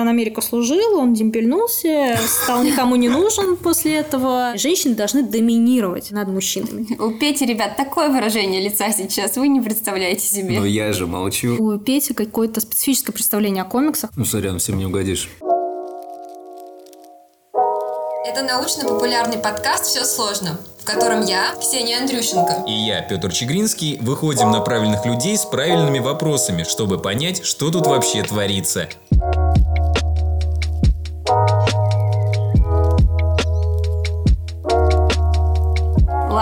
Капитан 0.00 0.14
Америка 0.16 0.40
служил, 0.40 0.98
он 0.98 1.12
демпельнулся, 1.12 2.18
стал 2.26 2.62
никому 2.62 2.96
не 2.96 3.10
нужен 3.10 3.58
после 3.58 3.96
этого. 3.96 4.52
Женщины 4.56 4.94
должны 4.94 5.22
доминировать 5.22 6.10
над 6.10 6.28
мужчинами. 6.28 6.86
У 6.98 7.10
Пети, 7.18 7.44
ребят, 7.44 7.76
такое 7.76 8.08
выражение 8.08 8.62
лица 8.62 8.90
сейчас, 8.92 9.36
вы 9.36 9.48
не 9.48 9.60
представляете 9.60 10.26
себе. 10.26 10.58
Но 10.58 10.64
я 10.64 10.94
же 10.94 11.06
молчу. 11.06 11.62
У 11.62 11.78
Пети 11.78 12.14
какое-то 12.14 12.62
специфическое 12.62 13.12
представление 13.12 13.62
о 13.62 13.66
комиксах. 13.66 14.08
Ну, 14.16 14.24
сорян, 14.24 14.58
всем 14.58 14.78
не 14.78 14.86
угодишь. 14.86 15.28
Это 18.26 18.42
научно-популярный 18.42 19.38
подкаст 19.38 19.86
«Все 19.86 20.04
сложно», 20.04 20.58
в 20.78 20.84
котором 20.84 21.24
я, 21.24 21.54
Ксения 21.60 21.98
Андрющенко, 21.98 22.64
И 22.66 22.72
я, 22.72 23.02
Петр 23.02 23.32
Чегринский, 23.32 23.98
выходим 24.00 24.50
на 24.50 24.60
правильных 24.60 25.04
людей 25.04 25.36
с 25.36 25.44
правильными 25.44 25.98
вопросами, 25.98 26.62
чтобы 26.62 26.98
понять, 26.98 27.44
что 27.44 27.70
тут 27.70 27.86
вообще 27.86 28.22
творится. 28.22 28.88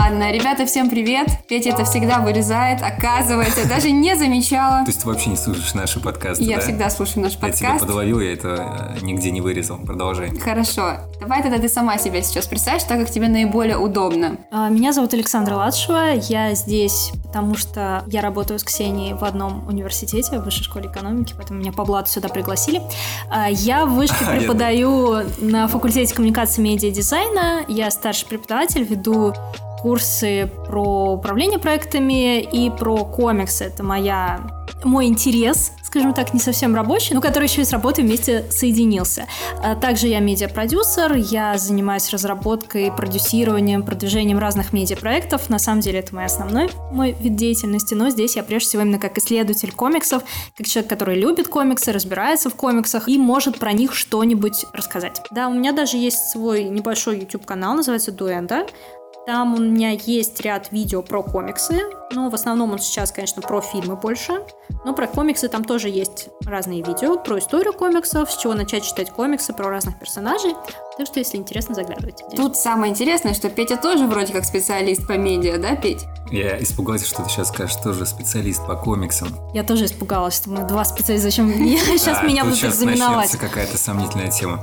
Ладно, 0.09 0.33
ребята, 0.33 0.65
всем 0.65 0.89
привет. 0.89 1.29
Петя 1.49 1.69
это 1.69 1.85
всегда 1.85 2.21
вырезает, 2.21 2.81
оказывается, 2.81 3.61
я 3.61 3.67
даже 3.67 3.91
не 3.91 4.17
замечала. 4.17 4.79
То 4.81 4.87
есть 4.87 5.03
ты 5.03 5.07
вообще 5.07 5.29
не 5.29 5.37
слушаешь 5.37 5.75
наши 5.75 6.01
подкасты, 6.01 6.45
Я 6.45 6.57
да? 6.57 6.63
всегда 6.63 6.89
слушаю 6.89 7.25
наш 7.25 7.33
Я 7.35 7.39
тебя 7.51 7.69
подкаст. 7.69 7.81
подловил, 7.81 8.19
я 8.21 8.33
это 8.33 8.95
э, 8.97 9.05
нигде 9.05 9.31
не 9.31 9.43
вырезал. 9.43 9.77
Продолжай. 9.77 10.31
Хорошо. 10.39 10.93
Давай 11.21 11.43
тогда 11.43 11.59
ты 11.59 11.69
сама 11.69 11.99
себя 11.99 12.23
сейчас 12.23 12.47
представишь, 12.47 12.85
так 12.85 12.99
как 13.01 13.11
тебе 13.11 13.29
наиболее 13.29 13.77
удобно. 13.77 14.39
А, 14.51 14.71
Меня 14.71 14.95
зовут 14.95 15.13
Александра 15.13 15.57
Ладшева. 15.57 16.15
Я 16.15 16.55
здесь, 16.55 17.13
потому 17.25 17.55
что 17.55 18.03
я 18.07 18.23
работаю 18.23 18.59
с 18.59 18.65
Ксенией 18.65 19.13
в 19.13 19.25
одном 19.25 19.69
университете, 19.69 20.39
в 20.39 20.45
высшей 20.45 20.65
школе 20.65 20.89
экономики, 20.89 21.35
поэтому 21.37 21.61
меня 21.61 21.73
по 21.73 21.85
блату 21.85 22.09
сюда 22.09 22.31
пригласили. 22.31 22.81
А, 23.31 23.51
Я 23.51 23.85
в 23.85 23.91
вышке 23.91 24.25
А, 24.27 24.33
я 24.33 24.41
преподаю 24.41 25.19
на 25.37 25.69
факультете 25.69 26.15
коммуникации 26.15 26.63
и 26.63 26.65
медиадизайна. 26.65 27.67
Я 27.69 27.91
старший 27.91 28.27
преподаватель, 28.27 28.85
веду 28.85 29.35
курсы 29.81 30.51
про 30.67 31.13
управление 31.15 31.59
проектами 31.59 32.41
и 32.41 32.71
про 32.71 33.05
комиксы. 33.05 33.65
Это 33.65 33.83
моя 33.83 34.41
мой 34.85 35.07
интерес, 35.07 35.73
скажем 35.83 36.15
так, 36.15 36.35
не 36.35 36.41
совсем 36.41 36.75
рабочий, 36.75 37.15
но 37.15 37.21
который 37.21 37.45
еще 37.45 37.63
и 37.63 37.65
с 37.65 37.73
работой 37.73 38.05
вместе 38.05 38.45
соединился. 38.51 39.27
А 39.63 39.75
Также 39.75 40.07
я 40.07 40.21
медиапродюсер, 40.21 41.15
я 41.15 41.59
занимаюсь 41.59 42.11
разработкой, 42.11 42.93
продюсированием, 42.93 43.83
продвижением 43.83 44.39
разных 44.39 44.73
медиапроектов. 44.73 45.49
На 45.49 45.59
самом 45.59 45.81
деле 45.81 46.01
это 46.01 46.15
мой 46.15 46.25
основной 46.25 46.71
мой 46.91 47.17
вид 47.19 47.37
деятельности, 47.37 47.95
но 47.95 48.11
здесь 48.11 48.37
я 48.37 48.43
прежде 48.43 48.69
всего 48.69 48.83
именно 48.83 48.99
как 48.99 49.19
исследователь 49.19 49.73
комиксов, 49.73 50.23
как 50.57 50.67
человек, 50.67 50.91
который 50.91 51.17
любит 51.17 51.49
комиксы, 51.49 51.93
разбирается 51.93 52.51
в 52.51 52.55
комиксах 52.55 53.09
и 53.09 53.19
может 53.19 53.59
про 53.59 53.73
них 53.73 53.95
что-нибудь 53.95 54.67
рассказать. 54.73 55.23
Да, 55.31 55.49
у 55.49 55.55
меня 55.55 55.73
даже 55.73 55.97
есть 55.97 56.31
свой 56.31 56.65
небольшой 56.65 57.21
YouTube-канал, 57.21 57.75
называется 57.75 58.13
Дуэнда. 58.13 58.67
Там 59.29 59.53
у 59.53 59.59
меня 59.59 59.91
есть 59.91 60.41
ряд 60.41 60.73
видео 60.73 61.03
про 61.03 61.23
комиксы, 61.23 61.83
но 62.13 62.31
в 62.31 62.35
основном 62.35 62.73
он 62.73 62.79
сейчас, 62.79 63.13
конечно, 63.13 63.43
про 63.43 63.61
фильмы 63.61 63.95
больше. 63.95 64.41
Но 64.87 64.95
про 64.95 65.07
комиксы 65.07 65.51
там 65.51 65.67
тоже 65.67 65.91
есть 65.91 66.31
разные 66.47 66.83
видео 66.83 67.19
про 67.19 67.39
историю 67.39 67.75
комиксов, 67.75 68.33
с 68.33 68.39
чего 68.39 68.55
начать 68.55 68.85
читать 68.85 69.11
комиксы, 69.11 69.53
про 69.53 69.69
разных 69.69 69.99
персонажей. 69.99 70.55
Так 70.99 71.07
что, 71.07 71.21
если 71.21 71.37
интересно, 71.37 71.77
заглядывайте. 71.77 72.25
Тут 72.35 72.57
самое 72.57 72.91
интересное, 72.91 73.33
что 73.33 73.49
Петя 73.49 73.77
тоже 73.77 74.09
вроде 74.09 74.33
как 74.33 74.45
специалист 74.45 75.07
по 75.07 75.13
медиа, 75.13 75.57
да, 75.57 75.77
Петь? 75.77 76.05
Я 76.33 76.61
испугался, 76.61 77.07
что 77.07 77.23
ты 77.23 77.31
сейчас 77.31 77.49
скажешь, 77.49 77.77
тоже 77.77 78.05
специалист 78.05 78.67
по 78.67 78.75
комиксам. 78.75 79.29
Я 79.55 79.63
тоже 79.63 79.85
испугалась, 79.85 80.35
что 80.35 80.51
мы 80.51 80.67
два 80.67 80.85
специалиста. 80.85 81.31
Зачем 81.31 81.53
сейчас 81.53 82.23
меня 82.25 82.45
будут 82.45 82.65
экзаменовать? 82.65 83.31
какая-то 83.31 83.79
сомнительная 83.79 84.29
тема. 84.29 84.61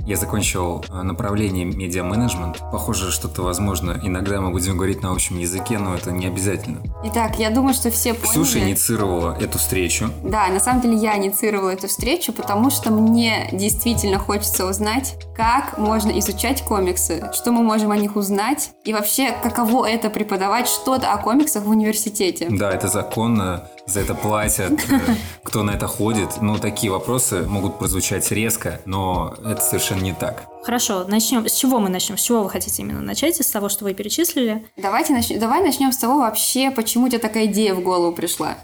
Я 0.00 0.16
закончил 0.16 0.84
э, 0.88 1.02
направление 1.02 1.64
медиа-менеджмент. 1.64 2.58
Похоже, 2.72 3.12
что-то, 3.12 3.42
возможно, 3.42 4.00
иногда 4.02 4.40
мы 4.40 4.50
будем 4.50 4.76
говорить 4.76 5.02
на 5.02 5.12
общем 5.12 5.38
языке, 5.38 5.78
но 5.78 5.94
это 5.94 6.10
не 6.10 6.26
обязательно. 6.26 6.82
Итак, 7.04 7.38
я 7.38 7.50
думаю, 7.50 7.74
что 7.74 7.92
все 7.92 8.14
поняли. 8.14 8.32
Ксюша 8.32 8.58
инициировала 8.58 9.38
эту 9.40 9.58
встречу. 9.58 10.10
Да, 10.24 10.48
на 10.48 10.58
самом 10.58 10.82
деле 10.82 10.96
я 10.96 11.16
инициировала 11.16 11.70
эту 11.70 11.86
встречу, 11.86 12.32
потому 12.32 12.70
что 12.70 12.90
мне 12.90 13.48
действительно 13.52 14.18
хочется 14.18 14.66
узнать, 14.66 15.14
как 15.36 15.59
можно 15.78 16.18
изучать 16.18 16.62
комиксы, 16.62 17.30
что 17.32 17.52
мы 17.52 17.62
можем 17.62 17.90
о 17.90 17.96
них 17.96 18.16
узнать, 18.16 18.70
и 18.84 18.92
вообще, 18.92 19.32
каково 19.42 19.88
это 19.88 20.10
преподавать 20.10 20.68
что-то 20.68 21.12
о 21.12 21.18
комиксах 21.18 21.64
в 21.64 21.70
университете. 21.70 22.48
Да, 22.50 22.70
это 22.72 22.88
законно, 22.88 23.68
за 23.86 24.00
это 24.00 24.14
платят, 24.14 24.72
э, 24.72 24.98
кто 25.42 25.62
на 25.62 25.72
это 25.72 25.86
ходит. 25.86 26.40
Ну, 26.40 26.58
такие 26.58 26.92
вопросы 26.92 27.42
могут 27.42 27.78
прозвучать 27.78 28.30
резко, 28.30 28.80
но 28.84 29.34
это 29.44 29.60
совершенно 29.60 30.02
не 30.02 30.12
так. 30.12 30.44
Хорошо, 30.62 31.04
начнем. 31.08 31.46
С 31.46 31.54
чего 31.54 31.80
мы 31.80 31.88
начнем? 31.88 32.18
С 32.18 32.22
чего 32.22 32.42
вы 32.42 32.50
хотите 32.50 32.82
именно 32.82 33.00
начать? 33.00 33.40
Из 33.40 33.46
того, 33.46 33.68
что 33.68 33.84
вы 33.84 33.94
перечислили? 33.94 34.64
Давайте 34.76 35.12
нач... 35.14 35.28
Давай 35.28 35.62
начнем 35.62 35.90
с 35.90 35.96
того 35.96 36.18
вообще, 36.18 36.70
почему 36.70 37.08
тебе 37.08 37.18
такая 37.18 37.46
идея 37.46 37.74
в 37.74 37.82
голову 37.82 38.12
пришла. 38.12 38.56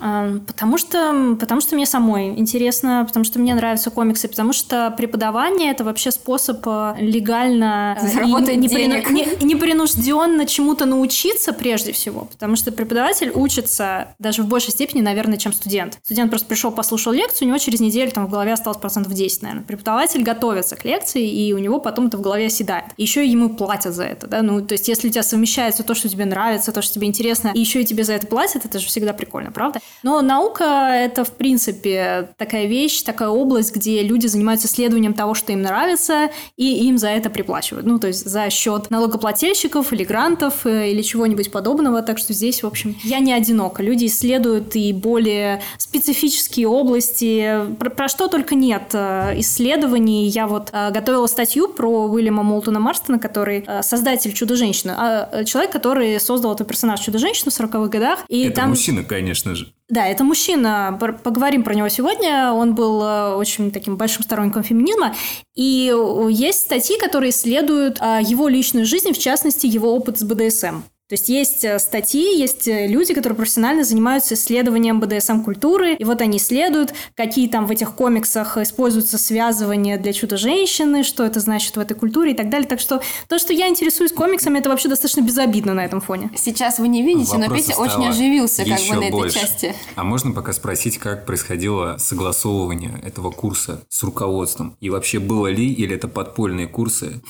Потому 0.00 0.78
что, 0.78 1.36
потому 1.38 1.60
что 1.60 1.76
мне 1.76 1.86
самой 1.86 2.28
интересно, 2.38 3.04
потому 3.06 3.24
что 3.24 3.38
мне 3.38 3.54
нравятся 3.54 3.90
комиксы, 3.90 4.28
потому 4.28 4.52
что 4.52 4.92
преподавание 4.96 5.70
это 5.70 5.84
вообще 5.84 6.10
способ 6.10 6.66
э, 6.66 6.94
легально 6.98 7.98
э, 8.00 8.06
Заработать 8.08 8.60
денег. 8.66 9.10
не- 9.10 9.28
непринужденно 9.44 10.46
чему-то 10.46 10.86
научиться 10.86 11.52
прежде 11.52 11.92
всего, 11.92 12.24
потому 12.24 12.56
что 12.56 12.72
преподаватель 12.72 13.30
учится 13.34 14.14
даже 14.18 14.42
в 14.42 14.46
большей 14.46 14.70
степени, 14.70 15.02
наверное, 15.02 15.36
чем 15.36 15.52
студент. 15.52 15.98
Студент 16.02 16.30
просто 16.30 16.48
пришел, 16.48 16.70
послушал 16.72 17.12
лекцию, 17.12 17.46
у 17.46 17.48
него 17.48 17.58
через 17.58 17.80
неделю 17.80 18.10
там 18.10 18.26
в 18.26 18.30
голове 18.30 18.52
осталось 18.52 18.78
процентов 18.78 19.12
10, 19.12 19.42
наверное. 19.42 19.64
Преподаватель 19.64 20.22
готовится 20.22 20.76
к 20.76 20.84
лекции, 20.84 21.28
и 21.28 21.52
у 21.52 21.58
него 21.58 21.78
потом 21.78 22.06
это 22.06 22.16
в 22.16 22.20
голове 22.22 22.46
оседает. 22.46 22.86
И 22.96 23.02
еще 23.02 23.26
ему 23.26 23.50
платят 23.50 23.94
за 23.94 24.04
это, 24.04 24.26
да, 24.26 24.42
ну, 24.42 24.62
то 24.62 24.72
есть 24.72 24.88
если 24.88 25.08
у 25.08 25.10
тебя 25.10 25.22
совмещается 25.22 25.82
то, 25.82 25.94
что 25.94 26.08
тебе 26.08 26.24
нравится, 26.24 26.72
то, 26.72 26.80
что 26.82 26.94
тебе 26.94 27.06
интересно, 27.06 27.50
и 27.54 27.60
еще 27.60 27.82
и 27.82 27.84
тебе 27.84 28.04
за 28.04 28.14
это 28.14 28.26
платят, 28.26 28.64
это 28.64 28.78
же 28.78 28.86
всегда 28.86 29.12
прикольно, 29.12 29.52
правда? 29.52 29.80
Но 30.02 30.22
наука— 30.22 30.64
это, 30.94 31.24
в 31.24 31.32
принципе, 31.32 32.30
такая 32.36 32.66
вещь, 32.66 33.02
такая 33.02 33.28
область, 33.28 33.74
где 33.74 34.02
люди 34.02 34.26
занимаются 34.26 34.66
исследованием 34.66 35.14
того, 35.14 35.34
что 35.34 35.52
им 35.52 35.62
нравится, 35.62 36.30
и 36.56 36.86
им 36.86 36.98
за 36.98 37.08
это 37.08 37.30
приплачивают. 37.30 37.86
Ну, 37.86 37.98
то 37.98 38.06
есть 38.06 38.24
за 38.26 38.48
счет 38.50 38.90
налогоплательщиков 38.90 39.92
или 39.92 40.04
грантов 40.04 40.66
э, 40.66 40.90
или 40.90 41.02
чего-нибудь 41.02 41.50
подобного. 41.50 42.02
Так 42.02 42.18
что 42.18 42.32
здесь, 42.32 42.62
в 42.62 42.66
общем, 42.66 42.96
я 43.04 43.18
не 43.18 43.32
одинока. 43.32 43.82
Люди 43.82 44.06
исследуют 44.06 44.74
и 44.76 44.92
более 44.92 45.62
специфические 45.78 46.68
области. 46.68 47.60
Про, 47.78 47.90
про 47.90 48.08
что 48.08 48.28
только 48.28 48.54
нет 48.54 48.90
э, 48.92 49.38
исследований. 49.40 50.28
Я 50.28 50.46
вот 50.46 50.70
э, 50.72 50.90
готовила 50.90 51.26
статью 51.26 51.68
про 51.68 52.06
Уильяма 52.06 52.42
Молтона 52.42 52.80
Марстона, 52.80 53.18
который 53.18 53.66
создатель 53.82 54.32
Чудо-женщины. 54.32 54.94
А, 54.96 55.44
человек, 55.44 55.72
который 55.72 56.18
создал 56.20 56.54
этот 56.54 56.68
персонаж 56.68 57.00
Чудо-женщину 57.00 57.50
в 57.50 57.60
40-х 57.60 57.88
годах. 57.88 58.20
И 58.28 58.44
это 58.44 58.56
там... 58.56 58.70
мужчина, 58.70 59.04
конечно 59.04 59.54
же. 59.54 59.72
Да, 59.90 60.06
это 60.06 60.22
мужчина. 60.22 60.96
Поговорим 61.24 61.64
про 61.64 61.74
него 61.74 61.88
сегодня. 61.88 62.52
Он 62.52 62.76
был 62.76 63.02
э, 63.02 63.34
очень 63.34 63.72
таким 63.72 63.96
большим 63.96 64.22
сторонником 64.22 64.62
феминизма. 64.62 65.16
И 65.56 65.92
э, 65.92 66.28
есть 66.30 66.60
статьи, 66.60 66.96
которые 66.98 67.30
исследуют 67.30 67.98
э, 68.00 68.20
его 68.22 68.46
личную 68.46 68.86
жизнь, 68.86 69.12
в 69.12 69.18
частности, 69.18 69.66
его 69.66 69.92
опыт 69.92 70.16
с 70.18 70.22
БДСМ. 70.22 70.82
То 71.10 71.14
есть 71.14 71.28
есть 71.28 71.64
э, 71.64 71.80
статьи, 71.80 72.38
есть 72.38 72.68
э, 72.68 72.86
люди, 72.86 73.14
которые 73.14 73.36
профессионально 73.36 73.82
занимаются 73.82 74.34
исследованием 74.34 75.00
БДСМ-культуры, 75.00 75.96
и 75.96 76.04
вот 76.04 76.20
они 76.20 76.38
исследуют, 76.38 76.94
какие 77.16 77.48
там 77.48 77.66
в 77.66 77.72
этих 77.72 77.96
комиксах 77.96 78.56
используются 78.58 79.18
связывания 79.18 79.98
для 79.98 80.12
чудо-женщины, 80.12 81.02
что 81.02 81.24
это 81.24 81.40
значит 81.40 81.74
в 81.74 81.80
этой 81.80 81.94
культуре 81.94 82.30
и 82.30 82.34
так 82.36 82.48
далее. 82.48 82.68
Так 82.68 82.78
что 82.78 83.02
то, 83.26 83.40
что 83.40 83.52
я 83.52 83.66
интересуюсь 83.66 84.12
комиксами, 84.12 84.60
это 84.60 84.68
вообще 84.68 84.88
достаточно 84.88 85.22
безобидно 85.22 85.74
на 85.74 85.84
этом 85.84 86.00
фоне. 86.00 86.30
Сейчас 86.36 86.78
вы 86.78 86.86
не 86.86 87.02
видите, 87.02 87.34
но 87.38 87.46
Вопросов 87.46 87.66
Петя 87.66 87.80
очень 87.80 88.06
оживился 88.06 88.64
как 88.64 88.78
еще 88.78 88.94
бы 88.94 89.00
на 89.00 89.04
этой 89.06 89.10
больше. 89.10 89.40
части. 89.40 89.74
А 89.96 90.04
можно 90.04 90.30
пока 90.30 90.52
спросить, 90.52 90.98
как 90.98 91.26
происходило 91.26 91.96
согласовывание 91.98 93.00
этого 93.04 93.32
курса 93.32 93.82
с 93.88 94.00
руководством? 94.04 94.76
И 94.78 94.90
вообще 94.90 95.18
было 95.18 95.48
ли, 95.48 95.72
или 95.72 95.96
это 95.96 96.06
подпольные 96.06 96.68
курсы 96.68 97.20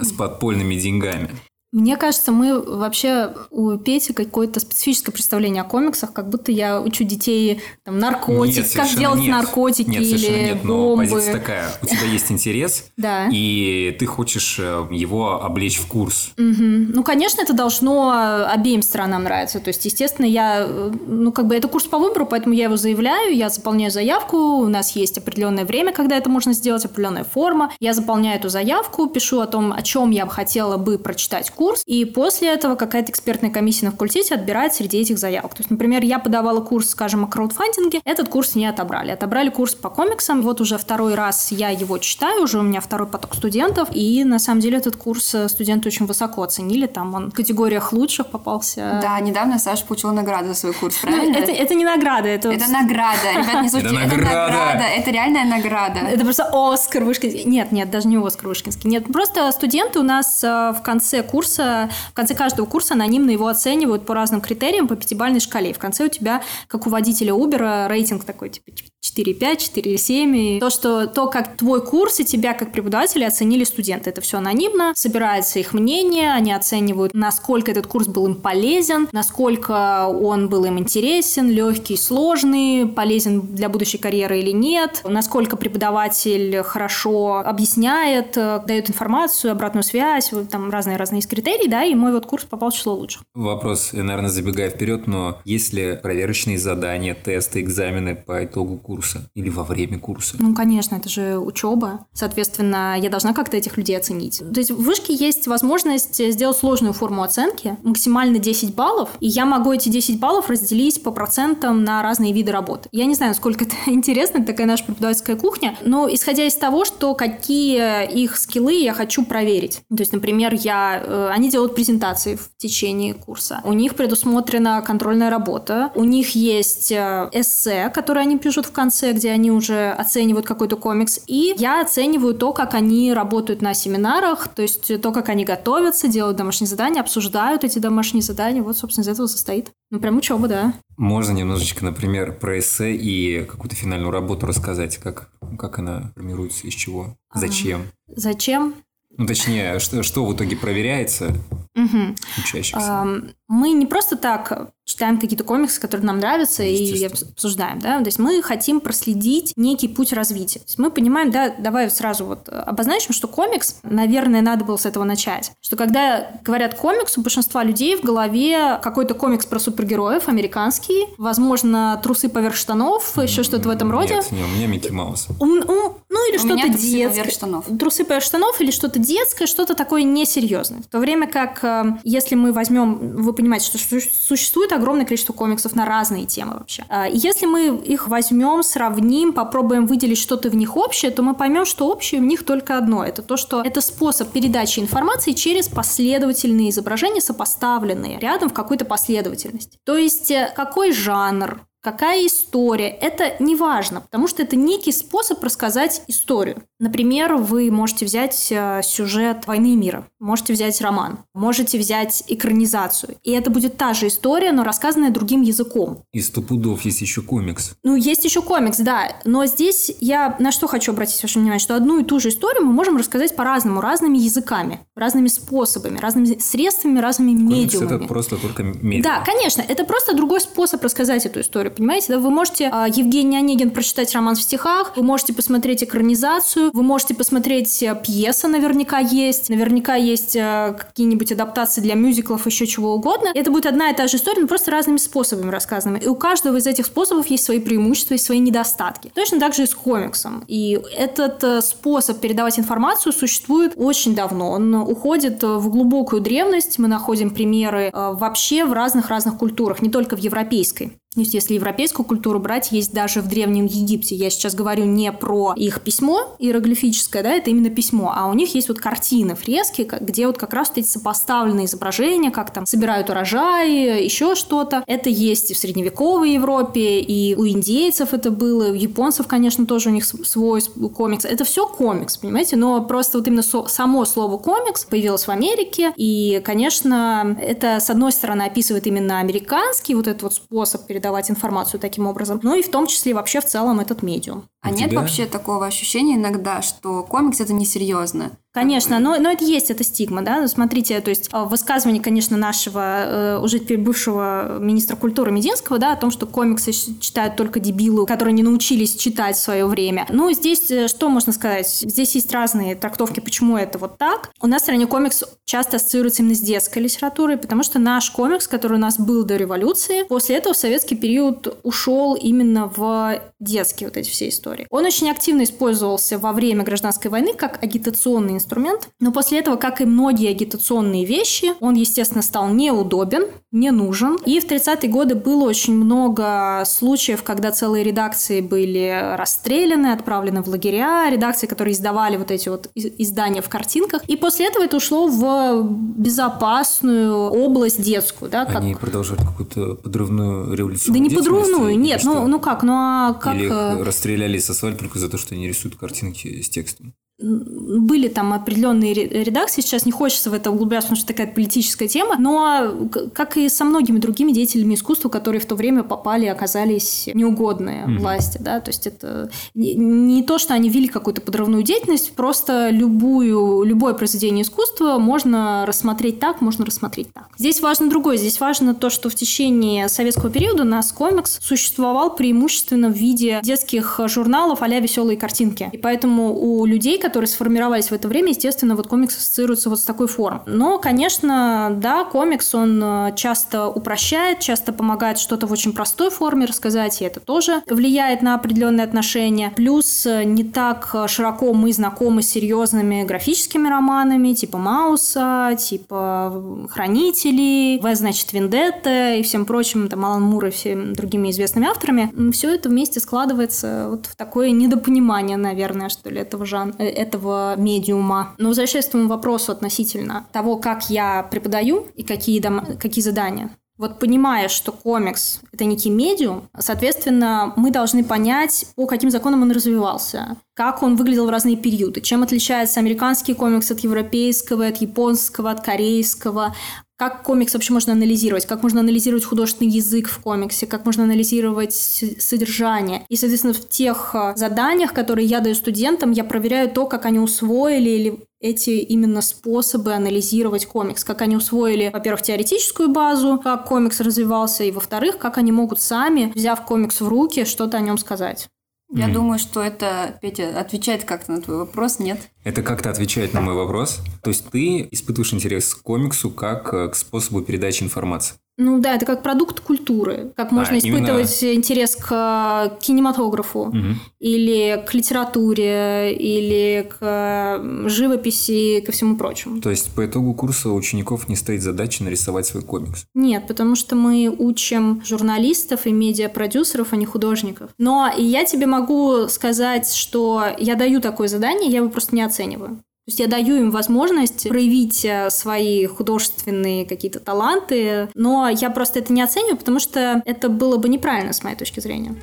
э, 0.00 0.02
с 0.02 0.10
подпольными 0.10 0.74
деньгами? 0.74 1.30
Мне 1.72 1.96
кажется, 1.96 2.32
мы 2.32 2.60
вообще 2.60 3.32
у 3.50 3.78
Пети 3.78 4.12
какое-то 4.12 4.60
специфическое 4.60 5.10
представление 5.10 5.62
о 5.62 5.64
комиксах, 5.64 6.12
как 6.12 6.28
будто 6.28 6.52
я 6.52 6.78
учу 6.78 7.02
детей 7.04 7.62
там, 7.82 7.98
наркотик, 7.98 8.56
Нет, 8.64 8.72
как 8.74 8.94
делать 8.94 9.20
нет. 9.20 9.30
наркотики 9.30 9.88
Нет, 9.88 10.02
или 10.02 10.44
нет, 10.44 10.64
но 10.64 10.88
бомбы. 10.94 11.04
позиция 11.08 11.32
такая. 11.32 11.70
У 11.80 11.86
тебя 11.86 12.04
есть 12.04 12.30
интерес, 12.30 12.84
Да. 12.98 13.26
и 13.32 13.96
ты 13.98 14.04
хочешь 14.04 14.58
э, 14.58 14.86
его 14.90 15.42
облечь 15.42 15.78
в 15.78 15.86
курс. 15.86 16.32
Мгм. 16.36 16.92
Ну, 16.92 17.02
конечно, 17.02 17.40
это 17.40 17.54
должно 17.54 18.44
обеим 18.50 18.82
сторонам 18.82 19.24
нравиться. 19.24 19.58
То 19.58 19.68
есть, 19.68 19.82
естественно, 19.86 20.26
я, 20.26 20.66
э, 20.68 20.92
ну, 21.06 21.32
как 21.32 21.46
бы 21.46 21.56
это 21.56 21.68
курс 21.68 21.86
по 21.86 21.96
выбору, 21.98 22.26
поэтому 22.26 22.54
я 22.54 22.64
его 22.64 22.76
заявляю, 22.76 23.34
я 23.34 23.48
заполняю 23.48 23.90
заявку, 23.90 24.36
у 24.36 24.68
нас 24.68 24.94
есть 24.94 25.16
определенное 25.16 25.64
время, 25.64 25.94
когда 25.94 26.18
это 26.18 26.28
можно 26.28 26.52
сделать, 26.52 26.84
определенная 26.84 27.24
форма. 27.24 27.72
Я 27.80 27.94
заполняю 27.94 28.38
эту 28.38 28.50
заявку, 28.50 29.06
пишу 29.06 29.40
о 29.40 29.46
том, 29.46 29.72
о 29.72 29.80
чем 29.80 30.10
я 30.10 30.26
бы 30.26 30.30
хотела 30.30 30.76
бы 30.76 30.98
прочитать 30.98 31.50
курс, 31.50 31.61
курс, 31.62 31.84
и 31.86 32.04
после 32.04 32.48
этого 32.48 32.74
какая-то 32.74 33.12
экспертная 33.12 33.50
комиссия 33.50 33.86
на 33.86 33.92
факультете 33.92 34.34
отбирает 34.34 34.74
среди 34.74 34.98
этих 34.98 35.16
заявок. 35.16 35.54
То 35.54 35.60
есть, 35.60 35.70
например, 35.70 36.02
я 36.02 36.18
подавала 36.18 36.60
курс, 36.60 36.88
скажем, 36.90 37.22
о 37.22 37.28
краудфандинге, 37.28 38.00
этот 38.04 38.28
курс 38.28 38.56
не 38.56 38.66
отобрали. 38.66 39.12
Отобрали 39.12 39.48
курс 39.48 39.76
по 39.76 39.88
комиксам, 39.88 40.42
вот 40.42 40.60
уже 40.60 40.76
второй 40.76 41.14
раз 41.14 41.52
я 41.52 41.68
его 41.68 41.98
читаю, 41.98 42.42
уже 42.42 42.58
у 42.58 42.62
меня 42.62 42.80
второй 42.80 43.06
поток 43.06 43.36
студентов, 43.36 43.88
и 43.92 44.24
на 44.24 44.40
самом 44.40 44.60
деле 44.60 44.78
этот 44.78 44.96
курс 44.96 45.36
студенты 45.46 45.88
очень 45.88 46.06
высоко 46.06 46.42
оценили, 46.42 46.86
там 46.88 47.14
он 47.14 47.30
в 47.30 47.34
категориях 47.34 47.92
лучших 47.92 48.26
попался. 48.26 48.98
Да, 49.00 49.20
недавно 49.20 49.60
Саша 49.60 49.86
получила 49.86 50.10
награду 50.10 50.48
за 50.48 50.54
свой 50.54 50.72
курс, 50.72 50.96
правильно? 50.96 51.36
Это, 51.36 51.52
это 51.52 51.74
не 51.74 51.84
награда, 51.84 52.28
это... 52.28 52.50
Это 52.50 52.68
награда, 52.72 53.30
ребят, 53.36 53.62
не 53.62 53.68
слушайте, 53.68 53.94
Это 53.94 54.06
это 54.06 54.16
награда. 54.16 54.52
награда, 54.52 54.84
это 54.98 55.10
реальная 55.12 55.44
награда. 55.44 56.00
Это 56.00 56.24
просто 56.24 56.48
Оскар 56.52 57.04
Вышкинский. 57.04 57.44
Нет, 57.44 57.70
нет, 57.70 57.88
даже 57.88 58.08
не 58.08 58.16
Оскар 58.16 58.48
Вышкинский. 58.48 58.90
Нет, 58.90 59.04
просто 59.12 59.52
студенты 59.52 60.00
у 60.00 60.02
нас 60.02 60.42
э, 60.42 60.72
в 60.76 60.82
конце 60.82 61.22
курса, 61.22 61.51
в 61.58 62.14
конце 62.14 62.34
каждого 62.34 62.66
курса 62.66 62.94
анонимно 62.94 63.30
его 63.30 63.48
оценивают 63.48 64.06
по 64.06 64.14
разным 64.14 64.40
критериям, 64.40 64.88
по 64.88 64.96
пятибалльной 64.96 65.40
шкале. 65.40 65.70
И 65.70 65.72
в 65.74 65.78
конце 65.78 66.06
у 66.06 66.08
тебя, 66.08 66.42
как 66.68 66.86
у 66.86 66.90
водителя 66.90 67.32
Uber, 67.32 67.88
рейтинг 67.88 68.24
такой, 68.24 68.50
типа 68.50 68.70
4,5, 69.04 69.56
4,7. 69.56 70.36
И 70.36 70.60
то, 70.60 70.70
что, 70.70 71.06
то, 71.06 71.26
как 71.26 71.56
твой 71.56 71.84
курс 71.84 72.20
и 72.20 72.24
тебя 72.24 72.54
как 72.54 72.72
преподавателя 72.72 73.26
оценили 73.26 73.64
студенты. 73.64 74.10
Это 74.10 74.20
все 74.20 74.38
анонимно, 74.38 74.92
собирается 74.94 75.58
их 75.58 75.72
мнение, 75.72 76.32
они 76.32 76.52
оценивают, 76.52 77.12
насколько 77.12 77.70
этот 77.70 77.86
курс 77.86 78.06
был 78.06 78.26
им 78.26 78.36
полезен, 78.36 79.08
насколько 79.10 80.06
он 80.06 80.48
был 80.48 80.64
им 80.64 80.78
интересен, 80.78 81.50
легкий, 81.50 81.96
сложный, 81.96 82.86
полезен 82.86 83.40
для 83.40 83.68
будущей 83.68 83.98
карьеры 83.98 84.38
или 84.38 84.52
нет, 84.52 85.02
насколько 85.04 85.56
преподаватель 85.56 86.62
хорошо 86.62 87.42
объясняет, 87.44 88.36
э, 88.36 88.60
дает 88.66 88.88
информацию, 88.88 89.50
обратную 89.50 89.82
связь, 89.82 90.32
вот 90.32 90.48
там 90.48 90.70
разные-разные 90.70 91.18
есть 91.18 91.28
критерии, 91.42 91.68
да, 91.68 91.84
и 91.84 91.94
мой 91.94 92.12
вот 92.12 92.26
курс 92.26 92.44
попал 92.44 92.70
в 92.70 92.74
число 92.74 92.94
лучших. 92.94 93.22
Вопрос, 93.34 93.90
я, 93.92 94.02
наверное, 94.02 94.30
забегая 94.30 94.70
вперед, 94.70 95.06
но 95.06 95.38
есть 95.44 95.72
ли 95.72 95.98
проверочные 96.02 96.58
задания, 96.58 97.14
тесты, 97.14 97.60
экзамены 97.60 98.14
по 98.14 98.44
итогу 98.44 98.76
курса 98.76 99.28
или 99.34 99.48
во 99.48 99.64
время 99.64 99.98
курса? 99.98 100.36
Ну, 100.38 100.54
конечно, 100.54 100.96
это 100.96 101.08
же 101.08 101.38
учеба. 101.38 102.06
Соответственно, 102.12 102.96
я 102.98 103.10
должна 103.10 103.32
как-то 103.32 103.56
этих 103.56 103.76
людей 103.76 103.96
оценить. 103.96 104.38
То 104.38 104.60
есть 104.60 104.70
в 104.70 104.82
вышке 104.82 105.14
есть 105.14 105.46
возможность 105.46 106.32
сделать 106.32 106.56
сложную 106.56 106.92
форму 106.92 107.22
оценки, 107.22 107.76
максимально 107.82 108.38
10 108.38 108.74
баллов, 108.74 109.10
и 109.20 109.28
я 109.28 109.44
могу 109.44 109.72
эти 109.72 109.88
10 109.88 110.20
баллов 110.20 110.50
разделить 110.50 111.02
по 111.02 111.10
процентам 111.10 111.84
на 111.84 112.02
разные 112.02 112.32
виды 112.32 112.52
работы. 112.52 112.88
Я 112.92 113.06
не 113.06 113.14
знаю, 113.14 113.30
насколько 113.30 113.64
это 113.64 113.74
интересно, 113.86 114.38
это 114.38 114.48
такая 114.48 114.66
наша 114.66 114.84
преподавательская 114.84 115.36
кухня, 115.36 115.76
но 115.84 116.08
исходя 116.12 116.44
из 116.44 116.54
того, 116.54 116.84
что 116.84 117.14
какие 117.14 118.10
их 118.12 118.36
скиллы 118.36 118.74
я 118.74 118.94
хочу 118.94 119.24
проверить. 119.24 119.80
То 119.88 120.00
есть, 120.00 120.12
например, 120.12 120.54
я, 120.54 121.02
э, 121.02 121.31
они 121.32 121.50
делают 121.50 121.74
презентации 121.74 122.36
в 122.36 122.50
течение 122.56 123.14
курса. 123.14 123.60
У 123.64 123.72
них 123.72 123.94
предусмотрена 123.94 124.82
контрольная 124.82 125.30
работа. 125.30 125.90
У 125.94 126.04
них 126.04 126.34
есть 126.34 126.92
э, 126.92 127.28
эссе, 127.32 127.90
которые 127.90 128.22
они 128.22 128.38
пишут 128.38 128.66
в 128.66 128.72
конце, 128.72 129.12
где 129.12 129.30
они 129.30 129.50
уже 129.50 129.90
оценивают 129.90 130.46
какой-то 130.46 130.76
комикс. 130.76 131.20
И 131.26 131.54
я 131.56 131.80
оцениваю 131.80 132.34
то, 132.34 132.52
как 132.52 132.74
они 132.74 133.12
работают 133.12 133.62
на 133.62 133.74
семинарах, 133.74 134.48
то 134.48 134.62
есть 134.62 135.00
то, 135.00 135.12
как 135.12 135.28
они 135.28 135.44
готовятся, 135.44 136.08
делают 136.08 136.36
домашние 136.36 136.68
задания, 136.68 137.00
обсуждают 137.00 137.64
эти 137.64 137.78
домашние 137.78 138.22
задания. 138.22 138.62
Вот, 138.62 138.76
собственно, 138.76 139.04
из 139.04 139.08
этого 139.08 139.26
состоит. 139.26 139.70
Ну, 139.90 140.00
прям 140.00 140.16
учеба, 140.18 140.48
да. 140.48 140.74
Можно 140.96 141.32
немножечко, 141.32 141.84
например, 141.84 142.38
про 142.38 142.58
эссе 142.58 142.94
и 142.94 143.44
какую-то 143.44 143.76
финальную 143.76 144.10
работу 144.10 144.46
рассказать, 144.46 144.98
как, 144.98 145.30
как 145.58 145.78
она 145.78 146.12
формируется, 146.14 146.66
из 146.66 146.74
чего, 146.74 147.16
зачем? 147.34 147.88
Зачем? 148.08 148.74
Ну, 149.18 149.26
точнее, 149.26 149.78
что, 149.78 150.02
что 150.02 150.24
в 150.26 150.34
итоге 150.34 150.56
проверяется 150.56 151.34
Мгм. 151.74 152.16
учащихся? 152.38 153.00
Ам, 153.00 153.30
Мы 153.52 153.72
не 153.72 153.84
просто 153.84 154.16
так 154.16 154.70
читаем 154.84 155.18
какие-то 155.18 155.44
комиксы, 155.44 155.80
которые 155.80 156.06
нам 156.06 156.18
нравятся, 156.18 156.62
и 156.64 157.04
обсуждаем, 157.04 157.78
да, 157.78 157.98
то 158.00 158.06
есть 158.06 158.18
мы 158.18 158.42
хотим 158.42 158.80
проследить 158.80 159.52
некий 159.56 159.88
путь 159.88 160.12
развития. 160.12 160.58
То 160.58 160.64
есть 160.66 160.78
мы 160.78 160.90
понимаем, 160.90 161.30
да, 161.30 161.54
давай 161.56 161.88
сразу 161.90 162.24
вот 162.26 162.48
обозначим, 162.48 163.14
что 163.14 163.28
комикс, 163.28 163.76
наверное, 163.84 164.42
надо 164.42 164.64
было 164.64 164.76
с 164.76 164.84
этого 164.86 165.04
начать, 165.04 165.52
что 165.60 165.76
когда 165.76 166.32
говорят 166.42 166.74
комикс, 166.74 167.16
у 167.16 167.22
большинства 167.22 167.62
людей 167.62 167.96
в 167.96 168.02
голове 168.02 168.80
какой-то 168.82 169.14
комикс 169.14 169.46
про 169.46 169.58
супергероев, 169.58 170.28
американский, 170.28 171.06
возможно, 171.16 171.98
трусы 172.02 172.28
поверх 172.28 172.56
штанов, 172.56 173.16
еще 173.18 173.42
что-то 173.44 173.68
в 173.68 173.72
этом 173.72 173.90
роде. 173.90 174.14
Нет, 174.16 174.32
не, 174.32 174.42
у 174.42 174.48
меня 174.48 174.66
Микки 174.66 174.90
Маус. 174.90 175.28
Ум- 175.40 175.62
ум- 175.68 175.96
ну 176.08 176.28
или 176.28 176.36
У 176.36 176.40
что-то 176.40 176.62
трусы 176.66 176.78
детское. 176.90 177.08
поверх 177.08 177.30
штанов. 177.30 177.64
Трусы 177.78 178.04
поверх 178.04 178.24
штанов 178.24 178.60
или 178.60 178.70
что-то 178.70 178.98
детское, 178.98 179.46
что-то 179.46 179.74
такое 179.74 180.02
несерьезное. 180.02 180.80
В 180.82 180.86
то 180.88 180.98
время 180.98 181.26
как, 181.28 181.62
э, 181.62 181.84
если 182.04 182.34
мы 182.34 182.52
возьмем, 182.52 183.16
вы 183.16 183.32
понимаете, 183.42 183.66
что 183.66 183.78
су- 183.78 184.00
существует 184.00 184.72
огромное 184.72 185.04
количество 185.04 185.32
комиксов 185.32 185.74
на 185.74 185.84
разные 185.84 186.26
темы 186.26 186.54
вообще. 186.54 186.84
А, 186.88 187.08
и 187.08 187.18
если 187.18 187.46
мы 187.46 187.76
их 187.76 188.08
возьмем, 188.08 188.62
сравним, 188.62 189.32
попробуем 189.32 189.86
выделить 189.86 190.18
что-то 190.18 190.48
в 190.48 190.56
них 190.56 190.76
общее, 190.76 191.10
то 191.10 191.22
мы 191.22 191.34
поймем, 191.34 191.64
что 191.64 191.88
общее 191.88 192.20
в 192.20 192.24
них 192.24 192.44
только 192.44 192.78
одно. 192.78 193.04
Это 193.04 193.22
то, 193.22 193.36
что 193.36 193.62
это 193.62 193.80
способ 193.80 194.30
передачи 194.30 194.80
информации 194.80 195.32
через 195.32 195.68
последовательные 195.68 196.70
изображения, 196.70 197.20
сопоставленные 197.20 198.18
рядом 198.18 198.48
в 198.48 198.54
какой-то 198.54 198.84
последовательности. 198.84 199.78
То 199.84 199.96
есть, 199.96 200.30
э, 200.30 200.52
какой 200.54 200.92
жанр, 200.92 201.60
Какая 201.82 202.24
история? 202.28 202.90
Это 202.90 203.34
не 203.40 203.56
важно, 203.56 204.02
потому 204.02 204.28
что 204.28 204.40
это 204.40 204.54
некий 204.54 204.92
способ 204.92 205.42
рассказать 205.42 206.02
историю. 206.06 206.62
Например, 206.78 207.34
вы 207.34 207.72
можете 207.72 208.04
взять 208.04 208.48
э, 208.50 208.82
сюжет 208.84 209.48
«Войны 209.48 209.72
и 209.72 209.76
мира», 209.76 210.06
можете 210.20 210.52
взять 210.52 210.80
роман, 210.80 211.18
можете 211.34 211.78
взять 211.78 212.22
экранизацию. 212.28 213.16
И 213.24 213.32
это 213.32 213.50
будет 213.50 213.76
та 213.78 213.94
же 213.94 214.06
история, 214.06 214.52
но 214.52 214.62
рассказанная 214.62 215.10
другим 215.10 215.42
языком. 215.42 216.04
Из 216.12 216.30
пудов 216.30 216.82
есть 216.82 217.00
еще 217.00 217.20
комикс. 217.20 217.74
Ну, 217.82 217.96
есть 217.96 218.24
еще 218.24 218.42
комикс, 218.42 218.78
да. 218.78 219.16
Но 219.24 219.44
здесь 219.46 219.90
я 219.98 220.36
на 220.38 220.52
что 220.52 220.68
хочу 220.68 220.92
обратить 220.92 221.20
ваше 221.20 221.40
внимание, 221.40 221.58
что 221.58 221.74
одну 221.74 221.98
и 221.98 222.04
ту 222.04 222.20
же 222.20 222.28
историю 222.28 222.64
мы 222.64 222.72
можем 222.72 222.96
рассказать 222.96 223.34
по-разному, 223.34 223.80
разными 223.80 224.18
языками, 224.18 224.80
разными 224.94 225.26
способами, 225.26 225.98
разными 225.98 226.38
средствами, 226.38 227.00
разными 227.00 227.32
Комикс 227.32 227.74
медиумами. 227.74 227.96
это 227.96 228.06
просто 228.06 228.36
только 228.36 228.62
медиа. 228.62 229.02
Да, 229.02 229.24
конечно, 229.24 229.62
это 229.66 229.84
просто 229.84 230.14
другой 230.14 230.40
способ 230.40 230.82
рассказать 230.84 231.26
эту 231.26 231.40
историю, 231.40 231.71
понимаете? 231.72 232.12
Да, 232.12 232.18
вы 232.18 232.30
можете 232.30 232.68
а, 232.72 232.86
Евгений 232.86 233.36
Онегин 233.36 233.70
прочитать 233.70 234.14
роман 234.14 234.34
в 234.34 234.42
стихах, 234.42 234.92
вы 234.96 235.02
можете 235.02 235.32
посмотреть 235.32 235.82
экранизацию, 235.82 236.70
вы 236.72 236.82
можете 236.82 237.14
посмотреть 237.14 237.82
а, 237.82 237.94
пьеса 237.94 238.48
наверняка 238.48 238.98
есть, 238.98 239.48
наверняка 239.48 239.94
есть 239.94 240.36
а, 240.36 240.72
какие-нибудь 240.72 241.32
адаптации 241.32 241.80
для 241.80 241.94
мюзиклов, 241.94 242.46
еще 242.46 242.66
чего 242.66 242.94
угодно. 242.94 243.30
Это 243.34 243.50
будет 243.50 243.66
одна 243.66 243.90
и 243.90 243.96
та 243.96 244.06
же 244.06 244.16
история, 244.16 244.42
но 244.42 244.48
просто 244.48 244.70
разными 244.70 244.98
способами 244.98 245.50
рассказанными. 245.50 246.02
И 246.02 246.08
у 246.08 246.14
каждого 246.14 246.56
из 246.56 246.66
этих 246.66 246.86
способов 246.86 247.26
есть 247.28 247.44
свои 247.44 247.60
преимущества 247.60 248.14
и 248.14 248.18
свои 248.18 248.38
недостатки. 248.38 249.12
Точно 249.14 249.40
так 249.40 249.54
же 249.54 249.64
и 249.64 249.66
с 249.66 249.74
комиксом. 249.74 250.44
И 250.48 250.80
этот 250.96 251.42
э, 251.44 251.60
способ 251.62 252.20
передавать 252.20 252.58
информацию 252.58 253.12
существует 253.12 253.72
очень 253.76 254.14
давно. 254.14 254.50
Он 254.50 254.74
уходит 254.74 255.42
э, 255.42 255.46
в 255.46 255.68
глубокую 255.70 256.22
древность. 256.22 256.78
Мы 256.78 256.88
находим 256.88 257.30
примеры 257.30 257.90
э, 257.92 258.12
вообще 258.14 258.64
в 258.64 258.72
разных-разных 258.72 259.38
культурах, 259.38 259.82
не 259.82 259.90
только 259.90 260.16
в 260.16 260.20
европейской. 260.20 260.92
То 261.14 261.20
есть, 261.20 261.34
если 261.34 261.54
европейскую 261.54 262.06
культуру 262.06 262.38
брать, 262.38 262.72
есть 262.72 262.94
даже 262.94 263.20
в 263.20 263.28
Древнем 263.28 263.66
Египте. 263.66 264.14
Я 264.14 264.30
сейчас 264.30 264.54
говорю 264.54 264.86
не 264.86 265.12
про 265.12 265.52
их 265.54 265.82
письмо 265.82 266.34
иероглифическое, 266.38 267.22
да, 267.22 267.32
это 267.34 267.50
именно 267.50 267.68
письмо, 267.68 268.14
а 268.16 268.28
у 268.28 268.32
них 268.32 268.54
есть 268.54 268.68
вот 268.68 268.78
картины, 268.78 269.34
фрески, 269.34 269.86
где 270.00 270.26
вот 270.26 270.38
как 270.38 270.54
раз 270.54 270.70
вот 270.70 270.78
эти 270.78 270.86
сопоставленные 270.86 271.66
изображения, 271.66 272.30
как 272.30 272.50
там 272.50 272.64
собирают 272.64 273.10
урожай, 273.10 274.02
еще 274.02 274.34
что-то. 274.34 274.84
Это 274.86 275.10
есть 275.10 275.50
и 275.50 275.54
в 275.54 275.58
средневековой 275.58 276.32
Европе, 276.32 277.00
и 277.00 277.34
у 277.34 277.46
индейцев 277.46 278.14
это 278.14 278.30
было, 278.30 278.70
у 278.70 278.74
японцев, 278.74 279.26
конечно, 279.26 279.66
тоже 279.66 279.90
у 279.90 279.92
них 279.92 280.06
свой 280.06 280.62
комикс. 280.94 281.26
Это 281.26 281.44
все 281.44 281.66
комикс, 281.66 282.16
понимаете? 282.16 282.56
Но 282.56 282.82
просто 282.84 283.18
вот 283.18 283.26
именно 283.26 283.42
само 283.42 284.06
слово 284.06 284.38
комикс 284.38 284.86
появилось 284.86 285.26
в 285.26 285.30
Америке, 285.30 285.92
и, 285.96 286.40
конечно, 286.42 287.36
это, 287.38 287.80
с 287.80 287.90
одной 287.90 288.12
стороны, 288.12 288.44
описывает 288.44 288.86
именно 288.86 289.18
американский 289.18 289.94
вот 289.94 290.06
этот 290.06 290.22
вот 290.22 290.34
способ 290.34 290.86
передавать 291.02 291.30
информацию 291.30 291.80
таким 291.80 292.06
образом, 292.06 292.38
ну 292.42 292.54
и 292.54 292.62
в 292.62 292.70
том 292.70 292.86
числе 292.86 293.12
вообще 293.12 293.40
в 293.40 293.44
целом 293.44 293.80
этот 293.80 294.02
медиум. 294.02 294.44
А 294.62 294.68
У 294.68 294.74
нет 294.74 294.90
тебя? 294.90 295.00
вообще 295.00 295.26
такого 295.26 295.66
ощущения 295.66 296.14
иногда, 296.14 296.62
что 296.62 297.02
комикс 297.02 297.40
это 297.40 297.52
несерьезно? 297.52 298.30
Конечно, 298.52 299.00
но, 299.00 299.18
но 299.18 299.30
это 299.30 299.44
есть, 299.44 299.70
это 299.70 299.82
стигма, 299.82 300.22
да. 300.22 300.42
Ну, 300.42 300.46
Смотрите, 300.46 301.00
то 301.00 301.08
есть 301.08 301.30
э, 301.32 301.44
высказывание, 301.44 302.02
конечно, 302.02 302.36
нашего 302.36 302.80
э, 302.80 303.38
уже 303.42 303.58
теперь 303.58 303.78
бывшего 303.78 304.58
министра 304.60 304.94
культуры 304.94 305.32
Мединского, 305.32 305.78
да, 305.78 305.92
о 305.92 305.96
том, 305.96 306.10
что 306.10 306.26
комиксы 306.26 306.70
читают 306.72 307.36
только 307.36 307.60
дебилы, 307.60 308.06
которые 308.06 308.34
не 308.34 308.42
научились 308.42 308.94
читать 308.94 309.36
в 309.36 309.40
свое 309.40 309.66
время. 309.66 310.06
Ну, 310.10 310.30
здесь 310.32 310.70
э, 310.70 310.86
что 310.86 311.08
можно 311.08 311.32
сказать? 311.32 311.66
Здесь 311.66 312.14
есть 312.14 312.30
разные 312.30 312.76
трактовки, 312.76 313.20
почему 313.20 313.56
это 313.56 313.78
вот 313.78 313.96
так. 313.96 314.30
У 314.40 314.46
нас 314.46 314.60
в 314.60 314.64
стране 314.66 314.86
комикс 314.86 315.24
часто 315.46 315.78
ассоциируется 315.78 316.22
именно 316.22 316.34
с 316.34 316.40
детской 316.40 316.80
литературой, 316.80 317.38
потому 317.38 317.62
что 317.62 317.78
наш 317.78 318.10
комикс, 318.10 318.46
который 318.46 318.74
у 318.74 318.80
нас 318.80 318.98
был 318.98 319.24
до 319.24 319.36
революции, 319.36 320.02
после 320.04 320.36
этого 320.36 320.52
в 320.52 320.58
Советский 320.58 320.91
советский 320.92 320.94
период 320.94 321.58
ушел 321.62 322.14
именно 322.14 322.70
в 322.74 323.20
детские 323.40 323.88
вот 323.88 323.96
эти 323.96 324.08
все 324.08 324.28
истории. 324.28 324.66
Он 324.70 324.84
очень 324.84 325.10
активно 325.10 325.42
использовался 325.42 326.18
во 326.18 326.32
время 326.32 326.64
гражданской 326.64 327.10
войны 327.10 327.32
как 327.34 327.62
агитационный 327.62 328.34
инструмент, 328.34 328.88
но 329.00 329.12
после 329.12 329.38
этого, 329.40 329.56
как 329.56 329.80
и 329.80 329.84
многие 329.84 330.30
агитационные 330.30 331.04
вещи, 331.04 331.52
он, 331.60 331.74
естественно, 331.74 332.22
стал 332.22 332.48
неудобен, 332.48 333.26
не 333.50 333.70
нужен. 333.70 334.18
И 334.24 334.40
в 334.40 334.46
30-е 334.46 334.88
годы 334.90 335.14
было 335.14 335.44
очень 335.48 335.74
много 335.74 336.62
случаев, 336.66 337.22
когда 337.22 337.50
целые 337.50 337.84
редакции 337.84 338.40
были 338.40 339.14
расстреляны, 339.16 339.92
отправлены 339.92 340.42
в 340.42 340.48
лагеря, 340.48 341.10
редакции, 341.10 341.46
которые 341.46 341.74
издавали 341.74 342.16
вот 342.16 342.30
эти 342.30 342.48
вот 342.48 342.70
издания 342.74 343.42
в 343.42 343.48
картинках. 343.48 344.02
И 344.08 344.16
после 344.16 344.46
этого 344.46 344.64
это 344.64 344.76
ушло 344.76 345.08
в 345.08 345.64
безопасную 345.96 347.30
область 347.30 347.82
детскую. 347.82 348.30
Да, 348.30 348.44
как... 348.44 348.56
Они 348.56 348.74
продолжали 348.74 349.20
какую-то 349.20 349.74
подрывную 349.76 350.54
революцию. 350.54 350.81
Да 350.86 350.98
не 350.98 351.10
подрывную, 351.10 351.78
нет, 351.78 352.02
ну, 352.04 352.26
ну 352.26 352.40
как, 352.40 352.62
ну 352.62 352.72
а 352.74 353.14
как... 353.14 353.34
Или 353.36 353.46
их 353.46 353.52
э, 353.52 353.82
расстреляли 353.82 354.38
со 354.38 354.54
только 354.76 354.98
за 354.98 355.08
то, 355.08 355.18
что 355.18 355.34
они 355.34 355.48
рисуют 355.48 355.76
картинки 355.76 356.40
с 356.40 356.48
текстом 356.48 356.94
были 357.22 358.08
там 358.08 358.32
определенные 358.32 358.94
редакции, 358.94 359.62
сейчас 359.62 359.86
не 359.86 359.92
хочется 359.92 360.30
в 360.30 360.34
это 360.34 360.50
углубляться, 360.50 360.88
потому 360.88 360.98
что 360.98 361.06
такая 361.06 361.32
политическая 361.32 361.88
тема, 361.88 362.16
но 362.18 362.88
как 363.14 363.36
и 363.36 363.48
со 363.48 363.64
многими 363.64 363.98
другими 363.98 364.32
деятелями 364.32 364.74
искусства, 364.74 365.08
которые 365.08 365.40
в 365.40 365.46
то 365.46 365.54
время 365.54 365.82
попали 365.82 366.24
и 366.24 366.28
оказались 366.28 367.08
неугодные 367.14 367.84
mm-hmm. 367.84 367.98
власти, 367.98 368.38
да, 368.40 368.60
то 368.60 368.70
есть 368.70 368.86
это 368.86 369.30
не 369.54 370.22
то, 370.22 370.38
что 370.38 370.54
они 370.54 370.68
вели 370.68 370.88
какую-то 370.88 371.20
подрывную 371.20 371.62
деятельность, 371.62 372.12
просто 372.12 372.70
любую, 372.70 373.62
любое 373.62 373.94
произведение 373.94 374.42
искусства 374.42 374.98
можно 374.98 375.64
рассмотреть 375.66 376.18
так, 376.18 376.40
можно 376.40 376.64
рассмотреть 376.64 377.12
так. 377.12 377.28
Здесь 377.38 377.60
важно 377.60 377.88
другое, 377.88 378.16
здесь 378.16 378.40
важно 378.40 378.74
то, 378.74 378.90
что 378.90 379.08
в 379.08 379.14
течение 379.14 379.88
советского 379.88 380.30
периода 380.30 380.64
нас 380.64 380.92
комикс 380.92 381.38
существовал 381.40 382.14
преимущественно 382.14 382.88
в 382.88 382.96
виде 382.96 383.40
детских 383.42 384.00
журналов 384.06 384.62
а-ля 384.62 384.80
веселые 384.80 385.16
картинки, 385.16 385.70
и 385.72 385.78
поэтому 385.78 386.34
у 386.34 386.64
людей, 386.66 386.98
которые 386.98 387.11
которые 387.12 387.28
сформировались 387.28 387.90
в 387.90 387.92
это 387.92 388.08
время, 388.08 388.30
естественно, 388.30 388.74
вот 388.74 388.86
комикс 388.86 389.18
ассоциируется 389.18 389.68
вот 389.68 389.80
с 389.80 389.82
такой 389.82 390.06
формой. 390.08 390.40
Но, 390.46 390.78
конечно, 390.78 391.70
да, 391.76 392.04
комикс, 392.04 392.54
он 392.54 392.82
э, 392.82 393.12
часто 393.16 393.68
упрощает, 393.68 394.40
часто 394.40 394.72
помогает 394.72 395.18
что-то 395.18 395.46
в 395.46 395.52
очень 395.52 395.74
простой 395.74 396.08
форме 396.08 396.46
рассказать, 396.46 397.02
и 397.02 397.04
это 397.04 397.20
тоже 397.20 397.60
влияет 397.68 398.22
на 398.22 398.34
определенные 398.34 398.84
отношения. 398.84 399.52
Плюс 399.54 400.06
э, 400.06 400.24
не 400.24 400.42
так 400.42 400.96
широко 401.06 401.52
мы 401.52 401.70
знакомы 401.74 402.22
с 402.22 402.28
серьезными 402.28 403.02
графическими 403.02 403.68
романами, 403.68 404.32
типа 404.32 404.56
Мауса, 404.56 405.54
типа 405.60 406.66
Хранителей, 406.70 407.78
В, 407.78 407.94
значит, 407.94 408.32
Вендетта 408.32 409.16
и 409.16 409.22
всем 409.22 409.44
прочим, 409.44 409.88
там, 409.88 410.06
Алан 410.06 410.22
Мур 410.22 410.46
и 410.46 410.50
всеми 410.50 410.94
другими 410.94 411.30
известными 411.30 411.68
авторами. 411.68 412.10
Все 412.32 412.54
это 412.54 412.70
вместе 412.70 413.00
складывается 413.00 413.88
вот 413.90 414.06
в 414.06 414.16
такое 414.16 414.50
недопонимание, 414.50 415.36
наверное, 415.36 415.90
что 415.90 416.08
ли, 416.08 416.22
этого 416.22 416.46
жанра, 416.46 416.74
э, 416.78 416.91
этого 416.92 417.56
медиума. 417.56 418.34
Но 418.38 418.48
возвращаясь 418.48 418.86
к 418.86 418.90
твоему 418.90 419.08
вопросу 419.08 419.52
относительно 419.52 420.26
того, 420.32 420.56
как 420.56 420.90
я 420.90 421.22
преподаю 421.24 421.86
и 421.96 422.02
какие, 422.02 422.40
дом... 422.40 422.64
какие 422.78 423.02
задания. 423.02 423.50
Вот 423.78 423.98
понимая, 423.98 424.48
что 424.48 424.70
комикс– 424.70 425.40
это 425.52 425.64
некий 425.64 425.90
медиум, 425.90 426.48
соответственно, 426.56 427.52
мы 427.56 427.70
должны 427.70 428.04
понять, 428.04 428.66
по 428.76 428.86
каким 428.86 429.10
законам 429.10 429.42
он 429.42 429.50
развивался, 429.50 430.36
как 430.54 430.82
он 430.82 430.94
выглядел 430.94 431.26
в 431.26 431.30
разные 431.30 431.56
периоды, 431.56 432.00
чем 432.00 432.22
отличается 432.22 432.80
американский 432.80 433.34
комикс 433.34 433.70
от 433.70 433.80
европейского, 433.80 434.66
от 434.66 434.76
японского, 434.76 435.50
от 435.50 435.64
корейского, 435.64 436.54
как 437.02 437.24
комикс 437.24 437.52
вообще 437.52 437.72
можно 437.72 437.94
анализировать, 437.94 438.46
как 438.46 438.62
можно 438.62 438.78
анализировать 438.78 439.24
художественный 439.24 439.72
язык 439.72 440.08
в 440.08 440.20
комиксе, 440.20 440.68
как 440.68 440.84
можно 440.84 441.02
анализировать 441.02 441.74
содержание. 441.74 443.04
И, 443.08 443.16
соответственно, 443.16 443.54
в 443.54 443.68
тех 443.68 444.14
э, 444.14 444.34
заданиях, 444.36 444.92
которые 444.92 445.26
я 445.26 445.40
даю 445.40 445.56
студентам, 445.56 446.12
я 446.12 446.22
проверяю 446.22 446.70
то, 446.70 446.86
как 446.86 447.04
они 447.04 447.18
усвоили 447.18 447.90
или 447.90 448.18
эти 448.40 448.70
именно 448.70 449.20
способы 449.20 449.94
анализировать 449.94 450.66
комикс, 450.66 451.02
как 451.02 451.22
они 451.22 451.36
усвоили, 451.36 451.90
во-первых, 451.92 452.22
теоретическую 452.22 452.88
базу, 452.88 453.40
как 453.42 453.64
комикс 453.64 453.98
развивался, 453.98 454.62
и, 454.62 454.70
во-вторых, 454.70 455.18
как 455.18 455.38
они 455.38 455.50
могут 455.50 455.80
сами, 455.80 456.30
взяв 456.36 456.64
комикс 456.64 457.00
в 457.00 457.08
руки, 457.08 457.44
что-то 457.44 457.78
о 457.78 457.80
нем 457.80 457.98
сказать. 457.98 458.48
Я 458.94 459.08
mm. 459.08 459.12
думаю, 459.12 459.38
что 459.38 459.62
это, 459.62 460.18
Петя, 460.20 460.60
отвечает 460.60 461.04
как-то 461.04 461.32
на 461.32 461.40
твой 461.40 461.56
вопрос, 461.56 461.98
нет? 461.98 462.30
Это 462.44 462.62
как-то 462.62 462.90
отвечает 462.90 463.32
на 463.32 463.40
мой 463.40 463.54
вопрос. 463.54 464.00
То 464.22 464.28
есть 464.28 464.50
ты 464.50 464.86
испытываешь 464.90 465.32
интерес 465.32 465.74
к 465.74 465.82
комиксу 465.82 466.30
как 466.30 466.74
э, 466.74 466.88
к 466.88 466.94
способу 466.94 467.40
передачи 467.40 467.82
информации? 467.82 468.36
Ну 468.58 468.80
да, 468.80 468.94
это 468.94 469.06
как 469.06 469.22
продукт 469.22 469.60
культуры. 469.60 470.32
Как 470.36 470.52
а, 470.52 470.54
можно 470.54 470.78
испытывать 470.78 471.42
именно... 471.42 471.54
интерес 471.54 471.96
к 471.96 472.78
кинематографу, 472.80 473.60
угу. 473.60 473.78
или 474.20 474.84
к 474.86 474.92
литературе, 474.92 476.14
или 476.14 476.88
к 476.88 477.88
живописи, 477.88 478.80
ко 478.80 478.92
всему 478.92 479.16
прочему. 479.16 479.60
То 479.60 479.70
есть 479.70 479.94
по 479.94 480.04
итогу 480.04 480.34
курса 480.34 480.68
у 480.68 480.74
учеников 480.74 481.28
не 481.28 481.36
стоит 481.36 481.62
задача 481.62 482.04
нарисовать 482.04 482.46
свой 482.46 482.62
комикс? 482.62 483.06
Нет, 483.14 483.46
потому 483.46 483.74
что 483.74 483.96
мы 483.96 484.34
учим 484.38 485.02
журналистов 485.04 485.86
и 485.86 485.92
медиапродюсеров, 485.92 486.92
а 486.92 486.96
не 486.96 487.06
художников. 487.06 487.70
Но 487.78 488.10
и 488.16 488.22
я 488.22 488.44
тебе 488.44 488.66
могу 488.66 489.28
сказать, 489.28 489.92
что 489.92 490.44
я 490.58 490.74
даю 490.74 491.00
такое 491.00 491.28
задание, 491.28 491.70
я 491.70 491.78
его 491.78 491.88
просто 491.88 492.14
не 492.14 492.22
оцениваю. 492.22 492.82
То 493.04 493.08
есть 493.08 493.18
я 493.18 493.26
даю 493.26 493.56
им 493.56 493.72
возможность 493.72 494.48
проявить 494.48 495.04
э, 495.04 495.28
свои 495.28 495.86
художественные 495.86 496.86
какие-то 496.86 497.18
таланты, 497.18 498.08
но 498.14 498.48
я 498.48 498.70
просто 498.70 499.00
это 499.00 499.12
не 499.12 499.22
оцениваю, 499.22 499.56
потому 499.56 499.80
что 499.80 500.22
это 500.24 500.48
было 500.48 500.76
бы 500.76 500.88
неправильно 500.88 501.32
с 501.32 501.42
моей 501.42 501.56
точки 501.56 501.80
зрения. 501.80 502.14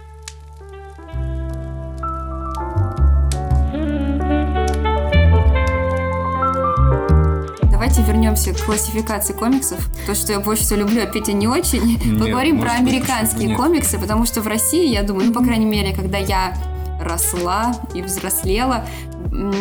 Давайте 7.70 8.02
вернемся 8.04 8.54
к 8.54 8.64
классификации 8.64 9.34
комиксов. 9.34 9.86
То, 10.06 10.16
что 10.16 10.32
я 10.32 10.40
больше 10.40 10.64
всего 10.64 10.80
люблю, 10.80 11.04
а 11.04 11.08
Петя 11.08 11.34
не 11.34 11.50
очень. 11.50 11.84
Нет, 11.84 12.18
Поговорим 12.18 12.62
про 12.62 12.72
американские 12.72 13.50
быть, 13.50 13.58
комиксы, 13.58 14.00
потому 14.00 14.24
что 14.24 14.40
в 14.40 14.48
России, 14.48 14.88
я 14.88 15.04
думаю, 15.04 15.28
ну, 15.28 15.34
по 15.34 15.44
крайней 15.44 15.66
мере, 15.66 15.94
когда 15.94 16.20
я 16.20 16.56
росла 17.02 17.76
и 17.94 18.02
взрослела, 18.02 18.86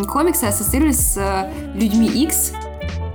комиксы 0.08 0.44
ассоциировались 0.44 1.14
с 1.14 1.16
э, 1.16 1.50
людьми 1.74 2.06
X, 2.06 2.52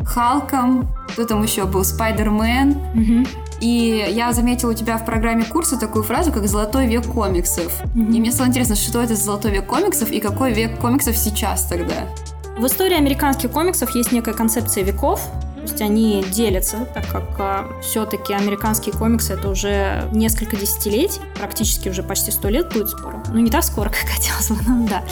Халком, 0.06 0.88
кто 1.10 1.26
там 1.26 1.42
еще 1.44 1.66
был, 1.66 1.84
Спайдермен. 1.84 2.72
Угу. 2.72 3.28
И 3.62 4.06
я 4.10 4.34
заметила 4.34 4.72
у 4.72 4.74
тебя 4.74 4.98
в 4.98 5.06
программе 5.06 5.46
курса 5.46 5.80
такую 5.80 6.04
фразу, 6.04 6.34
как 6.34 6.46
«золотой 6.48 6.86
век 6.86 7.06
комиксов». 7.06 7.72
Mm-hmm. 7.96 8.14
И 8.14 8.20
мне 8.20 8.32
стало 8.32 8.48
интересно, 8.48 8.76
что 8.76 9.02
это 9.02 9.16
за 9.16 9.24
золотой 9.24 9.52
век 9.52 9.68
комиксов 9.68 10.12
и 10.12 10.20
какой 10.20 10.52
век 10.52 10.80
комиксов 10.80 11.16
сейчас 11.16 11.64
тогда? 11.64 12.10
В 12.58 12.66
истории 12.66 12.98
американских 12.98 13.52
комиксов 13.52 13.96
есть 13.96 14.12
некая 14.12 14.34
концепция 14.34 14.84
веков, 14.84 15.22
то 15.64 15.72
есть 15.72 15.82
они 15.82 16.24
делятся, 16.30 16.86
так 16.94 17.08
как 17.08 17.24
а, 17.40 17.80
все-таки 17.82 18.34
американские 18.34 18.94
комиксы 18.94 19.34
это 19.34 19.50
уже 19.50 20.10
несколько 20.12 20.58
десятилетий, 20.58 21.22
практически 21.36 21.88
уже 21.88 22.04
почти 22.04 22.32
сто 22.32 22.50
лет 22.50 22.74
будет 22.74 22.90
скоро. 22.90 23.24
Ну, 23.30 23.40
не 23.40 23.50
так 23.50 23.64
скоро, 23.64 23.90
как 24.02 24.10
хотелось 24.10 24.50
бы, 24.50 24.58
но 24.68 24.88
да. 24.88 25.04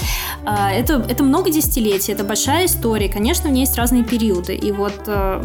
А, 0.45 0.71
это, 0.71 1.05
это 1.07 1.23
много 1.23 1.49
десятилетий, 1.49 2.11
это 2.11 2.25
большая 2.25 2.65
история. 2.65 3.07
Конечно, 3.07 3.49
в 3.49 3.53
ней 3.53 3.61
есть 3.61 3.77
разные 3.77 4.03
периоды. 4.03 4.53
И 4.53 4.71
вот 4.73 5.01
а, 5.07 5.41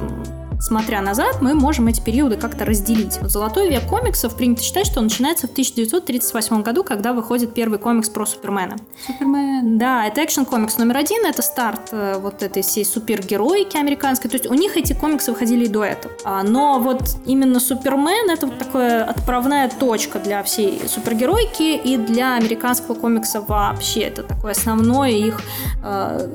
смотря 0.60 1.00
назад, 1.00 1.40
мы 1.40 1.54
можем 1.54 1.86
эти 1.88 2.00
периоды 2.00 2.36
как-то 2.36 2.64
разделить. 2.64 3.18
Вот 3.20 3.30
золотой 3.30 3.68
век 3.68 3.86
комиксов 3.86 4.36
принято 4.36 4.62
считать, 4.62 4.86
что 4.86 5.00
он 5.00 5.06
начинается 5.06 5.46
в 5.46 5.52
1938 5.52 6.62
году, 6.62 6.84
когда 6.84 7.12
выходит 7.12 7.54
первый 7.54 7.78
комикс 7.78 8.08
про 8.08 8.26
Супермена. 8.26 8.76
Супермен. 9.06 9.78
Да, 9.78 10.06
это 10.06 10.25
экшен-комикс 10.25 10.78
номер 10.78 10.98
один, 10.98 11.25
это 11.26 11.42
старт 11.42 11.88
э, 11.92 12.18
вот 12.18 12.42
этой 12.42 12.62
всей 12.62 12.84
супергероики 12.84 13.76
американской. 13.76 14.30
То 14.30 14.36
есть 14.36 14.46
у 14.50 14.54
них 14.54 14.76
эти 14.76 14.92
комиксы 14.92 15.32
выходили 15.32 15.64
и 15.64 15.68
до 15.68 15.84
этого. 15.84 16.14
А, 16.25 16.42
но 16.42 16.78
вот 16.78 17.02
именно 17.26 17.60
Супермен 17.60 18.30
это 18.30 18.46
вот 18.46 18.58
такая 18.58 19.04
отправная 19.04 19.68
точка 19.68 20.18
для 20.18 20.42
всей 20.42 20.82
супергеройки 20.88 21.76
и 21.76 21.96
для 21.96 22.36
американского 22.36 22.94
комикса 22.94 23.40
вообще. 23.40 24.00
Это 24.00 24.22
такое 24.22 24.52
основное 24.52 25.10
их 25.10 25.40
э, 25.84 26.28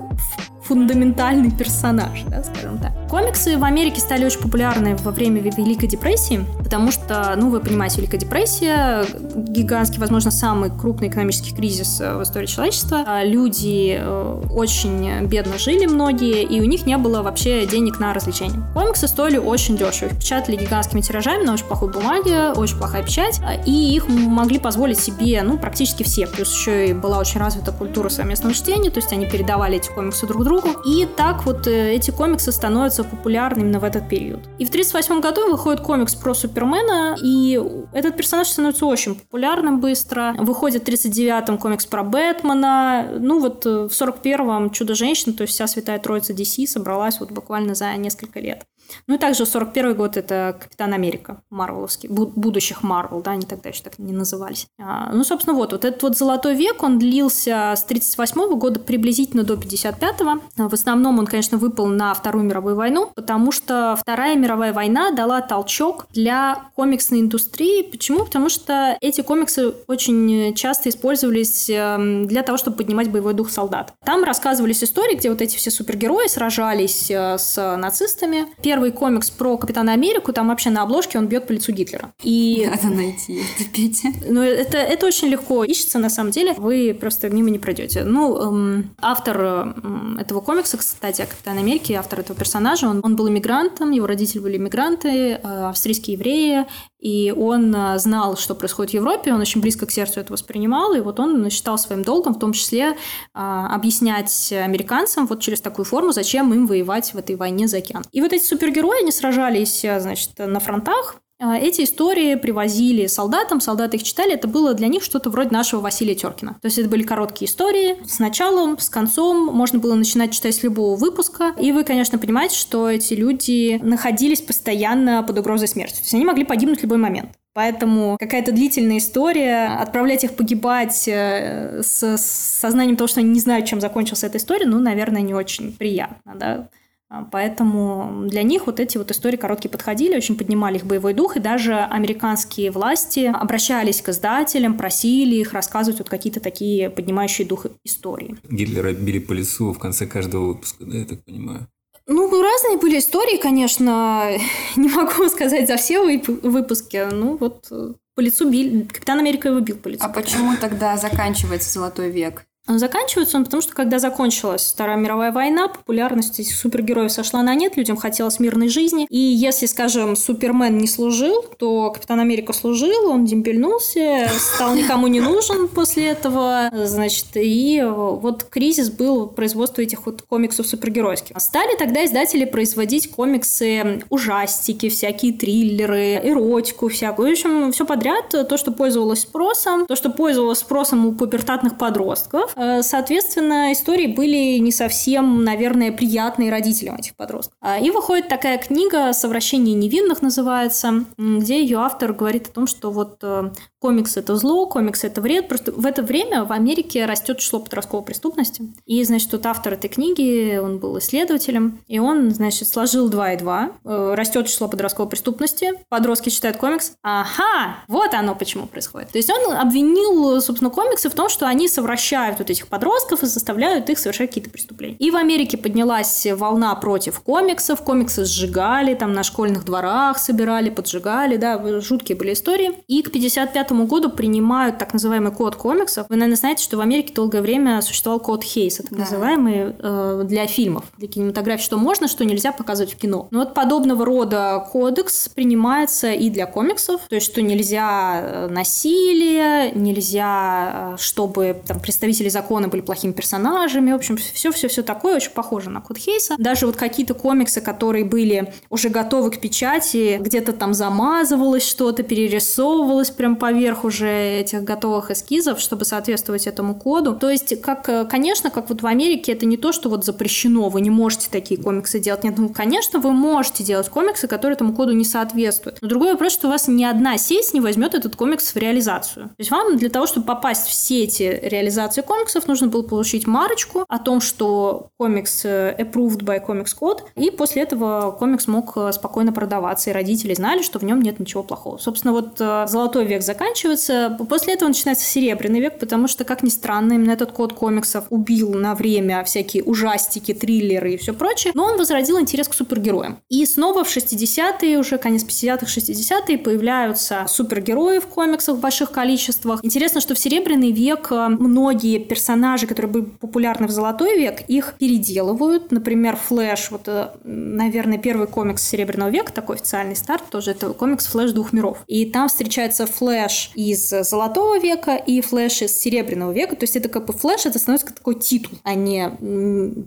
фундаментальный 0.71 1.51
персонаж, 1.51 2.23
да, 2.27 2.41
скажем 2.45 2.77
так. 2.77 2.93
Комиксы 3.09 3.57
в 3.57 3.63
Америке 3.65 3.99
стали 3.99 4.23
очень 4.23 4.39
популярны 4.39 4.95
во 4.95 5.11
время 5.11 5.41
Великой 5.41 5.89
депрессии, 5.89 6.45
потому 6.63 6.91
что, 6.91 7.33
ну, 7.35 7.49
вы 7.49 7.59
понимаете, 7.59 7.97
Великая 7.97 8.17
депрессия, 8.19 9.03
гигантский, 9.35 9.99
возможно, 9.99 10.31
самый 10.31 10.69
крупный 10.69 11.09
экономический 11.09 11.53
кризис 11.53 11.99
э, 11.99 12.15
в 12.15 12.23
истории 12.23 12.45
человечества. 12.45 13.03
А 13.05 13.25
люди 13.25 13.97
э, 13.99 14.43
очень 14.49 15.27
бедно 15.27 15.57
жили 15.57 15.87
многие, 15.87 16.43
и 16.43 16.61
у 16.61 16.63
них 16.63 16.85
не 16.85 16.97
было 16.97 17.21
вообще 17.21 17.65
денег 17.65 17.99
на 17.99 18.13
развлечения. 18.13 18.63
Комиксы 18.73 19.09
стоили 19.09 19.37
очень 19.37 19.75
дешево. 19.75 20.07
Их 20.07 20.19
печатали 20.19 20.55
гигантскими 20.55 21.01
тиражами 21.01 21.43
на 21.43 21.55
очень 21.55 21.65
плохой 21.65 21.91
бумаге, 21.91 22.53
очень 22.53 22.77
плохая 22.77 23.03
печать, 23.03 23.41
а, 23.45 23.55
и 23.55 23.93
их 23.93 24.07
могли 24.07 24.57
позволить 24.57 25.01
себе, 25.01 25.41
ну, 25.43 25.57
практически 25.57 26.03
все. 26.03 26.27
Плюс 26.27 26.55
еще 26.55 26.91
и 26.91 26.93
была 26.93 27.17
очень 27.17 27.41
развита 27.41 27.73
культура 27.73 28.07
совместного 28.07 28.55
чтения, 28.55 28.89
то 28.89 29.01
есть 29.01 29.11
они 29.11 29.25
передавали 29.25 29.75
эти 29.75 29.89
комиксы 29.89 30.25
друг 30.25 30.45
другу, 30.45 30.60
другу. 30.61 30.79
И 30.85 31.05
так 31.05 31.45
вот 31.45 31.67
э, 31.67 31.93
эти 31.93 32.11
комиксы 32.11 32.51
становятся 32.51 33.03
популярными 33.03 33.61
именно 33.61 33.79
в 33.79 33.83
этот 33.83 34.09
период. 34.09 34.39
И 34.57 34.65
в 34.65 34.69
1938 34.69 35.21
году 35.21 35.51
выходит 35.51 35.81
комикс 35.81 36.15
про 36.15 36.33
Супермена, 36.33 37.15
и 37.21 37.61
этот 37.93 38.17
персонаж 38.17 38.47
становится 38.47 38.85
очень 38.85 39.15
популярным 39.15 39.79
быстро. 39.79 40.33
Выходит 40.37 40.83
в 40.83 40.87
1939-м 40.87 41.57
комикс 41.57 41.85
про 41.85 42.03
Бэтмена. 42.03 43.17
Ну 43.19 43.39
вот 43.39 43.65
э, 43.65 43.87
в 43.87 43.91
41-м 43.91 44.71
Чудо-женщина, 44.71 45.33
то 45.33 45.43
есть 45.43 45.53
вся 45.53 45.67
святая 45.67 45.99
троица 45.99 46.33
DC 46.33 46.67
собралась 46.67 47.19
вот 47.19 47.31
буквально 47.31 47.75
за 47.75 47.93
несколько 47.95 48.39
лет. 48.39 48.65
Ну 49.07 49.15
и 49.15 49.17
также 49.17 49.45
41 49.45 49.95
год 49.95 50.17
это 50.17 50.57
Капитан 50.61 50.93
Америка, 50.93 51.41
Марвеловский, 51.49 52.09
будущих 52.09 52.83
Марвел, 52.83 53.21
да, 53.21 53.31
они 53.31 53.45
тогда 53.45 53.69
еще 53.69 53.83
так 53.83 53.99
не 53.99 54.13
назывались. 54.13 54.67
А, 54.79 55.11
ну, 55.13 55.23
собственно, 55.23 55.55
вот, 55.55 55.71
вот 55.71 55.85
этот 55.85 56.01
вот 56.03 56.17
золотой 56.17 56.55
век, 56.55 56.83
он 56.83 56.99
длился 56.99 57.73
с 57.75 57.83
38 57.83 58.57
года 58.57 58.79
приблизительно 58.79 59.43
до 59.43 59.55
55-го. 59.55 60.67
В 60.69 60.73
основном 60.73 61.19
он, 61.19 61.27
конечно, 61.27 61.57
выпал 61.57 61.87
на 61.87 62.13
Вторую 62.13 62.45
мировую 62.45 62.75
войну, 62.75 63.11
потому 63.15 63.51
что 63.51 63.97
Вторая 63.99 64.35
мировая 64.35 64.73
война 64.73 65.11
дала 65.11 65.41
толчок 65.41 66.07
для 66.13 66.69
комиксной 66.75 67.21
индустрии. 67.21 67.83
Почему? 67.83 68.25
Потому 68.25 68.49
что 68.49 68.97
эти 69.01 69.21
комиксы 69.21 69.73
очень 69.87 70.53
часто 70.55 70.89
использовались 70.89 71.69
эм, 71.69 72.27
для 72.27 72.43
того, 72.43 72.57
чтобы 72.57 72.77
поднимать 72.77 73.09
боевой 73.09 73.33
дух 73.33 73.49
солдат. 73.49 73.93
Там 74.03 74.23
рассказывались 74.23 74.83
истории, 74.83 75.15
где 75.15 75.29
вот 75.29 75.41
эти 75.41 75.57
все 75.57 75.71
супергерои 75.71 76.27
сражались 76.27 77.09
э, 77.09 77.37
с 77.37 77.77
нацистами. 77.77 78.47
Первый 78.61 78.80
первый 78.81 78.97
комикс 78.97 79.29
про 79.29 79.57
Капитана 79.57 79.93
Америку, 79.93 80.33
там 80.33 80.47
вообще 80.47 80.71
на 80.71 80.81
обложке 80.81 81.19
он 81.19 81.27
бьет 81.27 81.45
по 81.45 81.51
лицу 81.51 81.71
Гитлера. 81.71 82.11
И... 82.23 82.67
Надо 82.67 82.95
найти 82.95 83.39
это, 83.39 83.69
Петя. 83.71 84.07
Ну, 84.27 84.41
это, 84.41 84.77
это 84.77 85.05
очень 85.05 85.27
легко 85.27 85.63
ищется, 85.63 85.99
на 85.99 86.09
самом 86.09 86.31
деле. 86.31 86.53
Вы 86.57 86.97
просто 86.99 87.29
мимо 87.29 87.51
не 87.51 87.59
пройдете. 87.59 88.03
Ну, 88.03 88.35
эм, 88.37 88.89
автор 88.99 89.39
эм, 89.39 90.17
этого 90.19 90.41
комикса, 90.41 90.77
кстати, 90.77 91.21
о 91.21 91.27
Капитане 91.27 91.59
Америке, 91.59 91.93
автор 91.93 92.21
этого 92.21 92.35
персонажа, 92.35 92.87
он, 92.87 93.01
он 93.03 93.15
был 93.15 93.29
иммигрантом, 93.29 93.91
его 93.91 94.07
родители 94.07 94.39
были 94.39 94.57
иммигранты, 94.57 95.09
э, 95.09 95.39
австрийские 95.43 96.15
евреи, 96.15 96.65
и 97.01 97.33
он 97.35 97.75
э, 97.75 97.97
знал, 97.97 98.37
что 98.37 98.53
происходит 98.53 98.91
в 98.91 98.93
Европе, 98.93 99.33
он 99.33 99.41
очень 99.41 99.59
близко 99.59 99.87
к 99.87 99.91
сердцу 99.91 100.19
это 100.19 100.31
воспринимал, 100.31 100.93
и 100.93 100.99
вот 100.99 101.19
он 101.19 101.49
считал 101.49 101.77
своим 101.79 102.03
долгом 102.03 102.35
в 102.35 102.39
том 102.39 102.53
числе 102.53 102.95
а, 103.33 103.73
объяснять 103.73 104.53
американцам 104.53 105.25
вот 105.25 105.41
через 105.41 105.61
такую 105.61 105.85
форму, 105.85 106.11
зачем 106.11 106.53
им 106.53 106.67
воевать 106.67 107.13
в 107.13 107.17
этой 107.17 107.35
войне 107.35 107.67
за 107.67 107.77
океан. 107.77 108.03
И 108.11 108.21
вот 108.21 108.33
эти 108.33 108.43
супергерои, 108.61 109.01
они 109.01 109.11
сражались, 109.11 109.83
э, 109.83 109.99
значит, 109.99 110.31
на 110.37 110.59
фронтах, 110.59 111.15
а, 111.43 111.57
эти 111.57 111.83
истории 111.83 112.35
привозили 112.35 113.07
солдатам, 113.07 113.61
солдаты 113.61 113.97
их 113.97 114.03
читали, 114.03 114.33
это 114.33 114.47
было 114.47 114.75
для 114.75 114.87
них 114.87 115.01
что-то 115.01 115.31
вроде 115.31 115.49
нашего 115.49 115.81
Василия 115.81 116.13
Теркина. 116.13 116.59
То 116.61 116.67
есть 116.67 116.77
это 116.77 116.87
были 116.87 117.01
короткие 117.01 117.49
истории 117.49 117.97
с 118.05 118.19
началом, 118.19 118.77
с 118.77 118.89
концом, 118.89 119.47
можно 119.47 119.79
было 119.79 119.95
начинать 119.95 120.33
читать 120.33 120.53
с 120.53 120.61
любого 120.61 120.95
выпуска, 120.95 121.55
и 121.59 121.71
вы, 121.71 121.83
конечно, 121.83 122.19
понимаете, 122.19 122.55
что 122.55 122.87
эти 122.87 123.15
люди 123.15 123.79
находились 123.81 124.41
постоянно 124.41 125.23
под 125.23 125.39
угрозой 125.39 125.67
смерти. 125.67 125.95
То 125.95 126.01
есть 126.01 126.13
они 126.13 126.25
могли 126.25 126.43
погибнуть 126.43 126.81
в 126.81 126.83
любой 126.83 126.99
момент. 126.99 127.31
Поэтому 127.53 128.17
какая-то 128.19 128.51
длительная 128.51 128.99
история, 128.99 129.79
отправлять 129.79 130.23
их 130.23 130.35
погибать 130.35 131.07
э, 131.07 131.81
с 131.83 132.17
сознанием 132.17 132.95
того, 132.95 133.07
что 133.07 133.19
они 133.19 133.31
не 133.31 133.39
знают, 133.39 133.65
чем 133.65 133.81
закончилась 133.81 134.23
эта 134.23 134.37
история, 134.37 134.67
ну, 134.67 134.79
наверное, 134.79 135.23
не 135.23 135.33
очень 135.33 135.73
приятно, 135.75 136.35
да. 136.35 136.69
А, 137.11 137.27
поэтому 137.29 138.23
для 138.27 138.41
них 138.41 138.67
вот 138.67 138.79
эти 138.79 138.97
вот 138.97 139.11
истории 139.11 139.35
короткие 139.35 139.69
подходили, 139.69 140.15
очень 140.15 140.37
поднимали 140.37 140.77
их 140.77 140.85
боевой 140.85 141.13
дух, 141.13 141.35
и 141.35 141.41
даже 141.41 141.75
американские 141.75 142.71
власти 142.71 143.29
обращались 143.33 144.01
к 144.01 144.09
издателям, 144.09 144.77
просили 144.77 145.35
их 145.35 145.51
рассказывать 145.51 145.99
вот 145.99 146.09
какие-то 146.09 146.39
такие 146.39 146.89
поднимающие 146.89 147.45
дух 147.45 147.65
истории. 147.83 148.37
Гитлера 148.49 148.93
били 148.93 149.19
по 149.19 149.33
лицу 149.33 149.73
в 149.73 149.79
конце 149.79 150.07
каждого 150.07 150.45
выпуска, 150.47 150.85
да, 150.85 150.99
я 150.99 151.05
так 151.05 151.21
понимаю? 151.25 151.67
Ну, 152.07 152.41
разные 152.41 152.77
были 152.77 152.97
истории, 152.97 153.37
конечно. 153.37 154.29
Не 154.77 154.87
могу 154.87 155.27
сказать 155.27 155.67
за 155.67 155.75
все 155.75 155.99
выпуски. 156.01 157.07
Ну, 157.11 157.35
вот 157.35 157.67
э, 157.71 157.93
по 158.15 158.21
лицу 158.21 158.49
били. 158.49 158.83
Капитан 158.83 159.19
Америка 159.19 159.49
его 159.49 159.59
бил 159.59 159.75
по 159.75 159.89
лицу. 159.89 160.03
А 160.03 160.09
почему 160.09 160.55
тогда 160.59 160.97
заканчивается 160.97 161.71
Золотой 161.71 162.09
век? 162.09 162.45
Заканчивается 162.67 163.37
он 163.37 163.45
потому, 163.45 163.61
что 163.61 163.73
когда 163.73 163.99
закончилась 163.99 164.71
Вторая 164.73 164.97
мировая 164.97 165.31
война, 165.31 165.67
популярность 165.67 166.39
этих 166.39 166.55
супергероев 166.55 167.11
сошла 167.11 167.41
на 167.41 167.55
нет, 167.55 167.75
людям 167.75 167.97
хотелось 167.97 168.39
мирной 168.39 168.69
жизни. 168.69 169.07
И 169.09 169.17
если, 169.17 169.65
скажем, 169.65 170.15
Супермен 170.15 170.77
не 170.77 170.87
служил, 170.87 171.43
то 171.57 171.91
Капитан 171.91 172.19
Америка 172.19 172.53
служил, 172.53 173.09
он 173.09 173.25
демпельнулся, 173.25 174.29
стал 174.37 174.75
никому 174.75 175.07
не 175.07 175.19
нужен 175.19 175.67
после 175.67 176.07
этого. 176.07 176.69
Значит, 176.71 177.27
и 177.35 177.83
вот 177.85 178.43
кризис 178.43 178.89
был 178.89 179.27
производства 179.27 179.81
этих 179.81 180.05
вот 180.05 180.21
комиксов 180.21 180.67
супергеройских. 180.67 181.35
Стали 181.39 181.75
тогда 181.77 182.05
издатели 182.05 182.45
производить 182.45 183.11
комиксы, 183.11 184.03
ужастики, 184.09 184.89
всякие 184.89 185.33
триллеры, 185.33 186.21
эротику 186.23 186.89
всякую. 186.89 187.29
В 187.29 187.31
общем, 187.31 187.71
все 187.71 187.85
подряд, 187.85 188.29
то, 188.29 188.57
что 188.57 188.71
пользовалось 188.71 189.21
спросом, 189.21 189.87
то, 189.87 189.95
что 189.95 190.09
пользовалось 190.09 190.59
спросом 190.59 191.05
у 191.05 191.13
пубертатных 191.13 191.77
подростков, 191.77 192.50
Э, 192.55 192.81
соответственно, 192.81 193.71
истории 193.73 194.07
были 194.07 194.57
не 194.57 194.71
совсем, 194.71 195.43
наверное, 195.43 195.91
приятные 195.91 196.51
родителям 196.51 196.95
этих 196.95 197.15
подростков. 197.15 197.55
А, 197.61 197.79
и 197.79 197.91
выходит 197.91 198.27
такая 198.27 198.57
книга 198.57 199.13
«Совращение 199.13 199.75
невинных» 199.75 200.21
называется, 200.21 201.05
где 201.17 201.61
ее 201.61 201.79
автор 201.79 202.13
говорит 202.13 202.47
о 202.47 202.51
том, 202.51 202.67
что 202.67 202.91
вот 202.91 203.19
э, 203.21 203.51
комикс 203.79 204.17
это 204.17 204.35
зло, 204.35 204.67
комикс 204.67 205.03
это 205.03 205.21
вред. 205.21 205.47
Просто 205.47 205.71
в 205.71 205.85
это 205.85 206.03
время 206.03 206.43
в 206.43 206.51
Америке 206.51 207.05
растет 207.05 207.39
число 207.39 207.59
подростковой 207.59 208.05
преступности. 208.05 208.63
И, 208.85 209.03
значит, 209.03 209.31
тут 209.31 209.45
автор 209.45 209.73
этой 209.73 209.89
книги, 209.89 210.57
он 210.57 210.77
был 210.77 210.97
исследователем, 210.99 211.79
и 211.87 211.99
он, 211.99 212.31
значит, 212.31 212.67
сложил 212.67 213.09
2 213.09 213.33
и 213.33 213.37
2. 213.37 213.71
Э, 213.83 214.13
растет 214.15 214.47
число 214.47 214.67
подростковой 214.67 215.09
преступности, 215.09 215.71
подростки 215.89 216.29
читают 216.29 216.57
комикс. 216.57 216.93
Ага, 217.01 217.77
вот 217.87 218.13
оно 218.13 218.35
почему 218.35 218.67
происходит. 218.67 219.09
То 219.11 219.17
есть 219.17 219.29
он 219.29 219.53
обвинил, 219.53 220.41
собственно, 220.41 220.69
комиксы 220.69 221.09
в 221.09 221.13
том, 221.13 221.29
что 221.29 221.47
они 221.47 221.67
совращают 221.67 222.40
вот 222.41 222.49
этих 222.49 222.67
подростков 222.67 223.23
и 223.23 223.25
заставляют 223.25 223.89
их 223.89 223.99
совершать 223.99 224.29
какие-то 224.29 224.49
преступления. 224.49 224.95
И 224.97 225.11
в 225.11 225.15
Америке 225.15 225.57
поднялась 225.57 226.27
волна 226.31 226.73
против 226.75 227.21
комиксов, 227.21 227.81
комиксы 227.81 228.25
сжигали, 228.25 228.93
там 228.95 229.13
на 229.13 229.23
школьных 229.23 229.65
дворах 229.65 230.17
собирали, 230.17 230.69
поджигали, 230.69 231.37
да, 231.37 231.81
жуткие 231.81 232.17
были 232.17 232.33
истории. 232.33 232.71
И 232.87 233.01
к 233.01 233.11
55 233.11 233.71
году 233.71 234.09
принимают 234.09 234.77
так 234.77 234.93
называемый 234.93 235.31
код 235.31 235.55
комиксов. 235.55 236.07
Вы, 236.09 236.15
наверное, 236.15 236.37
знаете, 236.37 236.63
что 236.63 236.77
в 236.77 236.81
Америке 236.81 237.13
долгое 237.13 237.41
время 237.41 237.81
существовал 237.81 238.19
код 238.19 238.43
Хейса, 238.43 238.83
так 238.83 238.91
да. 238.91 238.99
называемый, 238.99 239.75
э, 239.77 240.23
для 240.25 240.47
фильмов, 240.47 240.85
для 240.97 241.07
кинематографии, 241.07 241.63
что 241.63 241.77
можно, 241.77 242.07
что 242.07 242.25
нельзя 242.25 242.51
показывать 242.51 242.93
в 242.93 242.97
кино. 242.97 243.27
Но 243.31 243.39
вот 243.39 243.53
подобного 243.53 244.05
рода 244.05 244.67
кодекс 244.71 245.29
принимается 245.29 246.11
и 246.11 246.29
для 246.29 246.45
комиксов, 246.45 247.01
то 247.09 247.15
есть, 247.15 247.27
что 247.27 247.41
нельзя 247.41 248.21
э, 248.21 248.47
насилие, 248.49 249.71
нельзя, 249.71 250.93
э, 250.93 250.97
чтобы 250.99 251.61
там, 251.65 251.79
представители 251.79 252.29
закона 252.31 252.67
были 252.67 252.81
плохими 252.81 253.11
персонажами, 253.11 253.91
в 253.91 253.95
общем, 253.95 254.17
все-все-все 254.17 254.81
такое 254.81 255.17
очень 255.17 255.31
похоже 255.31 255.69
на 255.69 255.81
код 255.81 255.97
Хейса. 255.97 256.35
Даже 256.37 256.65
вот 256.65 256.75
какие-то 256.75 257.13
комиксы, 257.13 257.61
которые 257.61 258.05
были 258.05 258.53
уже 258.69 258.89
готовы 258.89 259.31
к 259.31 259.39
печати, 259.39 260.17
где-то 260.19 260.53
там 260.53 260.73
замазывалось 260.73 261.67
что-то, 261.67 262.03
перерисовывалось 262.03 263.09
прям 263.09 263.35
поверх 263.35 263.83
уже 263.83 264.09
этих 264.39 264.63
готовых 264.63 265.11
эскизов, 265.11 265.59
чтобы 265.59 265.85
соответствовать 265.85 266.47
этому 266.47 266.75
коду. 266.75 267.15
То 267.15 267.29
есть, 267.29 267.61
как, 267.61 267.87
э, 267.89 268.05
конечно, 268.05 268.49
как 268.49 268.69
вот 268.69 268.81
в 268.81 268.87
Америке, 268.87 269.31
это 269.33 269.45
не 269.45 269.57
то, 269.57 269.71
что 269.71 269.89
вот 269.89 270.05
запрещено, 270.05 270.69
вы 270.69 270.81
не 270.81 270.89
можете 270.89 271.27
такие 271.29 271.61
комиксы 271.61 271.99
делать. 271.99 272.23
Нет, 272.23 272.37
ну, 272.37 272.49
конечно, 272.49 272.99
вы 272.99 273.11
можете 273.11 273.63
делать 273.63 273.89
комиксы, 273.89 274.27
которые 274.27 274.55
этому 274.55 274.73
коду 274.73 274.93
не 274.93 275.05
соответствуют. 275.05 275.79
Но 275.81 275.87
другой 275.87 276.13
вопрос, 276.13 276.33
что 276.33 276.47
у 276.47 276.51
вас 276.51 276.67
ни 276.67 276.83
одна 276.83 277.17
сеть 277.17 277.53
не 277.53 277.61
возьмет 277.61 277.93
этот 277.93 278.15
комикс 278.15 278.53
в 278.53 278.57
реализацию. 278.57 279.29
То 279.29 279.35
есть 279.37 279.51
вам 279.51 279.77
для 279.77 279.89
того, 279.89 280.07
чтобы 280.07 280.25
попасть 280.25 280.67
в 280.67 280.73
сети 280.73 281.39
реализации 281.41 282.01
комиксов, 282.21 282.47
нужно 282.47 282.67
было 282.67 282.83
получить 282.83 283.25
марочку 283.25 283.83
о 283.87 283.99
том, 283.99 284.21
что 284.21 284.89
комикс 284.97 285.43
э, 285.43 285.75
approved 285.77 286.19
by 286.19 286.45
Comics 286.45 286.75
Code, 286.79 286.99
и 287.15 287.31
после 287.31 287.63
этого 287.63 288.11
комикс 288.11 288.47
мог 288.47 288.73
э, 288.77 288.91
спокойно 288.91 289.33
продаваться, 289.33 289.89
и 289.89 289.93
родители 289.93 290.33
знали, 290.33 290.61
что 290.61 290.77
в 290.77 290.83
нем 290.83 291.01
нет 291.01 291.19
ничего 291.19 291.43
плохого. 291.43 291.77
Собственно, 291.77 292.13
вот 292.13 292.37
золотой 292.37 293.05
век 293.05 293.23
заканчивается. 293.23 294.17
После 294.29 294.53
этого 294.53 294.69
начинается 294.69 295.05
Серебряный 295.05 295.59
век, 295.59 295.79
потому 295.79 296.07
что, 296.07 296.23
как 296.23 296.43
ни 296.43 296.49
странно, 296.49 296.93
именно 296.93 297.11
этот 297.11 297.31
код 297.31 297.53
комиксов 297.53 298.05
убил 298.09 298.53
на 298.53 298.75
время 298.75 299.23
всякие 299.23 299.63
ужастики, 299.63 300.33
триллеры 300.33 300.93
и 300.93 300.97
все 300.97 301.13
прочее, 301.13 301.53
но 301.55 301.65
он 301.65 301.77
возродил 301.77 302.19
интерес 302.19 302.47
к 302.47 302.53
супергероям. 302.53 303.19
И 303.29 303.45
снова 303.45 303.83
в 303.83 303.95
60-е, 303.95 304.77
уже 304.77 304.97
конец 304.97 305.23
50-х, 305.23 305.65
60-е 305.65 306.37
появляются 306.37 307.25
супергерои 307.27 307.99
в 307.99 308.07
комиксах 308.07 308.57
в 308.57 308.59
больших 308.59 308.91
количествах. 308.91 309.59
Интересно, 309.63 310.01
что 310.01 310.13
в 310.13 310.19
Серебряный 310.19 310.71
век 310.71 311.07
э, 311.11 311.27
многие 311.27 311.99
персонажи, 312.11 312.67
которые 312.67 312.91
были 312.91 313.05
популярны 313.05 313.67
в 313.67 313.71
Золотой 313.71 314.17
век, 314.17 314.41
их 314.49 314.73
переделывают. 314.77 315.71
Например, 315.71 316.17
Флэш, 316.17 316.71
вот, 316.71 316.81
э, 316.87 317.07
наверное, 317.23 317.97
первый 317.97 318.27
комикс 318.27 318.67
Серебряного 318.67 319.09
века, 319.09 319.31
такой 319.31 319.55
официальный 319.55 319.95
старт, 319.95 320.23
тоже 320.29 320.51
это 320.51 320.73
комикс 320.73 321.05
Флэш 321.05 321.31
двух 321.31 321.53
миров. 321.53 321.77
И 321.87 322.05
там 322.05 322.27
встречается 322.27 322.85
Флэш 322.85 323.51
из 323.55 323.89
Золотого 323.89 324.59
века 324.59 324.97
и 324.97 325.21
Флэш 325.21 325.61
из 325.61 325.79
Серебряного 325.79 326.33
века. 326.33 326.57
То 326.57 326.65
есть 326.65 326.75
это 326.75 326.89
как 326.89 327.05
бы 327.05 327.13
Флэш, 327.13 327.45
это 327.45 327.59
становится 327.59 327.87
как 327.87 327.95
такой 327.95 328.15
титул, 328.15 328.57
а 328.63 328.73
не 328.73 329.09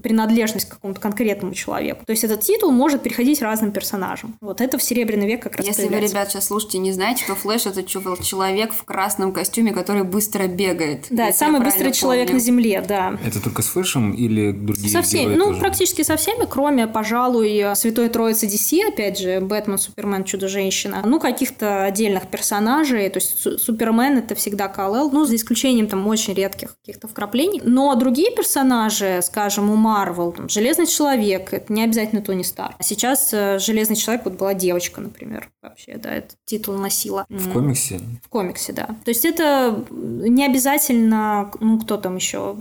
принадлежность 0.03 0.65
к 0.65 0.77
какому-то 0.77 1.03
конкретному 1.03 1.53
человеку. 1.53 2.07
То 2.07 2.13
есть 2.13 2.25
этот 2.25 2.41
титул 2.41 2.71
может 2.71 3.03
переходить 3.03 3.43
разным 3.43 3.71
персонажам. 3.71 4.39
Вот 4.41 4.63
это 4.63 4.79
в 4.79 4.83
Серебряный 4.83 5.27
век 5.27 5.43
как 5.43 5.57
раз 5.57 5.67
Если 5.67 5.89
вы, 5.89 6.01
ребят, 6.01 6.31
сейчас 6.31 6.47
слушаете, 6.47 6.79
не 6.79 6.93
знаете, 6.93 7.23
то 7.27 7.35
Флэш 7.35 7.67
это 7.67 7.83
человек 7.83 8.73
в 8.73 8.83
красном 8.85 9.35
костюме, 9.35 9.73
который 9.73 10.05
быстро 10.05 10.47
бегает. 10.47 11.05
Да, 11.11 11.31
самый 11.31 11.61
быстрый 11.61 11.93
человек 11.93 12.14
на 12.33 12.39
Земле, 12.39 12.85
да. 12.87 13.19
Это 13.25 13.43
только 13.43 13.63
с 13.63 13.67
Флэшем 13.67 14.13
или 14.13 14.53
другие 14.53 14.91
Со 14.91 15.03
всеми, 15.03 15.35
ну, 15.35 15.47
тоже? 15.47 15.61
практически 15.61 16.03
со 16.03 16.17
всеми, 16.17 16.47
кроме, 16.49 16.87
пожалуй, 16.87 17.65
Святой 17.75 18.09
Троицы 18.09 18.47
DC, 18.47 18.89
опять 18.89 19.19
же, 19.19 19.41
Бэтмен, 19.41 19.79
Супермен, 19.79 20.25
Чудо-женщина. 20.25 21.03
Ну, 21.05 21.21
каких-то 21.21 21.85
отдельных 21.85 22.29
персонажей, 22.29 23.09
то 23.11 23.19
есть 23.19 23.39
Супермен 23.61 24.19
это 24.19 24.35
всегда 24.35 24.69
Кал-Эл, 24.69 25.11
ну, 25.11 25.25
за 25.25 25.37
исключением 25.37 25.87
там 25.87 26.07
очень 26.07 26.35
редких 26.35 26.77
каких-то 26.77 27.09
вкраплений. 27.09 27.61
Но 27.65 27.95
другие 27.95 28.35
персонажи, 28.35 29.21
скажем, 29.23 29.71
у 29.71 29.77
Марвел, 29.77 30.35
Железный 30.49 30.87
Человек, 30.87 31.53
это 31.53 31.73
не 31.73 31.85
обязательно 31.85 32.23
Тони 32.23 32.43
Старк. 32.43 32.75
А 32.79 32.83
сейчас 32.83 33.31
э, 33.33 33.59
Железный 33.59 33.97
Человек, 33.97 34.25
вот 34.25 34.35
была 34.35 34.55
девочка, 34.55 35.01
например, 35.01 35.51
вообще, 35.63 35.97
да, 35.97 36.15
этот 36.15 36.37
титул 36.45 36.75
носила. 36.75 37.27
В 37.29 37.53
комиксе? 37.53 38.01
В 38.23 38.29
комиксе, 38.29 38.73
да. 38.73 38.87
То 39.05 39.11
есть 39.11 39.25
это 39.25 39.85
не 39.91 40.45
обязательно, 40.45 41.51
ну, 41.61 41.81
кто 41.81 41.97
там 42.05 42.17
еще, 42.17 42.57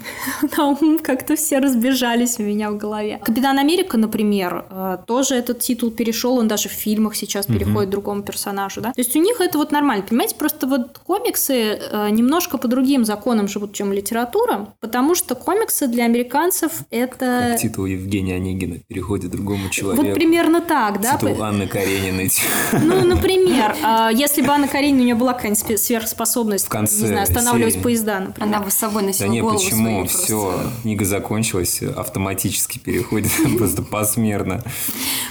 там 0.55 0.99
как-то 1.03 1.35
все 1.35 1.59
разбежались 1.59 2.39
у 2.39 2.43
меня 2.43 2.71
в 2.71 2.77
голове. 2.77 3.19
Капитан 3.25 3.59
Америка, 3.59 3.97
например, 3.97 4.65
э, 4.69 4.97
тоже 5.05 5.35
этот 5.35 5.59
титул 5.59 5.91
перешел, 5.91 6.37
он 6.37 6.47
даже 6.47 6.69
в 6.69 6.71
фильмах 6.71 7.15
сейчас 7.15 7.45
переходит 7.45 7.89
другому 7.89 8.23
персонажу, 8.23 8.79
да. 8.79 8.93
То 8.93 9.01
есть 9.01 9.15
у 9.15 9.19
них 9.19 9.41
это 9.41 9.57
вот 9.57 9.73
нормально, 9.73 10.05
понимаете, 10.07 10.35
просто 10.35 10.65
вот 10.65 10.97
комиксы 10.99 11.53
э, 11.53 12.09
немножко 12.09 12.57
по 12.57 12.69
другим 12.69 13.03
законам 13.03 13.49
живут, 13.49 13.73
чем 13.73 13.91
литература, 13.91 14.73
потому 14.79 15.13
что 15.13 15.35
комиксы 15.35 15.87
для 15.87 16.05
американцев 16.05 16.71
это... 16.89 17.49
Как 17.51 17.59
титул 17.59 17.85
Евгения 17.85 18.35
Онегина 18.35 18.79
переходит 18.87 19.31
другому 19.31 19.69
человеку. 19.69 20.05
Вот 20.05 20.15
примерно 20.15 20.61
так, 20.61 21.01
да. 21.01 21.17
Титул 21.17 21.43
Анны 21.43 21.67
Карениной. 21.67 22.31
Ну, 22.83 23.05
например, 23.05 23.75
а, 23.83 24.09
если 24.11 24.41
бы 24.41 24.49
Анна 24.51 24.67
Каренина, 24.67 25.01
у 25.01 25.05
нее 25.05 25.15
была 25.15 25.33
какая-нибудь 25.33 25.79
сверхспособность, 25.79 26.73
не 26.73 26.87
знаю, 26.87 27.23
останавливать 27.23 27.81
поезда, 27.81 28.19
например. 28.19 28.55
Она 28.55 28.63
бы 28.63 28.71
с 28.71 28.75
собой 28.75 29.03
носила 29.03 29.32
Голову 29.41 29.59
почему? 29.59 30.05
Все, 30.05 30.59
книга 30.81 31.05
закончилась, 31.05 31.81
автоматически 31.81 32.79
переходит 32.79 33.31
просто 33.57 33.81
посмерно. 33.81 34.63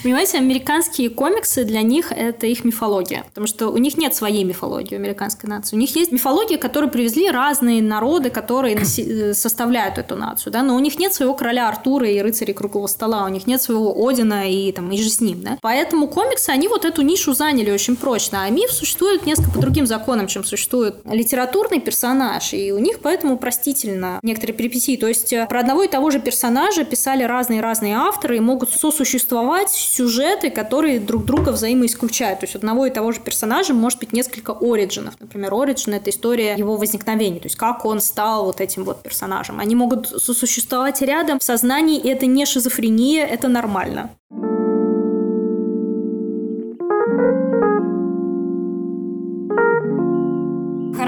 Понимаете, 0.03 0.39
американские 0.39 1.11
комиксы 1.11 1.65
для 1.65 1.83
них 1.83 2.11
это 2.11 2.47
их 2.47 2.65
мифология, 2.65 3.25
потому 3.29 3.47
что 3.47 3.69
у 3.69 3.77
них 3.79 3.97
нет 3.97 4.15
своей 4.15 4.45
мифологии 4.45 4.95
у 4.95 4.99
американской 4.99 5.49
нации. 5.49 5.77
У 5.77 5.79
них 5.79 5.95
есть 5.95 6.13
мифология, 6.13 6.59
которую 6.59 6.91
привезли 6.91 7.31
разные 7.31 7.83
народы, 7.83 8.31
которые 8.31 8.77
э, 8.77 9.35
составляют 9.35 9.99
эту 9.99 10.17
нацию, 10.17 10.53
да, 10.53 10.63
но 10.63 10.75
у 10.75 10.81
них 10.81 10.99
нет 10.99 11.15
своего 11.15 11.35
короля 11.35 11.69
Артура 11.69 12.09
и 12.09 12.21
рыцарей 12.21 12.55
круглого 12.55 12.87
стола, 12.87 13.25
у 13.25 13.29
них 13.29 13.47
нет 13.47 13.63
своего 13.63 13.95
Одина 14.09 14.47
и 14.47 14.73
там 14.73 14.91
и 14.91 15.01
же 15.01 15.09
с 15.09 15.21
ним, 15.21 15.43
да. 15.43 15.59
Поэтому 15.61 16.09
комиксы, 16.09 16.51
они 16.51 16.69
вот 16.69 16.85
эту 16.85 17.03
нишу 17.03 17.33
заняли 17.33 17.71
очень 17.71 17.97
прочно, 17.97 18.45
а 18.45 18.51
миф 18.51 18.73
существует 18.73 19.27
несколько 19.27 19.51
по 19.51 19.61
другим 19.61 19.87
законам, 19.87 20.27
чем 20.27 20.45
существует 20.45 20.97
литературный 21.05 21.81
персонаж, 21.81 22.53
и 22.53 22.73
у 22.73 22.79
них 22.79 23.01
поэтому 23.01 23.37
простительно 23.83 24.21
некоторые 24.23 24.57
перипетии. 24.57 24.97
То 24.97 25.09
есть 25.09 25.33
э, 25.33 25.47
про 25.47 25.61
одного 25.61 25.83
и 25.83 25.89
того 25.89 26.11
же 26.11 26.21
персонажа 26.21 26.85
писали 26.85 27.25
разные-разные 27.25 27.97
авторы 27.97 28.37
и 28.37 28.41
могут 28.41 28.71
сосуществовать 28.71 29.71
сюжеты, 29.71 30.51
которые 30.51 31.01
друг 31.01 31.25
друга 31.25 31.51
взаимоисключают. 31.51 32.41
То 32.41 32.45
есть 32.45 32.57
одного 32.57 32.87
и 32.87 32.91
того 32.91 33.13
же 33.13 33.21
персонажа 33.21 33.75
может 33.75 33.99
быть 33.99 34.13
несколько 34.13 34.53
ориджинов. 34.53 35.15
Например, 35.21 35.55
оригин– 35.55 35.95
это 35.95 36.11
история 36.11 36.55
его 36.57 36.77
возникновения, 36.77 37.41
то 37.41 37.47
есть 37.47 37.57
как 37.57 37.85
он 37.85 38.01
стал 38.01 38.45
вот 38.45 38.61
этим 38.61 38.85
вот 38.85 39.03
персонажем. 39.03 39.59
Они 39.61 39.75
могут 39.75 40.09
сосуществовать 40.09 41.03
рядом 41.03 41.39
в 41.39 41.43
сознании, 41.43 41.99
и 41.99 42.09
это 42.09 42.27
не 42.27 42.47
шизофрения, 42.47 43.25
это 43.25 43.49
нормально. 43.49 44.11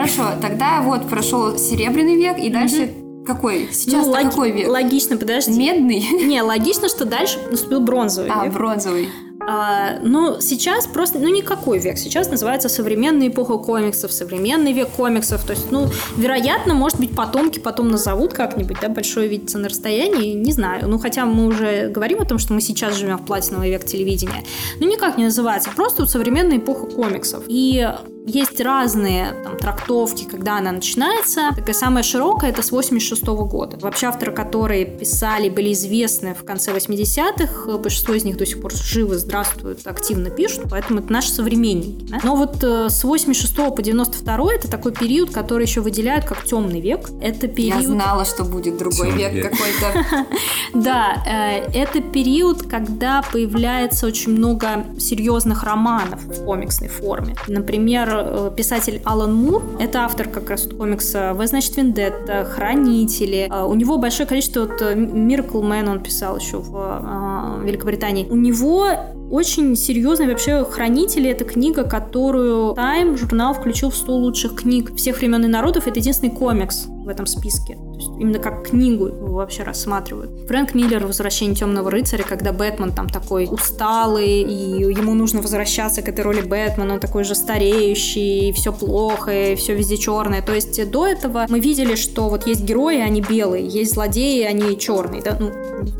Хорошо, 0.04 0.38
тогда 0.38 0.82
вот 0.82 1.08
прошел 1.08 1.56
Серебряный 1.56 2.16
век, 2.16 2.36
и 2.38 2.50
дальше 2.50 2.92
какой? 3.24 3.70
Сейчас 3.72 4.04
ну, 4.04 4.12
лог... 4.12 4.20
какой 4.20 4.50
век? 4.50 4.68
Логично, 4.68 5.16
подожди. 5.16 5.58
Медный? 5.58 6.06
Не, 6.26 6.42
логично, 6.42 6.90
что 6.90 7.06
дальше 7.06 7.38
наступил 7.50 7.80
бронзовый 7.80 8.30
а, 8.30 8.44
век. 8.44 8.52
бронзовый. 8.52 9.08
А, 9.48 9.98
ну, 10.02 10.42
сейчас 10.42 10.86
просто, 10.86 11.18
ну, 11.18 11.34
никакой 11.34 11.78
век. 11.78 11.96
Сейчас 11.96 12.30
называется 12.30 12.68
современная 12.68 13.28
эпоха 13.28 13.56
комиксов, 13.56 14.12
современный 14.12 14.74
век 14.74 14.90
комиксов. 14.90 15.42
То 15.42 15.54
есть, 15.54 15.70
ну, 15.70 15.86
вероятно, 16.18 16.74
может 16.74 17.00
быть, 17.00 17.16
потомки 17.16 17.58
потом 17.58 17.88
назовут 17.88 18.34
как-нибудь, 18.34 18.76
да, 18.82 18.90
большое 18.90 19.26
видится 19.26 19.56
на 19.56 19.70
расстоянии, 19.70 20.34
не 20.34 20.52
знаю. 20.52 20.86
Ну, 20.86 20.98
хотя 20.98 21.24
мы 21.24 21.46
уже 21.46 21.88
говорим 21.88 22.20
о 22.20 22.26
том, 22.26 22.38
что 22.38 22.52
мы 22.52 22.60
сейчас 22.60 22.94
живем 22.96 23.16
в 23.16 23.24
платиновый 23.24 23.70
век 23.70 23.86
телевидения. 23.86 24.44
Ну, 24.80 24.86
никак 24.86 25.16
не 25.16 25.24
называется. 25.24 25.70
Просто 25.74 26.04
современная 26.04 26.58
эпоха 26.58 26.84
комиксов. 26.88 27.44
И 27.48 27.88
есть 28.26 28.58
разные 28.60 29.34
там, 29.44 29.58
трактовки, 29.58 30.24
когда 30.24 30.56
она 30.58 30.72
начинается. 30.72 31.50
Такая 31.54 31.74
самая 31.74 32.02
широкая 32.02 32.50
это 32.50 32.62
с 32.62 32.72
86 32.72 33.22
-го 33.22 33.46
года. 33.46 33.76
Вообще 33.80 34.06
авторы, 34.06 34.32
которые 34.32 34.86
писали, 34.86 35.50
были 35.50 35.72
известны 35.72 36.34
в 36.34 36.42
конце 36.44 36.72
80-х, 36.72 37.76
большинство 37.78 38.14
из 38.14 38.24
них 38.24 38.38
до 38.38 38.46
сих 38.46 38.62
пор 38.62 38.72
живы, 38.72 39.18
здравствуют, 39.18 39.86
активно 39.86 40.30
пишут, 40.30 40.64
поэтому 40.70 41.00
это 41.00 41.12
наши 41.12 41.28
современники. 41.28 42.06
Да? 42.10 42.20
Но 42.24 42.36
вот 42.36 42.64
э, 42.64 42.88
с 42.88 43.04
86 43.04 43.54
по 43.56 43.82
92 43.82 44.54
это 44.54 44.70
такой 44.70 44.92
период, 44.92 45.30
который 45.30 45.66
еще 45.66 45.82
выделяют 45.82 46.24
как 46.24 46.44
темный 46.44 46.80
век. 46.80 47.10
Это 47.20 47.46
период... 47.46 47.82
Я 47.82 47.86
знала, 47.88 48.24
что 48.24 48.44
будет 48.44 48.78
другой 48.78 49.10
век 49.10 49.50
какой-то. 49.50 50.26
Да, 50.74 51.22
э, 51.26 51.70
это 51.72 52.00
период, 52.00 52.62
когда 52.62 53.22
появляется 53.22 54.06
очень 54.06 54.32
много 54.32 54.84
серьезных 54.98 55.62
романов 55.62 56.24
в 56.24 56.44
комиксной 56.44 56.88
форме. 56.88 57.36
Например, 57.46 58.13
Э, 58.20 58.50
писатель 58.56 59.00
Алан 59.04 59.34
Мур. 59.34 59.62
Это 59.78 60.04
автор 60.04 60.28
как 60.28 60.50
раз 60.50 60.66
комикса 60.66 61.32
«В, 61.34 61.46
значит, 61.46 61.76
Вендетта», 61.76 62.44
«Хранители». 62.44 63.48
Э, 63.50 63.64
у 63.64 63.74
него 63.74 63.98
большое 63.98 64.28
количество... 64.28 64.60
Вот 64.60 64.80
«Miracle 64.80 65.62
Man» 65.62 65.90
он 65.90 66.00
писал 66.00 66.38
еще 66.38 66.58
в 66.58 66.74
э, 66.74 67.66
Великобритании. 67.66 68.26
У 68.28 68.36
него 68.36 68.86
очень 69.30 69.76
серьезный 69.76 70.28
вообще 70.28 70.64
«Хранители»— 70.64 71.30
это 71.30 71.44
книга, 71.44 71.84
которую 71.84 72.74
Time 72.74 73.16
журнал 73.16 73.54
включил 73.54 73.90
в 73.90 73.96
100 73.96 74.16
лучших 74.16 74.54
книг 74.54 74.94
всех 74.96 75.18
времен 75.18 75.44
и 75.44 75.48
народов. 75.48 75.86
Это 75.86 75.98
единственный 75.98 76.30
комикс 76.30 76.86
в 76.86 77.08
этом 77.08 77.26
списке. 77.26 77.76
То 77.94 78.00
есть 78.00 78.10
именно 78.18 78.38
как 78.38 78.68
книгу 78.68 79.06
его 79.06 79.34
вообще 79.34 79.62
рассматривают. 79.62 80.30
Фрэнк 80.48 80.74
Миллер 80.74 81.06
«Возвращение 81.06 81.54
темного 81.54 81.90
рыцаря», 81.90 82.24
когда 82.24 82.52
Бэтмен 82.52 82.92
там 82.92 83.08
такой 83.08 83.46
усталый, 83.50 84.42
и 84.42 84.80
ему 84.92 85.14
нужно 85.14 85.40
возвращаться 85.40 86.02
к 86.02 86.08
этой 86.08 86.22
роли 86.22 86.40
Бэтмена, 86.40 86.94
он 86.94 87.00
такой 87.00 87.24
же 87.24 87.34
стареющий, 87.34 88.48
и 88.48 88.52
все 88.52 88.72
плохо, 88.72 89.52
и 89.52 89.54
все 89.54 89.74
везде 89.74 89.96
черное. 89.96 90.42
То 90.42 90.52
есть 90.52 90.90
до 90.90 91.06
этого 91.06 91.46
мы 91.48 91.60
видели, 91.60 91.94
что 91.94 92.28
вот 92.28 92.46
есть 92.46 92.64
герои, 92.64 92.98
они 92.98 93.20
белые, 93.20 93.66
есть 93.66 93.94
злодеи, 93.94 94.42
они 94.42 94.78
черные. 94.78 95.22
Да? 95.22 95.36
Ну, 95.38 95.52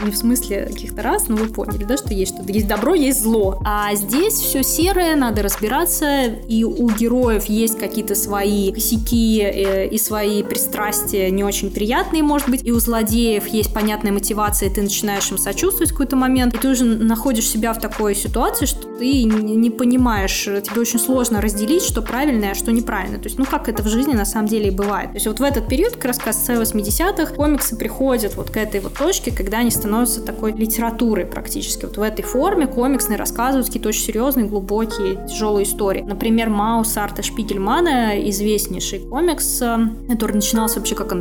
не 0.04 0.11
в 0.11 0.16
смысле 0.16 0.66
каких-то 0.66 1.02
раз, 1.02 1.28
но 1.28 1.37
вы 1.37 1.46
поняли, 1.46 1.85
да, 1.85 1.96
что 1.96 2.12
есть 2.12 2.35
что-то. 2.35 2.52
Есть 2.52 2.66
добро, 2.66 2.94
есть 2.94 3.22
зло. 3.22 3.61
А 3.64 3.94
здесь 3.94 4.35
все 4.35 4.62
серое, 4.62 5.14
надо 5.16 5.42
разбираться, 5.42 6.24
и 6.48 6.64
у 6.64 6.88
героев 6.90 7.44
есть 7.46 7.78
какие-то 7.78 8.14
свои 8.14 8.72
косяки 8.72 9.40
э, 9.40 9.88
и 9.88 9.98
свои 9.98 10.42
пристрастия 10.42 11.30
не 11.30 11.44
очень 11.44 11.70
приятные, 11.70 11.93
может 12.22 12.48
быть, 12.48 12.64
и 12.64 12.72
у 12.72 12.78
злодеев 12.78 13.46
есть 13.46 13.72
понятная 13.72 14.12
мотивация, 14.12 14.68
и 14.68 14.72
ты 14.72 14.83
начинаешь 14.83 15.30
им 15.30 15.38
сочувствовать 15.38 15.90
в 15.90 15.92
какой-то 15.92 16.16
момент, 16.16 16.54
и 16.54 16.59
ты 16.59 16.68
уже 16.68 16.85
находишь 16.85 17.48
себя 17.48 17.72
в 17.72 17.80
такой 17.80 18.14
ситуации, 18.14 18.66
что 18.66 18.88
ты 18.98 19.24
не 19.24 19.70
понимаешь, 19.70 20.44
тебе 20.44 20.80
очень 20.80 20.98
сложно 20.98 21.40
разделить, 21.40 21.83
что 21.83 22.02
правильное, 22.02 22.52
а 22.52 22.54
что 22.54 22.72
неправильно. 22.72 23.18
То 23.18 23.24
есть, 23.24 23.38
ну, 23.38 23.44
как 23.44 23.68
это 23.68 23.83
в 23.83 23.88
жизни 23.88 24.12
на 24.12 24.24
самом 24.24 24.48
деле 24.48 24.68
и 24.68 24.70
бывает. 24.70 25.11
То 25.11 25.16
есть, 25.16 25.26
вот 25.26 25.40
в 25.40 25.42
этот 25.42 25.68
период, 25.68 25.94
как 25.94 26.07
раз 26.07 26.18
конце 26.18 26.54
80-х, 26.54 27.35
комиксы 27.35 27.76
приходят 27.76 28.37
вот 28.37 28.50
к 28.50 28.57
этой 28.57 28.80
вот 28.80 28.94
точке, 28.94 29.30
когда 29.30 29.59
они 29.59 29.70
становятся 29.70 30.22
такой 30.22 30.52
литературой 30.52 31.26
практически. 31.26 31.85
Вот 31.85 31.96
в 31.96 32.02
этой 32.02 32.22
форме 32.22 32.66
комиксные 32.66 33.18
рассказывают 33.18 33.66
какие-то 33.66 33.88
очень 33.88 34.02
серьезные, 34.02 34.46
глубокие, 34.46 35.26
тяжелые 35.26 35.64
истории. 35.64 36.02
Например, 36.02 36.50
Маус 36.50 36.96
Арта 36.96 37.22
Шпигельмана, 37.22 38.28
известнейший 38.28 39.00
комикс, 39.00 39.61
э, 39.62 39.78
который 40.11 40.33
начинался 40.33 40.78
вообще 40.78 40.94
как 40.94 41.12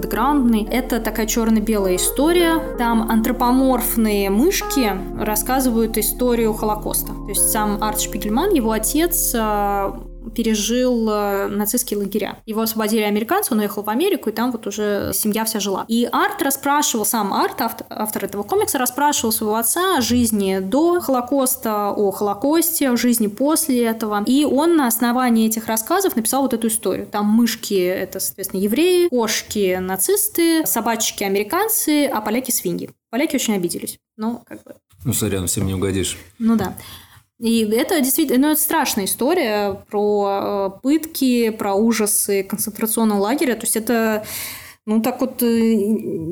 андеграундный. 0.53 0.67
Это 0.71 0.99
такая 0.99 1.25
черно-белая 1.25 1.95
история. 1.95 2.59
Там 2.77 3.09
антропоморфные 3.09 4.29
мышки 4.29 4.91
рассказывают 5.19 5.97
историю 5.97 6.53
Холокоста. 6.53 7.13
То 7.13 7.29
есть 7.29 7.51
сам 7.51 7.83
Арт 7.83 8.01
Шпигельман, 8.01 8.53
его 8.53 8.71
отец 8.71 9.33
э, 9.33 9.91
пережил 10.33 11.09
э, 11.09 11.47
нацистские 11.47 11.99
лагеря. 11.99 12.37
Его 12.45 12.61
освободили 12.61 13.01
американцы, 13.01 13.53
он 13.53 13.59
уехал 13.59 13.83
в 13.83 13.89
Америку, 13.89 14.29
и 14.29 14.33
там 14.33 14.51
вот 14.51 14.67
уже 14.67 15.11
семья 15.13 15.45
вся 15.45 15.59
жила. 15.59 15.85
И 15.87 16.07
Арт 16.11 16.41
расспрашивал, 16.41 17.05
сам 17.05 17.33
Арт, 17.33 17.61
автор, 17.61 17.87
автор 17.89 18.25
этого 18.25 18.43
комикса, 18.43 18.77
расспрашивал 18.77 19.31
своего 19.31 19.55
отца 19.55 19.97
о 19.97 20.01
жизни 20.01 20.59
до 20.59 20.99
Холокоста, 20.99 21.89
о 21.91 22.11
Холокосте, 22.11 22.89
о 22.89 22.97
жизни 22.97 23.27
после 23.27 23.85
этого. 23.85 24.23
И 24.25 24.45
он 24.45 24.75
на 24.75 24.87
основании 24.87 25.47
этих 25.47 25.67
рассказов 25.67 26.15
написал 26.15 26.41
вот 26.41 26.53
эту 26.53 26.67
историю. 26.67 27.07
Там 27.07 27.25
мышки– 27.27 27.73
это, 27.73 28.19
соответственно, 28.19 28.61
евреи, 28.61 29.07
кошки– 29.09 29.77
нацисты, 29.81 30.65
собачки– 30.65 31.23
американцы, 31.25 32.05
а 32.05 32.21
поляки– 32.21 32.51
свиньи. 32.51 32.89
Поляки 33.09 33.35
очень 33.35 33.55
обиделись. 33.55 33.99
Ну, 34.17 34.41
как 34.47 34.63
бы... 34.63 34.75
Ну, 35.05 35.13
сорян, 35.13 35.47
всем 35.47 35.67
не 35.67 35.73
угодишь. 35.73 36.17
Ну 36.39 36.55
да. 36.55 36.75
И 37.43 37.69
это 37.73 37.99
действительно, 37.99 38.47
ну, 38.47 38.53
это 38.53 38.61
страшная 38.61 39.03
история 39.03 39.73
про 39.89 40.71
э, 40.77 40.79
пытки, 40.81 41.49
про 41.49 41.73
ужасы 41.73 42.41
концентрационного 42.41 43.19
лагеря. 43.19 43.55
То 43.55 43.63
есть 43.63 43.75
это 43.75 44.25
ну, 44.85 45.01
так 45.01 45.21
вот, 45.21 45.41
э, 45.43 45.75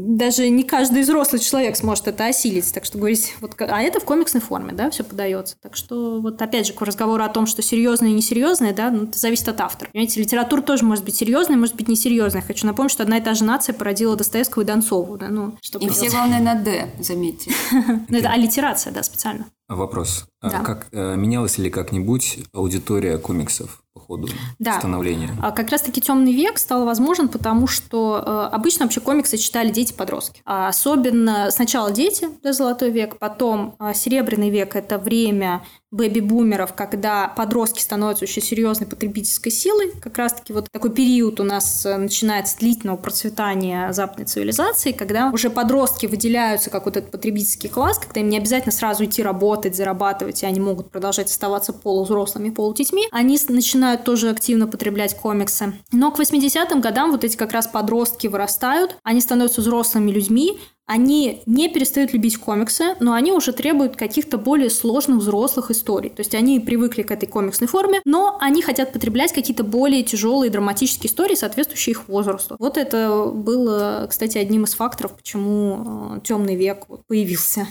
даже 0.08 0.50
не 0.50 0.64
каждый 0.64 1.04
взрослый 1.04 1.42
человек 1.42 1.78
сможет 1.78 2.08
это 2.08 2.28
осилить. 2.28 2.74
Так 2.74 2.84
что 2.84 2.98
говорить, 2.98 3.34
вот, 3.40 3.56
а 3.60 3.82
это 3.82 4.00
в 4.00 4.06
комиксной 4.06 4.42
форме, 4.42 4.74
да, 4.74 4.90
все 4.90 5.04
подается. 5.06 5.56
Так 5.62 5.76
что, 5.78 6.22
вот 6.22 6.42
опять 6.42 6.68
же, 6.68 6.74
к 6.74 6.82
разговору 6.82 7.24
о 7.24 7.30
том, 7.30 7.46
что 7.46 7.62
серьезное 7.62 8.10
и 8.10 8.14
несерьезное, 8.14 8.74
да, 8.74 8.90
ну, 8.90 9.04
это 9.04 9.18
зависит 9.18 9.48
от 9.48 9.62
автора. 9.62 9.90
Понимаете, 9.92 10.20
литература 10.20 10.62
тоже 10.62 10.84
может 10.84 11.06
быть 11.06 11.16
серьезной, 11.16 11.58
может 11.58 11.76
быть 11.76 11.88
несерьезной. 11.88 12.42
Хочу 12.42 12.66
напомнить, 12.68 12.92
что 12.92 13.04
одна 13.04 13.18
и 13.18 13.22
та 13.22 13.34
же 13.34 13.46
нация 13.46 13.74
породила 13.74 14.18
Достоевского 14.18 14.64
и 14.64 14.66
Донцову, 14.66 15.18
да, 15.18 15.28
ну, 15.30 15.58
что 15.62 15.80
И 15.80 15.88
все, 15.90 16.10
главное, 16.10 16.42
на 16.42 16.56
«Д», 16.56 16.90
заметьте. 17.00 17.52
Ну, 18.10 18.18
это 18.18 18.30
аллитерация, 18.30 18.92
да, 18.92 19.04
специально. 19.04 19.46
Вопрос. 19.76 20.26
А 20.42 20.50
да. 20.50 20.60
Как 20.64 20.88
э, 20.92 21.16
менялась 21.16 21.58
ли 21.58 21.70
как-нибудь 21.70 22.40
аудитория 22.54 23.18
комиксов 23.18 23.84
по 23.94 24.02
ходу 24.02 24.28
да. 24.60 24.78
становления? 24.78 25.30
А 25.42 25.52
как 25.52 25.70
раз-таки 25.70 26.02
темный 26.02 26.34
век 26.34 26.58
стал 26.58 26.86
возможен, 26.86 27.30
потому 27.30 27.68
что 27.68 28.22
э, 28.26 28.54
обычно 28.54 28.86
вообще 28.86 29.00
комиксы 29.00 29.38
читали 29.38 29.70
дети-подростки. 29.70 30.42
А 30.46 30.68
особенно 30.68 31.52
сначала 31.52 31.90
дети, 31.92 32.28
да, 32.44 32.52
золотой 32.52 32.92
век, 32.92 33.18
потом 33.18 33.76
э, 33.80 33.94
серебряный 33.94 34.50
век 34.50 34.76
это 34.76 34.98
время 34.98 35.64
бэби-бумеров, 35.92 36.74
когда 36.74 37.28
подростки 37.28 37.82
становятся 37.82 38.24
очень 38.24 38.42
серьезной 38.42 38.88
потребительской 38.88 39.52
силой. 39.52 39.92
Как 40.02 40.18
раз-таки 40.18 40.54
вот 40.54 40.68
такой 40.72 40.92
период 40.92 41.40
у 41.40 41.44
нас 41.44 41.86
э, 41.86 41.98
начинается 41.98 42.58
длительного 42.58 42.98
процветания 42.98 43.92
западной 43.92 44.26
цивилизации, 44.26 44.94
когда 44.94 45.30
уже 45.32 45.50
подростки 45.50 46.06
выделяются 46.06 46.70
как 46.70 46.86
вот 46.86 46.96
этот 46.96 47.12
потребительский 47.12 47.68
класс, 47.68 48.00
когда 48.00 48.22
им 48.22 48.30
не 48.30 48.38
обязательно 48.38 48.72
сразу 48.72 49.04
идти 49.04 49.22
работать, 49.22 49.76
зарабатывать, 49.76 50.44
и 50.44 50.46
они 50.46 50.62
могут 50.62 50.92
продолжать 50.92 51.30
оставаться 51.30 51.74
полувзрослыми, 51.74 52.52
полудетьми. 52.52 53.08
Они 53.12 53.38
начинают 53.50 54.04
тоже 54.04 54.30
активно 54.30 54.68
потреблять 54.68 55.18
комиксы. 55.18 55.74
Но 55.92 56.12
к 56.12 56.20
80-м 56.20 56.80
годам 56.80 57.12
вот 57.12 57.26
эти 57.26 57.36
как 57.36 57.52
раз 57.52 57.68
подростки 57.68 58.28
вырастают, 58.28 58.98
они 59.04 59.20
становятся 59.20 59.60
взрослыми 59.60 60.12
людьми, 60.12 60.58
они 60.92 61.42
не 61.46 61.70
перестают 61.70 62.12
любить 62.12 62.36
комиксы, 62.36 62.96
но 63.00 63.14
они 63.14 63.32
уже 63.32 63.54
требуют 63.54 63.96
каких-то 63.96 64.38
более 64.38 64.70
сложных 64.70 65.20
взрослых 65.20 65.72
историй. 65.72 66.10
То 66.10 66.20
есть 66.20 66.36
они 66.36 66.60
привыкли 66.60 67.02
к 67.04 67.12
этой 67.12 67.28
комиксной 67.28 67.70
форме, 67.70 68.02
но 68.04 68.38
они 68.42 68.62
хотят 68.62 68.92
потреблять 68.92 69.32
какие-то 69.32 69.64
более 69.64 70.04
тяжелые 70.04 70.52
драматические 70.52 71.10
истории, 71.10 71.36
соответствующие 71.36 71.92
их 71.92 72.10
возрасту. 72.10 72.58
Вот 72.60 72.78
это 72.78 73.32
было, 73.34 74.06
кстати, 74.10 74.38
одним 74.38 74.66
из 74.66 74.74
факторов, 74.74 75.16
почему 75.16 76.18
э, 76.18 76.20
темный 76.26 76.56
век 76.56 76.88
появился. 77.08 77.68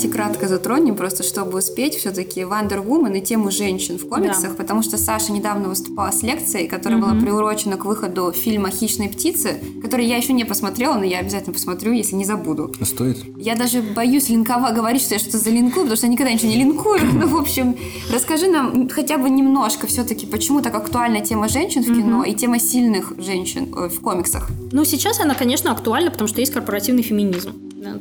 Давайте 0.00 0.16
кратко 0.16 0.48
затронем, 0.48 0.96
просто 0.96 1.22
чтобы 1.22 1.58
успеть 1.58 1.94
все-таки 1.94 2.40
Wonder 2.40 2.82
Woman 2.82 3.18
и 3.18 3.20
тему 3.20 3.50
женщин 3.50 3.98
в 3.98 4.08
комиксах, 4.08 4.52
да. 4.52 4.56
потому 4.56 4.82
что 4.82 4.96
Саша 4.96 5.30
недавно 5.30 5.68
выступала 5.68 6.10
с 6.10 6.22
лекцией, 6.22 6.68
которая 6.68 6.98
mm-hmm. 6.98 7.02
была 7.02 7.20
приурочена 7.20 7.76
к 7.76 7.84
выходу 7.84 8.32
фильма 8.32 8.70
«Хищные 8.70 9.10
птицы», 9.10 9.60
который 9.82 10.06
я 10.06 10.16
еще 10.16 10.32
не 10.32 10.44
посмотрела, 10.44 10.94
но 10.94 11.04
я 11.04 11.18
обязательно 11.18 11.52
посмотрю, 11.52 11.92
если 11.92 12.14
не 12.14 12.24
забуду. 12.24 12.72
Стоит? 12.82 13.18
Я 13.36 13.56
даже 13.56 13.82
боюсь 13.82 14.30
линкова 14.30 14.70
говорить, 14.70 15.02
что 15.02 15.12
я 15.12 15.20
что-то 15.20 15.36
залинкую, 15.36 15.84
потому 15.84 15.96
что 15.96 16.06
я 16.06 16.12
никогда 16.12 16.32
ничего 16.32 16.48
не 16.48 16.56
линкую. 16.56 17.00
Ну, 17.20 17.26
в 17.26 17.36
общем, 17.36 17.76
расскажи 18.10 18.48
нам 18.48 18.88
хотя 18.88 19.18
бы 19.18 19.28
немножко 19.28 19.86
все-таки, 19.86 20.24
почему 20.24 20.62
так 20.62 20.74
актуальна 20.74 21.20
тема 21.20 21.48
женщин 21.48 21.82
в 21.82 21.88
кино 21.88 22.24
mm-hmm. 22.24 22.30
и 22.30 22.34
тема 22.34 22.58
сильных 22.58 23.12
женщин 23.18 23.74
э, 23.76 23.90
в 23.90 24.00
комиксах. 24.00 24.48
Ну, 24.72 24.86
сейчас 24.86 25.20
она, 25.20 25.34
конечно, 25.34 25.70
актуальна, 25.70 26.10
потому 26.10 26.26
что 26.26 26.40
есть 26.40 26.54
корпоративный 26.54 27.02
феминизм 27.02 27.52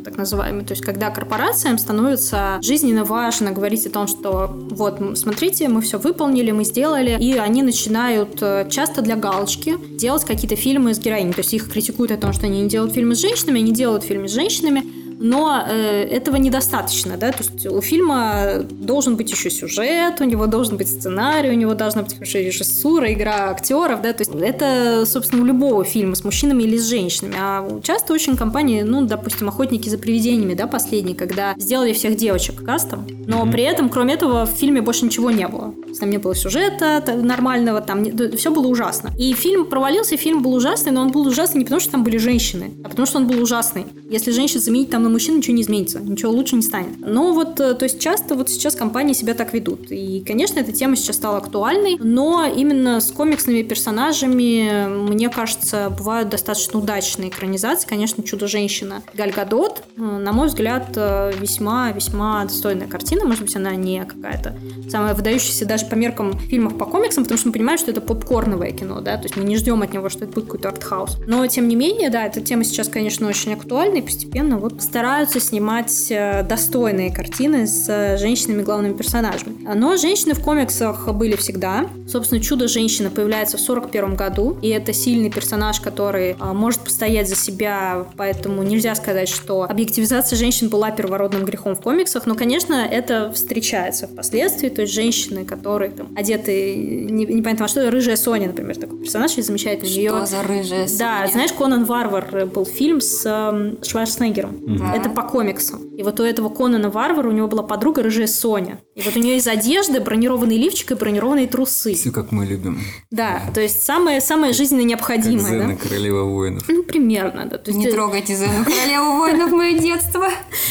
так 0.04 0.18
называемый. 0.18 0.66
То 0.66 0.74
есть, 0.74 0.84
когда 0.84 1.10
корпорациям 1.10 1.78
становится 1.90 2.60
жизненно 2.62 3.04
важно 3.04 3.52
говорить 3.52 3.88
о 3.88 3.90
том, 3.90 4.08
что 4.08 4.48
вот, 4.52 5.18
смотрите, 5.18 5.68
мы 5.70 5.82
все 5.82 5.98
выполнили, 5.98 6.52
мы 6.52 6.64
сделали, 6.64 7.18
и 7.20 7.34
они 7.34 7.64
начинают 7.64 8.38
э, 8.42 8.68
часто 8.70 9.02
для 9.02 9.16
галочки 9.16 9.76
делать 9.98 10.24
какие-то 10.24 10.56
фильмы 10.56 10.94
с 10.94 11.00
героинями. 11.00 11.32
То 11.32 11.40
есть, 11.40 11.52
их 11.56 11.72
критикуют 11.72 12.12
о 12.12 12.18
том, 12.18 12.32
что 12.32 12.46
они 12.46 12.62
не 12.62 12.70
делают 12.70 12.94
фильмы 12.94 13.16
с 13.16 13.20
женщинами, 13.20 13.62
они 13.62 13.72
делают 13.72 14.04
фильмы 14.04 14.28
с 14.28 14.32
женщинами, 14.32 14.84
но 15.20 15.64
э, 15.68 16.04
этого 16.04 16.38
недостаточно, 16.38 17.18
да, 17.18 17.32
то 17.32 17.44
есть 17.44 17.66
у 17.68 17.82
фильма 17.82 18.66
должен 18.70 19.18
быть 19.18 19.30
еще 19.30 19.50
сюжет, 19.50 20.22
у 20.22 20.24
него 20.24 20.48
должен 20.48 20.78
быть 20.78 20.88
сценарий, 20.88 21.50
у 21.50 21.54
него 21.54 21.74
должна 21.74 22.04
быть 22.04 22.14
хорошая 22.14 22.44
режиссура, 22.44 23.12
игра 23.12 23.50
актеров, 23.50 24.02
да, 24.02 24.14
то 24.14 24.22
есть 24.22 24.32
это, 24.34 25.04
собственно, 25.06 25.42
у 25.42 25.46
любого 25.46 25.84
фильма 25.84 26.16
с 26.16 26.24
мужчинами 26.24 26.64
или 26.64 26.78
с 26.78 26.88
женщинами, 26.88 27.36
а 27.38 27.82
часто 27.84 28.14
очень 28.14 28.38
компании, 28.38 28.82
ну, 28.82 29.06
допустим, 29.06 29.50
«Охотники 29.50 29.90
за 29.90 29.98
привидениями», 29.98 30.54
да, 30.54 30.68
последний, 30.68 31.16
когда 31.16 31.54
сделали 31.58 31.92
всех 31.94 32.16
девочек 32.16 32.64
кастом, 32.64 33.06
но 33.28 33.44
mm-hmm. 33.44 33.52
при 33.52 33.64
этом, 33.64 33.90
кроме 33.90 34.14
этого, 34.14 34.46
в 34.46 34.52
фильме 34.52 34.82
больше 34.82 35.06
ничего 35.06 35.32
не 35.32 35.48
было. 35.48 35.74
Там 36.00 36.10
не 36.10 36.18
было 36.18 36.34
сюжета 36.34 37.04
нормального, 37.22 37.82
там 37.82 38.04
не, 38.04 38.12
все 38.38 38.52
было 38.52 38.68
ужасно. 38.68 39.12
И 39.20 39.34
фильм 39.34 39.66
провалился, 39.66 40.16
фильм 40.16 40.42
был 40.42 40.54
ужасный, 40.54 40.94
но 40.94 41.02
он 41.02 41.12
был 41.12 41.28
ужасный 41.28 41.60
не 41.60 41.66
потому, 41.66 41.82
что 41.82 41.92
там 41.92 42.04
были 42.04 42.18
женщины, 42.18 42.72
а 42.86 42.90
потому, 42.90 43.06
что 43.06 43.18
он 43.18 43.28
был 43.28 43.42
ужасный. 43.42 43.86
Если 44.10 44.32
женщин 44.32 44.62
заменить 44.62 44.90
там 44.90 45.09
на 45.10 45.14
мужчин, 45.14 45.38
ничего 45.38 45.56
не 45.56 45.64
изменится, 45.64 46.00
ничего 46.00 46.32
лучше 46.32 46.56
не 46.56 46.62
станет. 46.62 47.00
Но 47.00 47.34
вот, 47.34 47.60
э, 47.60 47.74
то 47.74 47.84
есть 47.84 48.00
часто 48.00 48.36
вот 48.36 48.50
сейчас 48.50 48.76
компании 48.76 49.14
себя 49.14 49.34
так 49.34 49.54
ведут. 49.54 49.92
И, 49.92 50.24
конечно, 50.26 50.60
эта 50.60 50.72
тема 50.72 50.96
сейчас 50.96 51.18
стала 51.18 51.38
актуальной, 51.38 51.98
но 52.00 52.46
именно 52.46 53.02
с 53.02 53.12
комиксными 53.12 53.64
персонажами, 53.64 54.88
мне 54.88 55.30
кажется, 55.30 55.94
бывают 55.96 56.30
достаточно 56.30 56.80
удачные 56.80 57.30
экранизации. 57.30 57.88
Конечно, 57.88 58.24
«Чудо-женщина» 58.24 59.04
Галь 59.14 59.32
Гадот, 59.32 59.84
э, 59.98 60.02
на 60.02 60.32
мой 60.32 60.48
взгляд, 60.48 60.96
весьма-весьма 60.96 62.44
достойная 62.44 62.88
картина. 62.88 63.26
Может 63.26 63.44
быть, 63.44 63.56
она 63.56 63.76
не 63.76 64.06
какая-то 64.06 64.56
самая 64.90 65.14
выдающаяся 65.14 65.66
даже 65.66 65.86
по 65.86 65.96
меркам 65.96 66.38
фильмов 66.38 66.78
по 66.78 66.86
комиксам, 66.86 67.24
потому 67.24 67.38
что 67.38 67.48
мы 67.48 67.54
понимаем, 67.54 67.78
что 67.80 67.92
это 67.92 68.02
попкорновое 68.02 68.72
кино, 68.72 69.02
да, 69.02 69.18
то 69.18 69.24
есть 69.24 69.36
мы 69.36 69.44
не 69.44 69.56
ждем 69.56 69.82
от 69.82 69.94
него, 69.94 70.10
что 70.10 70.26
это 70.26 70.34
будет 70.34 70.46
какой-то 70.46 70.70
артхаус. 70.70 71.18
Но, 71.28 71.46
тем 71.48 71.68
не 71.68 71.76
менее, 71.76 72.10
да, 72.10 72.26
эта 72.26 72.42
тема 72.42 72.64
сейчас, 72.64 72.88
конечно, 72.88 73.28
очень 73.28 73.54
актуальна, 73.54 73.98
и 73.98 74.02
постепенно 74.02 74.58
вот 74.58 74.78
стараются 75.00 75.40
снимать 75.40 76.08
э, 76.10 76.44
достойные 76.44 77.10
картины 77.10 77.68
с 77.68 77.88
э, 77.88 78.18
женщинами 78.18 78.64
главными 78.64 78.92
персонажами. 78.92 79.56
Но 79.74 79.96
женщины 79.96 80.34
в 80.34 80.44
комиксах 80.44 81.08
были 81.14 81.38
всегда. 81.38 81.86
Собственно, 82.06 82.42
«Чудо-женщина» 82.42 83.10
появляется 83.10 83.56
в 83.56 83.62
41 83.62 84.16
году, 84.16 84.58
и 84.62 84.68
это 84.68 84.92
сильный 84.92 85.30
персонаж, 85.30 85.80
который 85.80 86.36
а, 86.40 86.54
может 86.54 86.82
постоять 86.82 87.30
за 87.30 87.36
себя, 87.36 88.08
поэтому 88.18 88.62
нельзя 88.64 88.94
сказать, 88.96 89.30
что 89.30 89.64
объективизация 89.64 90.36
женщин 90.36 90.68
была 90.68 90.92
первородным 90.92 91.46
грехом 91.46 91.76
в 91.76 91.82
комиксах, 91.82 92.26
но, 92.26 92.36
конечно, 92.36 92.74
это 92.74 93.32
встречается 93.32 94.06
впоследствии, 94.06 94.68
то 94.68 94.82
есть 94.82 94.94
женщины, 94.94 95.46
которые 95.46 95.92
там 95.92 96.10
одеты 96.18 96.76
не, 96.76 97.26
непонятно 97.26 97.66
во 97.66 97.70
что, 97.70 97.90
рыжая 97.90 98.18
Соня, 98.18 98.48
например, 98.48 98.76
такой 98.76 99.00
персонаж 99.00 99.36
замечательный. 99.36 99.90
Что 99.90 100.00
Ее... 100.00 100.26
за 100.26 100.44
рыжая 100.44 100.88
Соня? 100.88 101.00
Да, 101.00 101.28
знаешь, 101.32 101.54
Конан 101.54 101.86
Варвар 101.86 102.46
был 102.48 102.66
фильм 102.66 103.00
с 103.00 103.24
э, 103.26 103.86
Шварценеггером. 103.86 104.89
Да. 104.92 104.98
Это 104.98 105.10
по 105.10 105.24
комиксам. 105.24 105.96
И 105.96 106.04
вот 106.04 106.20
у 106.20 106.24
этого 106.24 106.50
Конана 106.50 106.90
Варвара 106.90 107.30
у 107.30 107.32
него 107.32 107.48
была 107.48 107.64
подруга 107.64 108.02
рыжая 108.04 108.28
Соня. 108.28 108.80
И 108.96 109.02
вот 109.02 109.16
у 109.16 109.20
нее 109.20 109.38
из 109.38 109.48
одежды 109.48 110.00
бронированный 110.00 110.58
лифчик 110.58 110.92
и 110.92 110.96
бронированные 110.96 111.48
трусы. 111.48 111.94
Все 111.94 112.12
как 112.12 112.32
мы 112.32 112.46
любим. 112.46 112.80
Да, 113.12 113.42
то 113.54 113.62
есть 113.62 113.84
самое, 113.84 114.22
самое 114.22 114.54
жизненно 114.54 114.82
необходимое. 114.82 115.40
Как 115.40 115.50
Зена, 115.50 115.68
да? 115.68 115.76
королева 115.76 116.24
воинов. 116.24 116.64
Ну, 116.68 116.84
примерно, 116.84 117.46
да. 117.46 117.58
То 117.58 117.72
есть, 117.72 117.84
Не 117.84 117.92
трогайте 117.92 118.36
Зену, 118.36 118.64
королеву 118.64 119.18
воинов, 119.18 119.52
мое 119.52 119.78
детство. 119.80 120.28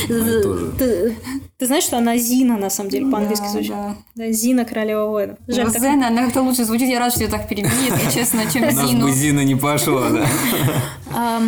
Ты, 0.06 1.16
ты 1.58 1.66
знаешь, 1.66 1.82
что 1.82 1.98
она 1.98 2.16
Зина, 2.16 2.56
на 2.56 2.70
самом 2.70 2.90
деле, 2.90 3.10
по-английски 3.10 3.44
да, 3.44 3.50
звучит? 3.50 3.70
Да. 3.72 3.96
да, 4.14 4.30
Зина, 4.30 4.64
королева 4.64 5.06
воинов. 5.06 5.38
Жаль, 5.48 5.66
ну, 5.66 5.72
Зена, 5.72 6.06
она 6.06 6.24
как-то 6.24 6.42
лучше 6.42 6.64
звучит. 6.64 6.88
Я 6.88 7.00
рад, 7.00 7.12
что 7.12 7.24
ее 7.24 7.30
так 7.30 7.48
перебили, 7.48 7.72
если 7.90 8.20
честно, 8.20 8.42
чем 8.50 8.70
Зину. 8.70 8.88
У 8.88 8.92
нас 8.92 9.02
бы 9.02 9.12
Зина 9.12 9.44
не 9.44 9.56
пошла, 9.56 10.08
да. 10.10 10.26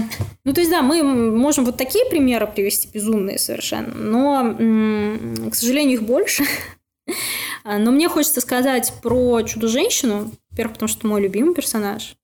Ну, 0.44 0.54
то 0.54 0.60
есть, 0.60 0.70
да, 0.70 0.82
мы 0.82 1.02
можем 1.02 1.64
вот 1.64 1.76
такие 1.76 2.04
примеры 2.06 2.48
привести, 2.48 2.88
безумные 2.92 3.38
совершенно, 3.38 3.94
но, 3.94 4.56
к 5.50 5.54
сожалению, 5.54 5.94
их 5.94 6.02
больше. 6.02 6.44
Но 7.64 7.90
мне 7.90 8.08
хочется 8.08 8.40
сказать 8.40 8.92
про 9.02 9.42
Чудо-женщину, 9.42 10.32
во-первых, 10.50 10.74
потому 10.74 10.88
что 10.88 11.06
мой 11.06 11.20
любимый 11.20 11.54
персонаж. 11.54 12.16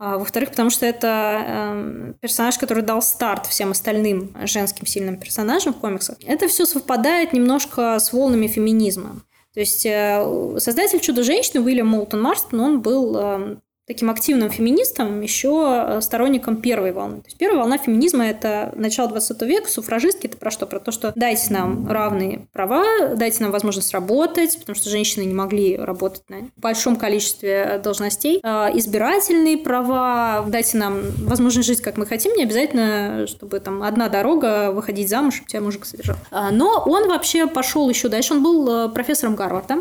А, 0.00 0.16
во-вторых, 0.16 0.50
потому 0.50 0.70
что 0.70 0.86
это 0.86 1.44
э, 1.44 2.12
персонаж, 2.20 2.56
который 2.56 2.84
дал 2.84 3.02
старт 3.02 3.46
всем 3.46 3.72
остальным 3.72 4.32
женским 4.44 4.86
сильным 4.86 5.18
персонажам 5.18 5.74
в 5.74 5.78
комиксах. 5.78 6.18
Это 6.24 6.46
все 6.46 6.66
совпадает 6.66 7.32
немножко 7.32 7.98
с 7.98 8.12
волнами 8.12 8.46
феминизма. 8.46 9.22
То 9.54 9.60
есть 9.60 9.84
э, 9.84 10.56
создатель 10.58 11.00
«Чудо-женщины» 11.00 11.60
Уильям 11.60 11.88
Молтон 11.88 12.22
Марстон, 12.22 12.60
он 12.60 12.80
был 12.80 13.16
э, 13.16 13.56
таким 13.88 14.10
активным 14.10 14.50
феминистом, 14.50 15.22
еще 15.22 15.84
э, 15.88 16.00
сторонником 16.02 16.56
первой 16.56 16.92
волны. 16.92 17.22
То 17.22 17.26
есть 17.26 17.38
первая 17.38 17.60
волна 17.60 17.78
феминизма– 17.78 18.26
это 18.28 18.70
начало 18.76 19.08
20 19.08 19.42
века, 19.42 19.68
суфражистки– 19.68 20.26
это 20.28 20.36
про 20.36 20.50
что? 20.50 20.66
Про 20.66 20.78
то, 20.78 20.92
что 20.92 21.12
дайте 21.16 21.52
нам 21.54 21.90
равные 21.90 22.46
права, 22.52 22.84
дайте 23.16 23.42
нам 23.42 23.50
возможность 23.50 23.92
работать, 23.94 24.58
потому 24.60 24.76
что 24.76 24.90
женщины 24.90 25.24
не 25.24 25.32
могли 25.32 25.76
работать 25.76 26.22
на 26.28 26.50
большом 26.56 26.96
количестве 26.96 27.80
должностей, 27.82 28.40
э, 28.42 28.48
избирательные 28.74 29.56
права, 29.56 30.44
дайте 30.46 30.76
нам 30.76 31.00
возможность 31.22 31.66
жить, 31.66 31.80
как 31.80 31.96
мы 31.96 32.04
хотим, 32.04 32.34
не 32.34 32.42
обязательно, 32.42 33.26
чтобы 33.26 33.58
там 33.58 33.82
одна 33.82 34.10
дорога, 34.10 34.70
выходить 34.70 35.08
замуж, 35.08 35.36
чтобы 35.36 35.48
тебя 35.48 35.62
мужик 35.62 35.86
содержал. 35.86 36.16
А, 36.30 36.50
но 36.50 36.82
он 36.84 37.08
вообще 37.08 37.46
пошел 37.46 37.88
еще 37.88 38.08
дальше, 38.08 38.34
он 38.34 38.42
был 38.42 38.68
э, 38.68 38.88
профессором 38.90 39.34
Гарварда, 39.34 39.78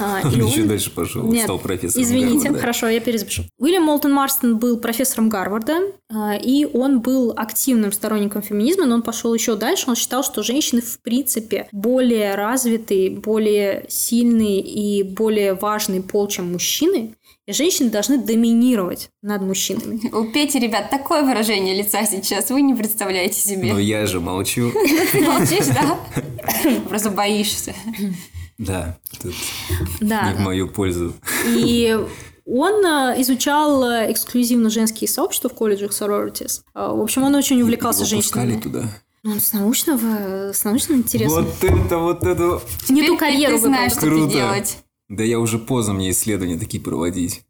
а, 0.00 0.20
он 0.24 0.46
еще 0.46 0.64
дальше 0.64 0.90
пошел, 0.90 1.24
Нет, 1.24 1.44
стал 1.44 1.58
профессором 1.58 2.04
Извините, 2.04 2.44
Гарварда. 2.44 2.58
хорошо, 2.60 2.88
я 2.88 3.00
перезапишу. 3.00 3.44
Уильям 3.58 3.84
Молтон 3.84 4.12
Марстон 4.12 4.58
был 4.58 4.78
профессором 4.78 5.28
Гарварда, 5.28 5.78
а, 6.12 6.36
и 6.36 6.64
он 6.64 7.00
был 7.00 7.32
активным 7.36 7.92
сторонником 7.92 8.42
феминизма, 8.42 8.86
но 8.86 8.96
он 8.96 9.02
пошел 9.02 9.34
еще 9.34 9.56
дальше. 9.56 9.84
Он 9.88 9.96
считал, 9.96 10.24
что 10.24 10.42
женщины 10.42 10.80
в 10.80 11.00
принципе 11.00 11.68
более 11.72 12.34
развитые, 12.34 13.10
более 13.10 13.86
сильные 13.88 14.60
и 14.60 15.02
более 15.02 15.54
важный 15.54 16.02
пол, 16.02 16.28
чем 16.28 16.52
мужчины. 16.52 17.14
И 17.46 17.52
женщины 17.52 17.90
должны 17.90 18.16
доминировать 18.16 19.10
над 19.20 19.42
мужчинами. 19.42 20.08
У 20.14 20.32
Пети, 20.32 20.58
ребят, 20.58 20.88
такое 20.88 21.22
выражение 21.22 21.76
лица 21.76 22.06
сейчас, 22.06 22.48
вы 22.48 22.62
не 22.62 22.74
представляете 22.74 23.38
себе. 23.38 23.74
Но 23.74 23.78
я 23.78 24.06
же 24.06 24.18
молчу. 24.18 24.72
Молчишь, 24.72 25.66
да? 25.66 25.98
Просто 26.88 27.10
боишься. 27.10 27.74
Да, 28.58 28.98
тут 29.20 29.34
да. 30.00 30.30
не 30.30 30.34
в 30.36 30.40
мою 30.40 30.68
пользу. 30.68 31.14
И 31.46 31.98
он 32.46 32.84
э, 32.84 33.20
изучал 33.22 33.84
э, 33.84 34.12
эксклюзивно 34.12 34.70
женские 34.70 35.08
сообщества 35.08 35.48
в 35.48 35.54
колледжах 35.54 35.92
sororities. 35.92 36.62
Э, 36.74 36.90
в 36.94 37.00
общем, 37.00 37.24
он 37.24 37.34
очень 37.34 37.60
увлекался 37.62 38.00
Его 38.04 38.10
женщинами. 38.10 38.60
туда. 38.60 38.84
Ну, 39.22 39.40
с 39.40 39.54
научного, 39.54 40.52
с 40.52 40.64
научным 40.64 40.98
интересом. 40.98 41.44
Вот 41.44 41.64
это, 41.64 41.98
вот 41.98 42.24
это. 42.24 42.60
Не 42.90 43.06
ту 43.06 43.16
карьеру 43.16 43.54
ты 43.54 43.62
знаешь, 43.62 43.92
что 43.92 44.02
Круто. 44.02 44.32
делать. 44.32 44.78
Да 45.08 45.24
я 45.24 45.40
уже 45.40 45.58
поздно 45.58 45.94
мне 45.94 46.10
исследования 46.10 46.58
такие 46.58 46.82
проводить. 46.82 47.42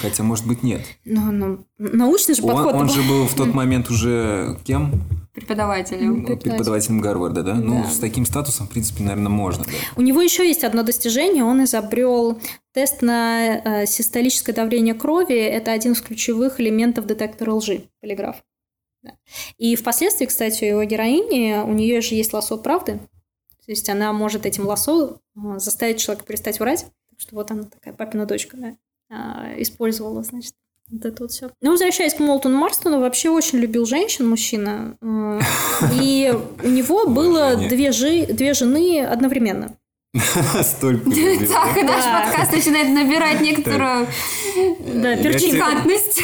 Хотя, 0.00 0.22
может 0.22 0.46
быть, 0.46 0.62
нет. 0.62 0.82
Ну, 1.04 1.30
ну 1.30 1.66
научный 1.78 2.34
же 2.34 2.42
подход. 2.42 2.74
Он, 2.74 2.82
он 2.82 2.88
же 2.88 3.02
был 3.02 3.26
в 3.26 3.34
тот 3.34 3.54
момент 3.54 3.90
уже 3.90 4.58
кем? 4.64 5.02
Преподавателем. 5.32 6.26
Преподавателем 6.26 7.00
Гарварда, 7.00 7.42
да? 7.42 7.54
Ну, 7.54 7.74
да? 7.74 7.82
Ну, 7.84 7.90
с 7.90 7.98
таким 7.98 8.26
статусом, 8.26 8.66
в 8.66 8.70
принципе, 8.70 9.04
наверное, 9.04 9.28
можно. 9.28 9.64
Да. 9.64 9.70
У 9.96 10.02
него 10.02 10.20
еще 10.20 10.46
есть 10.46 10.64
одно 10.64 10.82
достижение. 10.82 11.44
Он 11.44 11.64
изобрел 11.64 12.40
тест 12.72 13.00
на 13.00 13.58
э, 13.58 13.86
систолическое 13.86 14.54
давление 14.54 14.94
крови. 14.94 15.36
Это 15.36 15.72
один 15.72 15.92
из 15.92 16.00
ключевых 16.00 16.60
элементов 16.60 17.06
детектора 17.06 17.52
лжи, 17.52 17.84
полиграф. 18.00 18.42
Да. 19.02 19.12
И 19.56 19.76
впоследствии, 19.76 20.26
кстати, 20.26 20.64
у 20.64 20.68
его 20.68 20.84
героини, 20.84 21.62
у 21.64 21.72
нее 21.72 22.00
же 22.00 22.16
есть 22.16 22.32
лосо 22.32 22.56
правды. 22.56 22.98
То 23.64 23.72
есть 23.72 23.88
она 23.88 24.12
может 24.12 24.46
этим 24.46 24.66
лосо 24.66 25.20
э, 25.36 25.58
заставить 25.58 26.00
человека 26.00 26.26
перестать 26.26 26.58
врать. 26.58 26.86
Так 27.08 27.20
что 27.20 27.36
вот 27.36 27.50
она 27.52 27.64
такая 27.64 27.94
папина 27.94 28.26
дочка, 28.26 28.56
да, 28.56 28.76
использовала, 29.58 30.22
значит, 30.22 30.54
вот 30.90 31.04
это 31.04 31.22
вот 31.22 31.30
все. 31.30 31.50
Ну, 31.60 31.70
возвращаясь 31.70 32.14
к 32.14 32.20
Молтону 32.20 32.58
Марстону, 32.58 33.00
вообще 33.00 33.30
очень 33.30 33.58
любил 33.58 33.86
женщин 33.86 34.28
мужчина. 34.28 34.96
Э, 35.00 35.40
и 36.02 36.34
у 36.64 36.68
него 36.68 37.06
было 37.06 37.56
две, 37.56 37.92
жи, 37.92 38.26
две 38.26 38.54
жены 38.54 39.04
одновременно. 39.04 39.76
Столько 40.62 41.04
Так, 41.08 41.76
и 41.76 41.82
наш 41.82 42.04
подкаст 42.04 42.52
начинает 42.52 42.88
набирать 42.88 43.40
некоторую 43.40 44.08
пикантность. 45.52 46.20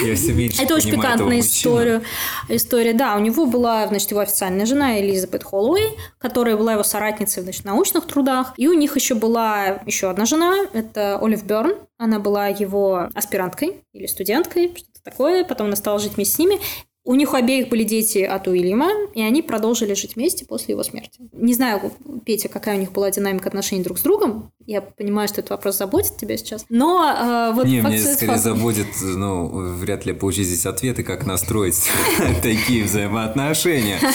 Это 0.61 0.75
очень 0.75 0.91
пикантная 0.91 1.39
история. 1.39 2.03
История, 2.49 2.95
да, 2.95 3.15
у 3.15 3.21
него 3.21 3.47
была, 3.47 3.87
значит, 3.87 4.11
его 4.11 4.21
официальная 4.21 4.67
жена 4.67 4.99
Элизабет 5.01 5.45
Холлоуэй, 5.45 5.97
которая 6.19 6.57
была 6.57 6.73
его 6.73 6.83
соратницей 6.83 7.45
в 7.45 7.65
научных 7.65 8.09
трудах. 8.09 8.55
И 8.57 8.67
у 8.67 8.73
них 8.73 8.97
еще 8.97 9.15
была 9.15 9.81
еще 9.87 10.11
одна 10.11 10.25
жена, 10.27 10.67
это 10.73 11.19
Олив 11.23 11.45
Берн. 11.45 11.75
Она 11.97 12.19
была 12.19 12.49
его 12.49 13.09
аспиранткой 13.15 13.85
или 13.93 14.07
студенткой, 14.07 14.75
что-то 14.77 15.01
такое. 15.05 15.45
Потом 15.45 15.69
она 15.69 15.77
стала 15.77 16.01
жить 16.01 16.17
вместе 16.17 16.35
с 16.35 16.39
ними. 16.41 16.59
У 17.07 17.15
них 17.15 17.33
у 17.33 17.37
обеих 17.37 17.69
были 17.69 17.85
дети 17.85 18.19
от 18.19 18.49
Уильяма, 18.49 18.91
и 19.15 19.23
они 19.23 19.41
продолжили 19.41 19.95
жить 19.95 20.17
вместе 20.17 20.45
после 20.45 20.73
его 20.73 20.83
смерти. 20.83 21.21
Не 21.33 21.55
знаю, 21.55 21.93
Петя, 22.25 22.49
какая 22.49 22.77
у 22.77 22.81
них 22.81 22.91
была 22.91 23.13
динамика 23.13 23.49
отношений 23.49 23.85
друг 23.85 23.99
с 23.99 24.03
другом. 24.03 24.51
Я 24.67 24.81
понимаю, 24.81 25.29
что 25.29 25.41
этот 25.41 25.51
вопрос 25.51 25.79
заботит 25.79 26.17
тебя 26.17 26.37
сейчас. 26.37 26.67
Но 26.69 27.05
э, 27.09 27.53
вот 27.55 27.67
Не, 27.67 27.81
меня 27.81 27.99
скорее 27.99 28.33
факт... 28.33 28.43
заботит, 28.43 28.89
ну, 29.01 29.75
вряд 29.75 30.07
ли 30.07 30.13
получить 30.13 30.49
здесь 30.49 30.67
ответы, 30.67 31.05
как 31.05 31.25
настроить 31.25 31.89
такие 32.43 32.85
взаимоотношения. 32.85 33.99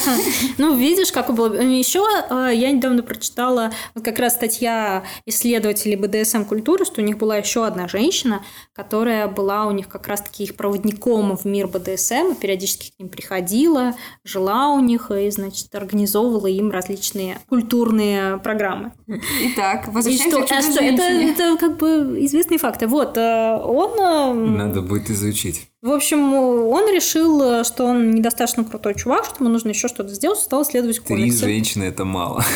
Ну, 0.57 0.75
видишь, 0.75 1.11
как 1.11 1.33
было. 1.33 1.53
Еще 1.53 2.05
э, 2.29 2.51
я 2.53 2.71
недавно 2.71 3.03
прочитала 3.03 3.71
как 4.03 4.19
раз 4.19 4.33
статья 4.33 5.03
исследователей 5.25 5.95
БДСМ-культуры, 5.95 6.85
что 6.85 7.01
у 7.01 7.03
них 7.03 7.17
была 7.17 7.37
еще 7.37 7.65
одна 7.65 7.87
женщина, 7.87 8.43
которая 8.73 9.27
была 9.27 9.65
у 9.65 9.71
них 9.71 9.87
как 9.87 10.07
раз-таки 10.07 10.43
их 10.43 10.55
проводником 10.55 11.35
в 11.37 11.45
мир 11.45 11.67
БДСМ, 11.67 12.31
и 12.31 12.35
периодически 12.35 12.91
к 12.91 12.99
ним 12.99 13.09
приходила, 13.09 13.95
жила 14.23 14.69
у 14.69 14.79
них 14.79 15.09
и, 15.11 15.29
значит, 15.31 15.73
организовывала 15.73 16.47
им 16.47 16.69
различные 16.69 17.39
культурные 17.47 18.37
программы. 18.37 18.91
Итак, 19.07 19.87
возвращаемся 19.87 20.40
и 20.43 20.45
что, 20.45 20.55
к 20.55 20.61
что, 20.61 20.83
это, 20.83 21.03
это 21.03 21.57
как 21.57 21.77
бы 21.77 22.17
известные 22.25 22.57
факты. 22.57 22.87
Вот, 22.87 23.17
э, 23.17 23.57
он... 23.63 23.99
Э, 23.99 24.33
Надо 24.33 24.81
будет 24.81 25.09
изучить. 25.09 25.67
В 25.81 25.91
общем, 25.91 26.33
он 26.33 26.87
решил, 26.93 27.63
что 27.63 27.85
он 27.85 28.11
недостаточно 28.11 28.63
крутой 28.63 28.95
чувак, 28.95 29.25
что 29.25 29.35
ему 29.39 29.49
нужно 29.49 29.69
еще 29.69 29.87
что-то 29.87 30.13
сделать, 30.13 30.39
стал 30.39 30.63
исследовать 30.63 30.99
комиксы. 30.99 31.39
Три 31.39 31.53
женщины– 31.53 31.83
это 31.85 32.05
мало. 32.05 32.43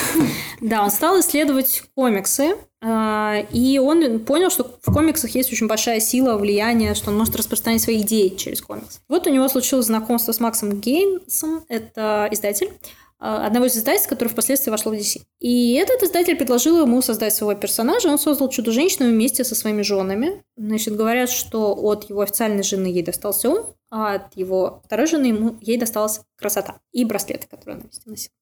Да, 0.62 0.84
он 0.84 0.90
стал 0.90 1.20
исследовать 1.20 1.84
комиксы, 1.96 2.56
а, 2.88 3.44
и 3.52 3.80
он 3.80 4.20
понял, 4.20 4.52
что 4.52 4.78
в 4.82 4.94
комиксах 4.94 5.32
есть 5.32 5.52
очень 5.52 5.68
большая 5.68 6.00
сила, 6.00 6.38
влияние, 6.38 6.94
что 6.94 7.10
он 7.10 7.18
может 7.18 7.36
распространять 7.36 7.82
свои 7.82 8.02
идеи 8.02 8.30
через 8.30 8.62
комикс. 8.62 9.02
Вот 9.10 9.26
у 9.26 9.32
него 9.32 9.48
случилось 9.50 9.88
знакомство 9.88 10.32
с 10.32 10.40
Максом 10.40 10.80
Гейнсом, 10.80 11.64
это 11.68 12.28
издатель, 12.32 12.70
а, 12.70 12.86
одного 13.20 13.66
из 13.66 13.78
издательств, 13.78 14.10
который 14.10 14.30
впоследствии 14.30 14.72
вошло 14.72 14.92
в 14.92 14.96
DC. 14.96 15.22
И 15.40 15.74
этот 15.74 16.04
издатель 16.04 16.36
предложил 16.36 16.82
ему 16.82 17.02
создать 17.02 17.34
своего 17.34 17.60
персонажа. 17.60 18.10
Он 18.10 18.20
создал 18.20 18.50
Чудо-женщину 18.50 19.10
вместе 19.10 19.44
со 19.44 19.56
своими 19.56 19.82
женами. 19.82 20.44
Значит, 20.58 20.96
говорят, 20.96 21.30
что 21.30 21.74
от 21.74 22.10
его 22.10 22.22
официальной 22.22 22.64
жены 22.64 22.88
ей 22.88 23.04
достался 23.04 23.50
он, 23.50 23.66
а 23.90 24.16
от 24.16 24.36
его 24.36 24.82
второй 24.86 25.08
жены 25.08 25.28
ему, 25.28 25.58
ей 25.62 25.78
досталась 25.78 26.22
красота 26.38 26.80
и 26.92 27.06
браслеты, 27.06 27.48
которые 27.48 27.76
она 27.76 27.84
вместе 27.84 28.10
носила. 28.10 28.34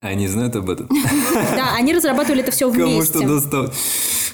Они 0.00 0.28
знают 0.28 0.54
об 0.56 0.68
этом? 0.68 0.88
Да, 1.56 1.74
они 1.76 1.94
разрабатывали 1.94 2.42
это 2.42 2.50
все 2.50 2.68
вместе. 2.68 3.12
Кому 3.12 3.26
что 3.26 3.40
достал. 3.40 3.72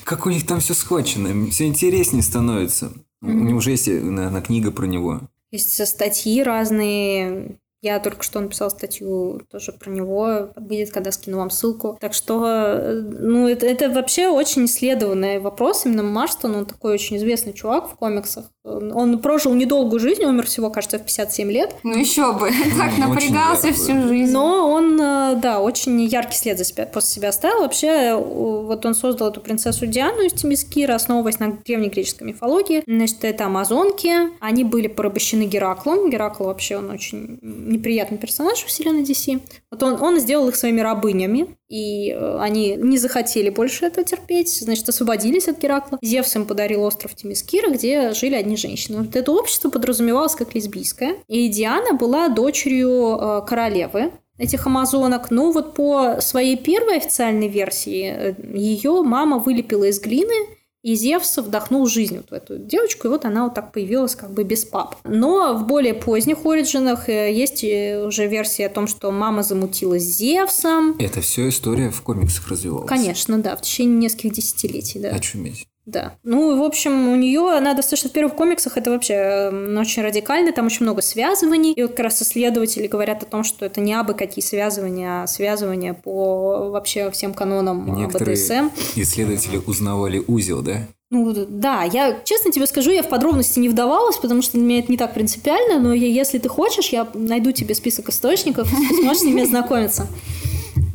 Как 0.05 0.26
у 0.26 0.31
них 0.31 0.46
там 0.46 0.61
все 0.61 0.74
схвачено, 0.74 1.50
все 1.50 1.66
интереснее 1.66 2.22
становится. 2.22 2.92
У 3.22 3.29
него 3.29 3.59
уже 3.59 3.70
есть, 3.70 3.87
наверное, 3.87 4.42
книга 4.42 4.72
про 4.72 4.87
него. 4.87 5.20
Есть 5.53 5.87
статьи 5.87 6.42
разные, 6.42 7.60
я 7.83 7.99
только 7.99 8.23
что 8.23 8.40
написала 8.40 8.69
статью 8.69 9.40
тоже 9.51 9.73
про 9.73 9.90
него, 9.90 10.51
будет, 10.57 10.90
когда 10.90 11.11
скину 11.12 11.38
вам 11.38 11.51
ссылку. 11.51 11.97
Так 12.01 12.12
что, 12.12 13.01
ну, 13.03 13.49
это, 13.49 13.66
это 13.66 13.88
вообще 13.88 14.29
очень 14.29 14.66
исследованный 14.66 15.38
вопрос. 15.38 15.87
Именно 15.87 16.03
Марстон, 16.03 16.57
он 16.57 16.66
такой 16.66 16.93
очень 16.93 17.16
известный 17.16 17.55
чувак 17.55 17.90
в 17.90 17.95
комиксах. 17.95 18.51
Он 18.62 19.19
прожил 19.21 19.55
недолгую 19.55 19.99
жизнь, 20.01 20.23
умер 20.23 20.47
всего, 20.47 20.71
кажется, 20.71 20.99
в 20.99 21.03
57 21.03 21.51
лет. 21.51 21.75
Ну, 21.83 21.97
еще 21.97 22.35
бы, 22.35 22.51
так 22.79 22.99
напрягался 22.99 23.73
всю 23.73 24.07
жизнь. 24.07 24.33
Но 24.33 24.71
он, 24.71 25.01
э, 25.01 25.37
да, 25.40 25.61
очень 25.61 26.03
яркий 26.03 26.37
след 26.37 26.59
за 26.59 26.64
себя, 26.64 26.85
после 26.85 27.09
себя 27.09 27.31
оставил. 27.31 27.61
Вообще, 27.61 28.14
вот 28.14 28.85
он 28.85 28.95
создал 28.95 29.31
эту 29.31 29.40
принцессу 29.40 29.87
Диану 29.87 30.23
из 30.23 30.35
Тимискира, 30.35 30.95
основываясь 30.95 31.38
на 31.38 31.53
древнегреческой 31.53 32.27
мифологии. 32.27 32.83
Значит, 32.87 33.25
это 33.25 33.47
амазонки. 33.47 34.12
Они 34.40 34.64
были 34.64 34.88
порабощены 34.88 35.45
Гераклом. 35.45 36.11
Геракл 36.11 36.45
вообще, 36.45 36.77
он 36.77 36.90
очень 36.90 37.38
неприятный 37.71 38.19
персонаж 38.19 38.59
в 38.59 38.67
вселенной 38.67 39.03
DC. 39.03 39.41
Вот 39.71 39.83
он, 39.83 40.03
он 40.03 40.21
сделал 40.21 40.49
их 40.49 40.57
своими 40.57 40.81
рабынями, 40.81 41.57
и 41.69 42.11
э, 42.11 42.39
они 42.41 42.77
не 42.77 42.99
захотели 42.99 43.51
больше 43.51 43.87
это 43.87 44.05
терпеть, 44.05 44.61
значит, 44.61 44.89
освободились 44.89 45.49
от 45.49 45.59
Геракла. 45.59 45.99
Зевс 46.03 46.35
им 46.37 46.47
подарил 46.47 46.83
остров 46.83 47.15
Тимискира, 47.15 47.71
где 47.71 48.13
жили 48.13 48.35
одни 48.35 48.57
женщины. 48.57 48.99
Вот 48.99 49.17
это 49.17 49.33
общество 49.33 49.71
подразумевалось 49.71 50.35
как 50.35 50.55
лесбийское. 50.55 51.17
И 51.29 51.49
Диана 51.49 51.95
была 51.95 52.29
дочерью 52.29 53.19
э, 53.19 53.43
королевы, 53.47 54.13
этих 54.41 54.67
амазонок. 54.67 55.31
Ну 55.31 55.53
вот 55.53 55.75
по 55.75 56.21
своей 56.21 56.57
первой 56.57 56.97
официальной 56.97 57.49
версии 57.49 58.07
э, 58.07 58.35
ее 58.55 59.03
мама 59.03 59.39
вылепила 59.39 59.85
из 59.85 60.01
глины 60.01 60.35
И 60.83 60.95
Зевс 60.95 61.37
вдохнул 61.37 61.87
жизнь 61.87 62.16
вот 62.16 62.31
в 62.31 62.33
эту 62.33 62.57
девочку, 62.59 63.07
и 63.07 63.11
вот 63.11 63.27
она 63.27 63.45
вот 63.45 63.55
так 63.55 63.73
появилась 63.73 64.14
как 64.14 64.31
бы 64.31 64.45
без 64.45 64.64
пап. 64.64 64.97
Но 65.05 65.55
в 65.55 65.66
более 65.66 65.93
поздних 65.93 66.47
оригинах 66.47 67.09
э, 67.09 67.33
есть 67.33 67.62
э, 67.64 68.03
уже 68.07 68.27
версия 68.27 68.66
о 68.66 68.71
том, 68.71 68.87
что 68.87 69.11
мама 69.11 69.43
замутилась 69.43 70.05
с 70.05 70.16
Зевсом. 70.16 70.97
Это 70.99 71.21
все 71.21 71.49
история 71.51 71.91
в 71.91 72.01
комиксах 72.01 72.49
развивалась. 72.49 72.89
Конечно, 72.89 73.39
да, 73.39 73.57
в 73.57 73.61
течение 73.61 73.99
нескольких 73.99 74.33
десятилетий, 74.33 75.01
да. 75.01 75.11
Очуметь. 75.11 75.66
Да. 75.87 76.12
Ну, 76.22 76.57
в 76.59 76.62
общем, 76.62 77.09
у 77.09 77.16
нее, 77.16 77.51
она 77.57 77.74
достаточно 77.74 78.11
в 78.11 78.12
первых 78.12 78.35
комиксах, 78.35 78.76
это 78.76 78.91
вообще 78.91 79.14
э, 79.14 79.78
очень 79.78 80.03
радикально, 80.03 80.53
там 80.53 80.66
очень 80.66 80.85
много 80.85 81.03
связываний. 81.03 81.72
И 81.72 81.83
вот 81.83 81.93
как 81.93 82.01
раз 82.01 82.22
исследователи 82.22 82.87
говорят 82.87 83.22
о 83.22 83.26
том, 83.26 83.43
что 83.45 83.64
это 83.66 83.81
не 83.81 83.95
абы 83.95 84.14
какие 84.14 84.45
связывания, 84.45 85.22
а 85.22 85.26
связывания 85.26 85.95
по 85.95 86.70
вообще 86.70 87.11
всем 87.11 87.35
канонам 87.35 87.93
э, 87.93 87.97
Некоторые 88.03 88.37
БДСМ. 88.37 88.68
исследователи 89.01 89.61
узнавали 89.66 90.22
узел, 90.26 90.62
да? 90.62 90.87
Ну, 91.12 91.33
да, 91.49 91.83
я 91.83 92.20
честно 92.22 92.53
тебе 92.53 92.68
скажу, 92.68 92.93
я 92.93 93.03
в 93.03 93.09
подробности 93.09 93.59
не 93.59 93.68
вдавалась, 93.68 94.16
потому 94.18 94.43
что 94.43 94.59
для 94.59 94.62
меня 94.66 94.78
это 94.78 94.93
не 94.93 94.99
так 94.99 95.12
принципиально, 95.12 95.81
но 95.81 95.93
я- 95.93 96.07
если 96.07 96.39
ты 96.39 96.49
хочешь, 96.49 96.91
я 96.91 97.09
найду 97.14 97.51
тебе 97.51 97.74
список 97.74 98.11
источников, 98.11 98.68
ты 98.70 98.95
сможешь 99.03 99.22
с 99.22 99.24
ними 99.24 99.43
ознакомиться. 99.43 100.07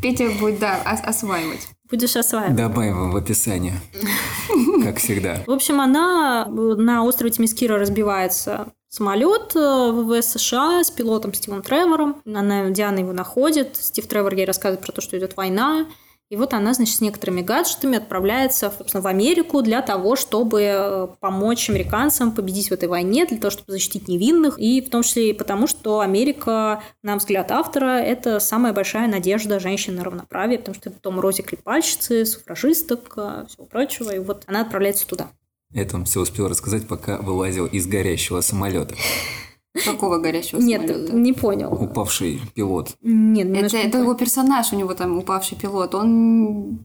Петя 0.06 0.30
будет, 0.40 0.60
да, 0.60 0.84
ос- 0.86 1.00
осваивать. 1.04 1.68
Будешь 1.90 2.16
осваивать. 2.16 2.56
Добавим 2.56 3.10
в 3.10 3.16
описание. 3.18 3.74
Как 4.84 4.98
всегда. 4.98 5.42
В 5.48 5.52
общем, 5.52 5.82
она 5.82 6.46
э, 6.48 6.52
на 6.52 7.04
острове 7.04 7.32
Тимискира 7.32 7.80
разбивается 7.80 8.68
самолет 8.88 9.56
э, 9.56 9.92
ВВС 9.92 10.34
США 10.34 10.84
с 10.84 10.92
пилотом 10.92 11.34
Стивом 11.34 11.64
Тревором. 11.64 12.22
Она, 12.24 12.70
Диана 12.70 13.00
его 13.00 13.14
находит. 13.14 13.78
Стив 13.78 14.06
Тревор 14.08 14.36
ей 14.36 14.46
рассказывает 14.46 14.86
про 14.86 14.92
то, 14.92 15.02
что 15.02 15.18
идет 15.18 15.36
война. 15.38 15.88
И 16.30 16.38
вот 16.38 16.56
она, 16.56 16.74
значит, 16.74 16.96
с 16.96 17.02
некоторыми 17.02 17.42
гаджетами 17.42 17.98
отправляется, 17.98 18.74
собственно, 18.76 19.02
в 19.02 19.08
Америку 19.08 19.62
для 19.62 19.84
того, 19.84 20.16
чтобы 20.16 20.62
э, 20.64 21.08
помочь 21.20 21.70
американцам 21.70 22.32
победить 22.32 22.70
в 22.70 22.72
этой 22.72 22.90
войне, 22.90 23.28
для 23.28 23.38
того, 23.38 23.52
чтобы 23.52 23.72
защитить 23.72 24.08
невинных, 24.08 24.58
и 24.58 24.82
в 24.82 24.90
том 24.90 25.04
числе 25.04 25.30
и 25.30 25.34
потому, 25.34 25.68
что 25.68 26.00
Америка, 26.00 26.82
на 27.04 27.16
взгляд 27.18 27.52
автора, 27.52 28.00
это 28.00 28.40
самая 28.40 28.74
большая 28.74 29.08
надежда 29.08 29.60
женщин 29.60 29.96
на 29.96 30.04
равноправие, 30.04 30.58
потому 30.58 30.74
что 30.74 30.90
это 30.90 31.00
дом 31.00 31.20
Рози 31.20 31.44
Клепальщицы, 31.44 32.26
суфражисток, 32.26 33.14
э, 33.18 33.46
всего 33.48 33.66
прочего, 33.66 34.10
и 34.10 34.18
вот 34.18 34.46
она 34.48 34.62
отправляется 34.62 35.06
туда. 35.06 35.30
Это 35.76 35.96
он 35.96 36.06
все 36.06 36.22
успел 36.22 36.48
рассказать, 36.48 36.88
пока 36.88 37.18
вылазил 37.18 37.68
из 37.68 37.86
горящего 37.86 38.42
самолета. 38.42 38.96
Какого 39.84 40.20
горящего 40.20 40.60
Нет, 40.60 40.88
самолета? 40.88 41.14
не 41.16 41.34
понял. 41.34 41.74
Упавший 41.74 42.42
пилот. 42.54 42.96
Нет, 43.02 43.48
Это, 43.48 43.56
немножко 43.56 43.78
это 43.78 43.98
не 43.98 44.04
его 44.04 44.14
персонаж, 44.14 44.72
у 44.72 44.76
него 44.78 44.94
там 44.94 45.18
упавший 45.18 45.58
пилот. 45.58 45.94
Он 45.96 46.80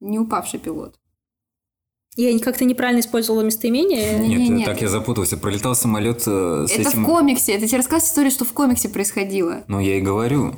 не 0.00 0.18
упавший 0.18 0.60
пилот. 0.60 0.94
Я 2.18 2.38
как-то 2.38 2.64
неправильно 2.64 3.00
использовала 3.00 3.42
местоимение. 3.42 4.18
Не, 4.20 4.28
Нет, 4.36 4.50
не, 4.50 4.64
так 4.64 4.74
нет. 4.76 4.82
я 4.82 4.88
запутался. 4.88 5.36
Пролетал 5.36 5.74
самолет 5.74 6.22
э, 6.26 6.66
с 6.66 6.70
это 6.72 6.88
этим... 6.88 7.02
в 7.02 7.06
комиксе. 7.06 7.52
Это 7.52 7.66
тебе 7.66 7.76
рассказывает 7.76 8.04
историю, 8.08 8.30
что 8.30 8.44
в 8.46 8.52
комиксе 8.54 8.88
происходило. 8.88 9.64
Ну, 9.68 9.80
я 9.80 9.98
и 9.98 10.00
говорю, 10.00 10.54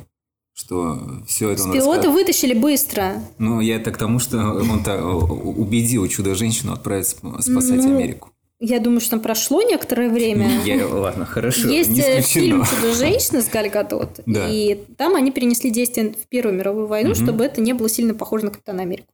что 0.53 0.99
все 1.27 1.49
это 1.49 1.61
С 1.61 1.65
пилота 1.65 1.87
рассказывает. 1.87 2.13
вытащили 2.15 2.53
быстро. 2.53 3.21
Ну, 3.39 3.59
я 3.59 3.75
это 3.75 3.91
к 3.91 3.97
тому, 3.97 4.19
что 4.19 4.37
он 4.37 4.83
так 4.83 5.03
убедил 5.03 6.07
чудо-женщину 6.07 6.71
отправиться 6.71 7.17
спасать 7.41 7.83
Ну, 7.83 7.95
Америку. 7.97 8.29
Я 8.61 8.79
думаю, 8.79 8.99
что 8.99 9.11
там 9.11 9.21
прошло 9.21 9.61
некоторое 9.61 10.09
время. 10.09 10.49
Я- 10.65 10.85
ладно, 10.87 11.25
хорошо, 11.25 11.67
Есть 11.69 11.97
э, 11.97 12.21
фильм 12.21 12.65
«Чудо-женщина» 12.65 13.41
с 13.41 13.47
Галь 13.47 13.69
Гадот, 13.69 14.19
Да. 14.25 14.49
и 14.49 14.75
там 14.97 15.15
они 15.15 15.31
перенесли 15.31 15.69
действие 15.71 16.11
в 16.11 16.27
Первую 16.27 16.55
мировую 16.57 16.87
войну, 16.87 17.11
Мгм. 17.11 17.23
чтобы 17.23 17.45
это 17.45 17.61
не 17.61 17.73
было 17.73 17.87
сильно 17.87 18.13
похоже 18.13 18.45
на 18.45 18.51
Капитана 18.51 18.81
Америку. 18.81 19.07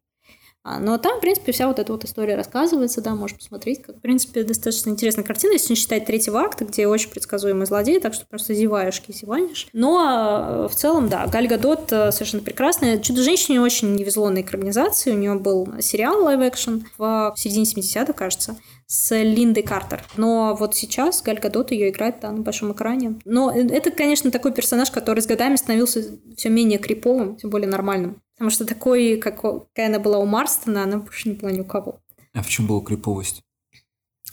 А, 0.67 0.79
Но 0.79 0.97
там, 0.97 1.19
в 1.19 1.21
принципе, 1.21 1.51
вся 1.51 1.67
вот 1.67 1.77
эта 1.77 1.91
вот 1.93 2.03
история 2.05 2.35
рассказывается, 2.35 2.99
да, 2.99 3.13
можешь 3.13 3.37
посмотреть. 3.37 3.83
Как, 3.83 3.97
в 3.97 3.99
принципе, 4.01 4.41
достаточно 4.43 4.89
интересная 4.89 5.23
картина, 5.23 5.51
если 5.53 5.73
не 5.73 5.75
считать 5.75 6.07
третьего 6.07 6.39
акта, 6.39 6.65
где 6.65 6.87
очень 6.87 7.11
предсказуемый 7.11 7.67
злодей, 7.67 7.99
так 7.99 8.15
что 8.15 8.25
просто 8.25 8.55
зеваешь, 8.55 8.99
зеванешь. 9.07 9.67
Но 9.73 10.63
э, 10.65 10.67
в 10.67 10.75
целом, 10.75 11.07
да, 11.07 11.27
Галь 11.27 11.47
Гадот 11.47 11.91
э, 11.91 12.11
совершенно 12.11 12.41
прекрасная. 12.41 12.97
Чудо-женщине 12.97 13.61
очень 13.61 13.93
не 13.93 14.03
везло 14.03 14.27
на 14.31 14.41
экранизации. 14.41 15.11
У 15.11 15.17
нее 15.19 15.35
был 15.35 15.67
сериал 15.81 16.27
live-action 16.27 16.81
в 16.97 17.35
середине 17.37 17.65
70-х, 17.65 18.13
кажется, 18.13 18.57
с 18.87 19.15
Линдой 19.15 19.63
Картер. 19.63 20.03
Но 20.15 20.55
вот 20.59 20.75
сейчас 20.75 21.21
Галь 21.21 21.39
Гадот 21.39 21.71
ее 21.71 21.89
играет 21.89 22.19
да, 22.21 22.31
на 22.31 22.41
большом 22.41 22.71
экране. 22.73 23.19
Но 23.25 23.51
э, 23.51 23.67
это, 23.67 23.91
конечно, 23.91 24.31
такой 24.31 24.53
персонаж, 24.53 24.91
который 24.91 25.21
с 25.21 25.25
годами 25.27 25.55
становился 25.55 26.03
все 26.37 26.49
менее 26.49 26.77
криповым, 26.77 27.37
все 27.37 27.47
более 27.47 27.67
нормальным. 27.67 28.21
Потому 28.35 28.51
что 28.51 28.65
такой, 28.65 29.17
как, 29.17 29.41
какая 29.41 29.87
она 29.87 29.99
была 29.99 30.19
у 30.19 30.25
Марстона, 30.25 30.83
она 30.83 30.97
больше 30.97 31.29
не 31.29 31.35
была 31.35 31.51
ни 31.51 31.61
у 31.61 31.65
кого. 31.65 32.01
А 32.33 32.43
в 32.43 32.47
чем 32.49 32.67
была 32.67 32.81
криповость? 32.81 33.41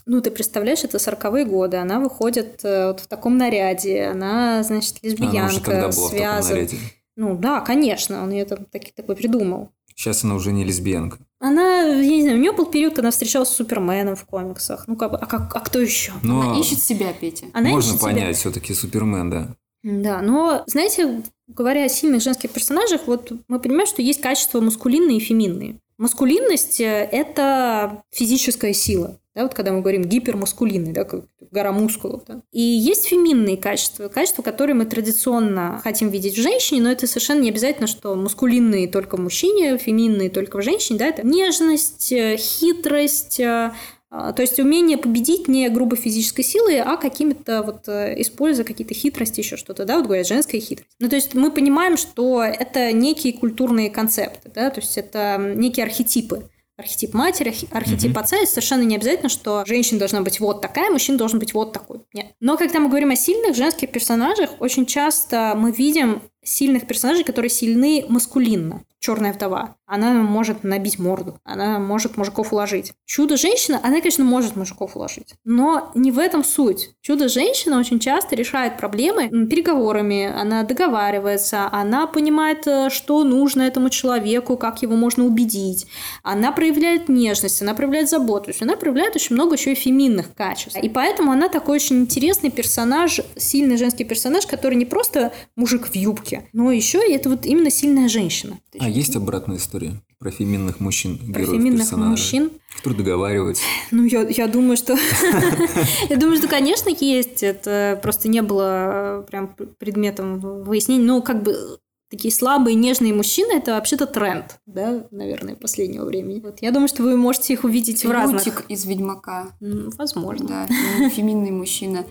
Ну, 0.05 0.21
ты 0.21 0.31
представляешь, 0.33 0.83
это 0.83 0.99
40-е 0.99 1.45
годы, 1.45 1.77
она 1.77 2.01
выходит 2.01 2.65
э, 2.65 2.89
вот 2.89 3.01
в 3.01 3.07
таком 3.07 3.39
наряде, 3.39 4.07
она, 4.07 4.63
значит, 4.65 4.97
лесбиянка, 5.03 5.39
Она 5.39 5.47
уже 5.47 5.61
тогда 5.61 5.81
была 5.83 5.91
в 5.91 5.95
таком 5.95 6.09
связана. 6.11 6.55
наряде. 6.55 6.77
Ну, 7.15 7.37
да, 7.37 7.61
конечно, 7.61 8.23
он 8.23 8.31
ее 8.33 8.45
там 8.45 8.65
таки- 8.65 8.93
такой 8.97 9.15
придумал. 9.15 9.71
Сейчас 9.95 10.25
она 10.25 10.35
уже 10.35 10.51
не 10.51 10.65
лесбиянка. 10.65 11.19
Она, 11.43 11.87
я 11.87 12.09
не 12.09 12.23
знаю, 12.23 12.39
у 12.39 12.41
нее 12.41 12.53
был 12.53 12.67
период, 12.67 12.95
когда 12.95 13.09
она 13.09 13.11
встречалась 13.11 13.49
с 13.49 13.57
Суперменом 13.57 14.15
в 14.15 14.25
комиксах. 14.27 14.85
Ну, 14.87 14.95
как 14.95 15.11
бы, 15.11 15.19
а, 15.19 15.27
как, 15.27 15.55
а 15.57 15.59
кто 15.59 15.81
еще? 15.81 16.13
Но 16.23 16.41
Она 16.41 16.61
ищет 16.61 16.81
себя, 16.81 17.13
Петя. 17.13 17.47
Она 17.53 17.71
можно 17.71 17.89
ищет 17.89 18.01
себя. 18.01 18.13
понять, 18.13 18.37
все-таки 18.37 18.73
Супермен, 18.73 19.29
да. 19.29 19.57
Да, 19.83 20.23
но, 20.23 20.63
знаете, 20.67 21.25
говоря 21.49 21.87
о 21.87 21.89
сильных 21.89 22.23
женских 22.23 22.53
персонажах, 22.53 23.03
вот 23.07 23.33
мы 23.49 23.59
понимаем, 23.59 23.89
что 23.89 24.03
есть 24.03 24.21
качества 24.21 24.61
маскулинные 24.61 25.17
и 25.17 25.21
феминные. 25.21 25.81
Маскулинность 25.99 26.81
э,– 26.81 27.09
это 27.13 28.03
физическая 28.11 28.73
сила. 28.73 29.19
Да, 29.35 29.45
вот 29.45 29.55
когда 29.55 29.73
мы 29.73 29.81
говорим 29.81 30.05
гипермаскулинный, 30.05 30.93
да, 30.93 31.05
как 31.05 31.25
гора 31.51 31.73
мускулов. 31.73 32.23
Да. 32.27 32.43
И 32.53 32.61
есть 32.61 33.07
феминные 33.07 33.57
качества, 33.57 34.09
качества, 34.09 34.43
которые 34.43 34.75
мы 34.75 34.85
традиционно 34.85 35.81
хотим 35.83 36.11
видеть 36.11 36.37
в 36.37 36.43
женщине, 36.43 36.83
но 36.83 36.91
это 36.91 37.07
совершенно 37.07 37.41
не 37.41 37.51
обязательно, 37.51 37.87
что 37.87 38.15
маскулинные 38.15 38.89
только 38.89 39.17
в 39.17 39.21
мужчине, 39.21 39.79
феминные 39.79 40.29
только 40.29 40.59
в 40.59 40.63
женщине. 40.63 40.99
Да, 40.99 41.07
это 41.07 41.27
нежность, 41.27 42.13
э, 42.13 42.37
хитрость, 42.37 43.41
э, 43.41 43.73
то 44.13 44.43
есть 44.43 44.59
умение 44.59 44.99
победить 44.99 45.49
не 45.49 45.69
грубо 45.71 45.97
физической 45.97 46.43
силой, 46.43 46.81
а 46.81 46.99
какими-то 46.99 47.63
вот 47.63 47.89
э, 47.89 48.21
используя 48.21 48.65
какие-то 48.65 48.93
хитрости, 48.93 49.41
еще 49.41 49.57
что-то, 49.57 49.87
да, 49.87 49.97
вот 49.97 50.07
говорят, 50.07 50.27
женская 50.27 50.61
хитрость. 50.61 50.91
Ну, 50.99 51.09
то 51.09 51.17
есть 51.17 51.33
мы 51.33 51.51
понимаем, 51.51 51.97
что 51.97 52.43
это 52.43 52.93
некие 52.93 53.33
культурные 53.33 53.89
концепты, 53.89 54.51
да, 54.55 54.69
то 54.69 54.81
есть 54.81 54.99
это 54.99 55.55
некие 55.57 55.85
архетипы. 55.87 56.49
Архетип 56.79 57.15
матери, 57.15 57.55
архетип 57.71 58.11
Мгм. 58.11 58.19
отца, 58.19 58.39
и 58.39 58.47
совершенно 58.47 58.83
не 58.83 58.97
обязательно, 58.97 59.29
что 59.29 59.65
женщина 59.67 59.99
должна 59.99 60.21
быть 60.23 60.41
вот 60.41 60.61
такая, 60.61 60.91
мужчина 60.91 61.17
должен 61.17 61.39
быть 61.39 61.55
вот 61.55 61.73
такой. 61.73 62.01
Нет. 62.13 62.27
Но 62.41 62.57
когда 62.57 62.81
мы 62.81 62.89
говорим 62.89 63.11
о 63.11 63.17
сильных 63.17 63.55
женских 63.55 63.93
персонажах, 63.93 64.51
очень 64.59 64.85
часто 64.87 65.55
мы 65.57 65.71
видим 65.71 66.23
сильных 66.43 66.87
персонажей, 66.87 67.25
которые 67.25 67.51
сильны 67.51 68.05
маскулинно. 68.09 68.85
Черная 69.03 69.33
вдова. 69.33 69.75
Она 69.85 70.13
может 70.13 70.63
набить 70.63 71.01
морду. 71.01 71.37
Она 71.43 71.81
может 71.81 72.17
мужиков 72.17 72.53
уложить. 72.53 72.93
Чудо-женщина, 73.05 73.81
она, 73.83 73.99
конечно, 73.99 74.25
может 74.25 74.55
мужиков 74.55 74.95
уложить. 74.95 75.35
Но 75.45 75.91
не 75.97 76.13
в 76.13 76.21
этом 76.21 76.45
суть. 76.45 76.91
Чудо-женщина 77.01 77.81
очень 77.81 77.99
часто 77.99 78.37
решает 78.37 78.77
проблемы 78.77 79.29
переговорами. 79.49 80.33
Она 80.33 80.63
договаривается. 80.63 81.69
Она 81.73 82.07
понимает, 82.07 82.65
э, 82.69 82.91
что 82.91 83.25
нужно 83.25 83.63
этому 83.63 83.91
человеку, 83.91 84.57
как 84.57 84.83
его 84.83 84.95
можно 84.95 85.25
убедить. 85.25 85.89
Она 86.23 86.53
проявляет 86.53 87.09
нежность, 87.09 87.61
она 87.61 87.75
проявляет 87.75 88.09
заботу. 88.09 88.45
То 88.45 88.51
есть 88.51 88.63
она 88.63 88.77
проявляет 88.77 89.17
очень 89.17 89.35
много 89.35 89.57
еще 89.57 89.73
и 89.73 89.75
феминных 89.75 90.33
качеств. 90.33 90.79
И 90.81 90.89
поэтому 90.89 91.33
она 91.33 91.49
такой 91.49 91.75
очень 91.75 92.03
интересный 92.03 92.51
персонаж, 92.51 93.21
сильный 93.37 93.77
женский 93.77 94.05
персонаж, 94.05 94.47
который 94.47 94.77
не 94.77 94.87
просто 94.87 95.33
мужик 95.57 95.89
в 95.89 95.97
юбке, 95.97 96.49
но 96.53 96.71
еще 96.71 97.01
и 97.05 97.13
это 97.13 97.29
вот 97.29 97.47
именно 97.47 97.71
сильная 97.71 98.09
женщина. 98.09 98.59
А 98.79 98.92
есть 98.93 99.17
обратная 99.17 99.57
история 99.57 99.95
про 100.19 100.31
феминных 100.31 100.81
мужчин, 100.81 101.19
Про 101.19 101.27
героев 101.43 101.49
феминных 101.51 101.81
персонажей, 101.81 102.11
мужчин. 102.11 102.51
которые 102.77 102.99
договариваются. 102.99 103.63
Ну, 103.91 104.05
я, 104.05 104.23
я 104.29 104.47
думаю, 104.47 104.77
что... 104.77 104.97
Я 106.09 106.17
думаю, 106.17 106.37
что, 106.37 106.49
конечно, 106.49 106.89
есть. 106.89 107.43
Это 107.43 107.99
просто 108.03 108.29
не 108.29 108.43
было 108.43 109.21
э, 109.21 109.31
прям 109.31 109.55
предметом 109.79 110.39
выяснений. 110.65 111.05
Ну, 111.05 111.23
как 111.23 111.43
бы 111.43 111.79
такие 112.11 112.33
слабые, 112.33 112.75
нежные 112.75 113.15
мужчины– 113.15 113.53
это 113.55 113.73
вообще-то 113.73 114.07
тренд, 114.07 114.59
да, 114.67 115.07
наверное, 115.11 115.57
последнего 115.57 116.05
времени. 116.05 116.41
Вот. 116.41 116.61
Я 116.61 116.71
думаю, 116.71 116.89
что 116.89 117.03
вы 117.03 117.17
можете 117.17 117.55
их 117.55 117.65
увидеть 117.65 118.05
в 118.05 118.11
разных... 118.11 118.45
Лютик 118.45 118.65
из 118.69 118.85
Ведьмака. 118.85 119.49
Возможно. 119.61 120.47
Да, 120.47 120.67
феми- 120.67 121.09
феминный 121.09 121.51
мужчина. 121.51 122.05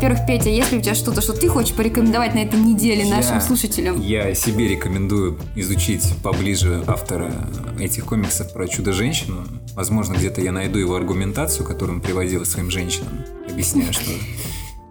Во-первых, 0.00 0.24
Петя, 0.26 0.48
есть 0.48 0.72
ли 0.72 0.78
у 0.78 0.80
тебя 0.80 0.94
что-то, 0.94 1.20
что 1.20 1.34
ты 1.34 1.46
хочешь 1.46 1.74
порекомендовать 1.74 2.34
на 2.34 2.38
этой 2.38 2.58
неделе 2.58 3.04
нашим 3.04 3.34
Я- 3.34 3.40
слушателям? 3.42 4.00
Я 4.00 4.32
себе 4.32 4.66
рекомендую 4.66 5.38
изучить 5.56 6.14
поближе 6.22 6.82
автора 6.86 7.30
этих 7.78 8.06
комиксов 8.06 8.50
про 8.54 8.66
Чудо-женщину. 8.66 9.44
Возможно, 9.74 10.14
где-то 10.14 10.40
я 10.40 10.52
найду 10.52 10.78
его 10.78 10.94
аргументацию, 10.96 11.66
которую 11.66 11.96
он 11.96 12.00
приводил 12.00 12.46
своим 12.46 12.70
женщинам, 12.70 13.12
объясняя, 13.46 13.92
что 13.92 14.10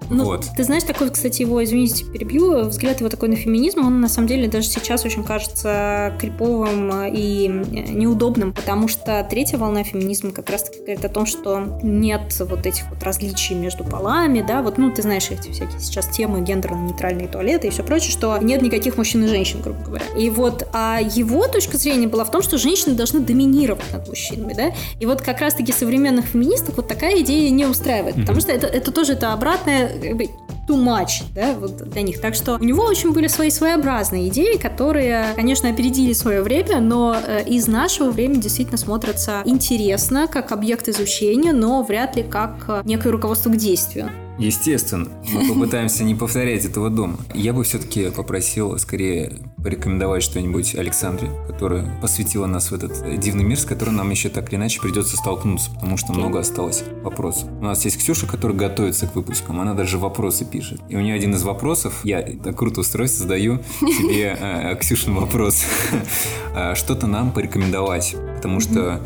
Ну, 0.09 0.25
вот. 0.25 0.45
Ты 0.55 0.63
знаешь, 0.63 0.83
такой, 0.83 1.09
кстати, 1.09 1.41
его, 1.41 1.63
извините, 1.63 2.05
перебью, 2.05 2.65
взгляд 2.65 2.99
его 2.99 3.09
такой 3.09 3.29
на 3.29 3.35
феминизм, 3.35 3.85
он 3.85 4.01
на 4.01 4.09
самом 4.09 4.27
деле 4.27 4.47
даже 4.47 4.67
сейчас 4.67 5.05
очень 5.05 5.23
кажется 5.23 6.13
криповым 6.19 7.05
и 7.05 7.47
неудобным, 7.47 8.53
потому 8.53 8.87
что 8.87 9.25
третья 9.29 9.57
волна 9.57 9.83
феминизма 9.83 10.31
как 10.31 10.49
раз-таки 10.49 10.79
говорит 10.79 11.05
о 11.05 11.09
том, 11.09 11.25
что 11.25 11.79
нет 11.83 12.21
вот 12.39 12.65
этих 12.65 12.89
вот 12.89 13.03
различий 13.03 13.55
между 13.55 13.83
полами, 13.83 14.43
да, 14.45 14.61
вот, 14.61 14.77
ну, 14.77 14.91
ты 14.91 15.01
знаешь 15.01 15.29
эти 15.29 15.51
всякие 15.51 15.79
сейчас 15.79 16.07
темы 16.07 16.41
гендерно-нейтральные 16.41 17.27
туалеты 17.27 17.67
и 17.67 17.69
все 17.69 17.83
прочее, 17.83 18.11
что 18.11 18.37
нет 18.39 18.61
никаких 18.61 18.97
мужчин 18.97 19.23
и 19.25 19.27
женщин, 19.27 19.61
грубо 19.61 19.81
говоря. 19.83 20.05
И 20.17 20.29
вот, 20.29 20.67
а 20.73 20.99
его 21.01 21.47
точка 21.47 21.77
зрения 21.77 22.07
была 22.07 22.25
в 22.25 22.31
том, 22.31 22.41
что 22.41 22.57
женщины 22.57 22.95
должны 22.95 23.19
доминировать 23.19 23.91
над 23.91 24.07
мужчинами, 24.07 24.53
да, 24.53 24.71
и 24.99 25.05
вот 25.05 25.21
как 25.21 25.39
раз-таки 25.39 25.71
современных 25.71 26.25
феминисток 26.25 26.77
вот 26.77 26.87
такая 26.87 27.21
идея 27.21 27.49
не 27.49 27.65
устраивает, 27.65 28.15
потому 28.15 28.39
что 28.41 28.51
это, 28.51 28.67
это 28.67 28.91
тоже 28.91 29.13
это 29.13 29.33
обратное, 29.33 29.98
как 29.99 30.17
бы, 30.17 30.29
too 30.67 30.77
much, 30.77 31.23
да, 31.33 31.53
вот 31.53 31.89
для 31.89 32.01
них. 32.03 32.21
Так 32.21 32.35
что 32.35 32.55
у 32.55 32.63
него 32.63 32.83
очень 32.83 33.11
были 33.11 33.27
свои 33.27 33.49
своеобразные 33.49 34.29
идеи, 34.29 34.57
которые, 34.57 35.33
конечно, 35.35 35.69
опередили 35.69 36.13
свое 36.13 36.41
время, 36.41 36.79
но 36.79 37.15
э, 37.15 37.43
из 37.45 37.67
нашего 37.67 38.11
времени 38.11 38.39
действительно 38.39 38.77
смотрятся 38.77 39.41
интересно, 39.45 40.27
как 40.27 40.51
объект 40.51 40.87
изучения, 40.87 41.53
но 41.53 41.83
вряд 41.83 42.15
ли 42.15 42.23
как 42.23 42.65
э, 42.67 42.81
некое 42.85 43.09
руководство 43.09 43.49
к 43.49 43.57
действию. 43.57 44.09
Естественно, 44.39 45.09
мы 45.33 45.53
попытаемся 45.53 46.03
не 46.03 46.15
повторять 46.15 46.63
этого 46.63 46.89
дома. 46.89 47.17
Я 47.33 47.51
бы 47.53 47.63
все-таки 47.63 48.09
попросил 48.09 48.77
скорее 48.79 49.33
порекомендовать 49.61 50.23
что-нибудь 50.23 50.75
Александре, 50.75 51.29
которая 51.47 51.99
посвятила 52.01 52.45
нас 52.45 52.71
в 52.71 52.73
этот 52.73 53.19
дивный 53.19 53.43
мир, 53.43 53.59
с 53.59 53.65
которым 53.65 53.97
нам 53.97 54.09
еще 54.09 54.29
так 54.29 54.49
или 54.49 54.55
иначе 54.55 54.79
придется 54.79 55.17
столкнуться, 55.17 55.71
потому 55.71 55.97
что 55.97 56.13
много 56.13 56.39
осталось 56.39 56.83
вопросов. 57.03 57.49
У 57.59 57.65
нас 57.65 57.83
есть 57.83 57.97
Ксюша, 57.97 58.27
которая 58.27 58.57
готовится 58.57 59.07
к 59.07 59.15
выпускам, 59.15 59.59
она 59.59 59.73
даже 59.73 59.97
вопросы 59.97 60.45
пишет. 60.45 60.79
И 60.87 60.95
у 60.95 61.01
нее 61.01 61.15
один 61.15 61.33
из 61.33 61.43
вопросов, 61.43 61.99
я 62.05 62.21
так 62.21 62.57
круто 62.57 62.79
устроюсь, 62.79 63.11
задаю 63.11 63.59
тебе, 63.81 64.37
э, 64.39 64.75
Ксюшин 64.77 65.15
вопрос, 65.15 65.65
А 66.55 66.75
что-то 66.75 67.07
нам 67.07 67.31
порекомендовать, 67.31 68.15
потому 68.35 68.59
что 68.59 69.01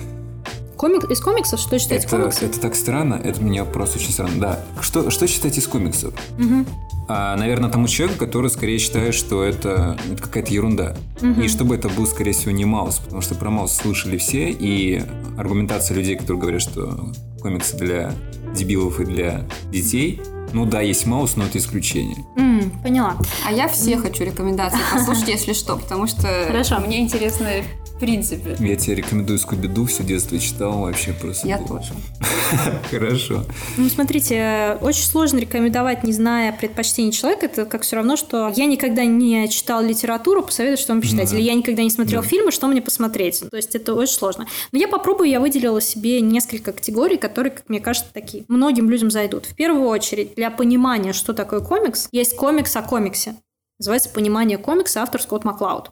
Комик, 0.84 1.10
из 1.10 1.22
комиксов? 1.22 1.62
Что 1.62 1.80
читать 1.80 2.04
это, 2.04 2.18
комиксы? 2.18 2.44
это 2.44 2.60
так 2.60 2.76
странно, 2.76 3.14
это 3.14 3.42
меня 3.42 3.64
просто 3.64 4.00
очень 4.00 4.12
странно. 4.12 4.38
Да. 4.38 4.60
Что, 4.82 5.10
что 5.12 5.26
читать 5.30 5.58
из 5.58 5.66
комиксов? 5.66 6.14
Мгм. 6.38 6.68
А, 7.08 7.38
наверное, 7.38 7.70
тому 7.70 7.88
человеку, 7.88 8.20
который 8.20 8.50
скорее 8.50 8.80
считает, 8.80 9.16
что 9.16 9.46
это, 9.46 9.98
это 10.12 10.22
какая-то 10.22 10.54
ерунда. 10.54 10.94
И 11.42 11.48
чтобы 11.48 11.76
это 11.76 11.88
был, 11.88 12.06
скорее 12.06 12.34
всего, 12.34 12.52
не 12.52 12.66
Маус, 12.66 12.98
потому 12.98 13.22
что 13.22 13.34
про 13.36 13.50
Маус 13.50 13.72
слышали 13.72 14.18
все, 14.18 14.50
и 14.50 15.02
аргументация 15.38 15.96
людей, 15.96 16.18
которые 16.18 16.42
говорят, 16.42 16.62
что 16.62 17.14
комиксы 17.42 17.78
для 17.78 18.12
дебилов 18.54 19.00
и 19.00 19.06
для 19.06 19.48
детей, 19.72 20.22
ну 20.52 20.66
да, 20.66 20.82
есть 20.82 21.06
Маус, 21.06 21.38
но 21.38 21.46
это 21.46 21.60
исключение. 21.60 22.26
М, 22.36 22.70
поняла. 22.84 23.16
А 23.48 23.54
я 23.54 23.70
все 23.70 23.96
хочу 23.96 24.26
рекомендации 24.26 24.80
послушать, 24.92 25.30
если 25.30 25.54
что, 25.54 25.78
потому 25.78 26.08
что 26.08 26.28
Хорошо. 26.48 26.82
мне 26.82 27.00
интересно 27.00 27.48
принципе. 28.06 28.56
Я 28.60 28.76
тебе 28.76 28.96
рекомендую 28.96 29.40
Скуби-Ду, 29.40 29.86
все 29.86 30.04
детство 30.04 30.38
читал, 30.40 30.80
вообще 30.82 31.14
просто 31.14 31.48
Я 31.48 31.58
было. 31.60 31.80
тоже. 31.80 31.94
Хорошо. 32.92 33.44
Ну, 33.78 33.90
смотрите, 33.90 34.78
очень 34.82 35.04
сложно 35.04 35.40
рекомендовать, 35.40 36.04
не 36.04 36.12
зная 36.12 36.52
предпочтений 36.52 37.12
человека. 37.12 37.46
Это 37.46 37.66
как 37.66 37.84
все 37.84 37.96
равно, 37.96 38.16
что 38.16 38.52
я 38.56 38.66
никогда 38.66 39.06
не 39.06 39.48
читал 39.50 39.82
литературу, 39.82 40.44
посоветую, 40.44 40.78
что 40.78 40.94
вам 40.94 41.02
почитать. 41.02 41.30
да. 41.32 41.36
Или 41.38 41.44
я 41.44 41.54
никогда 41.54 41.84
не 41.84 41.90
смотрел 41.90 42.22
Да. 42.22 42.28
фильмы, 42.28 42.52
что 42.52 42.68
мне 42.68 42.82
посмотреть. 42.82 43.44
То 43.50 43.58
есть 43.58 43.76
это 43.76 43.94
очень 43.94 44.14
сложно. 44.14 44.48
Но 44.72 44.80
я 44.80 44.88
попробую, 44.88 45.30
я 45.30 45.40
выделила 45.40 45.82
себе 45.82 46.22
несколько 46.22 46.74
категорий, 46.74 47.18
которые, 47.18 47.52
как 47.52 47.70
мне 47.70 47.80
кажется, 47.80 48.10
такие 48.14 48.44
многим 48.48 48.90
людям 48.90 49.10
зайдут. 49.12 49.46
В 49.46 49.56
первую 49.56 49.88
очередь, 49.88 50.36
для 50.36 50.52
понимания, 50.52 51.14
что 51.14 51.34
такое 51.34 51.62
комикс, 51.62 52.08
есть 52.12 52.36
комикс 52.36 52.76
о 52.76 52.82
комиксе. 52.82 53.36
Называется 53.80 54.10
«Понимание 54.10 54.58
комикса», 54.58 55.02
автор 55.02 55.22
Скотт 55.22 55.44
Маклауд. 55.44 55.92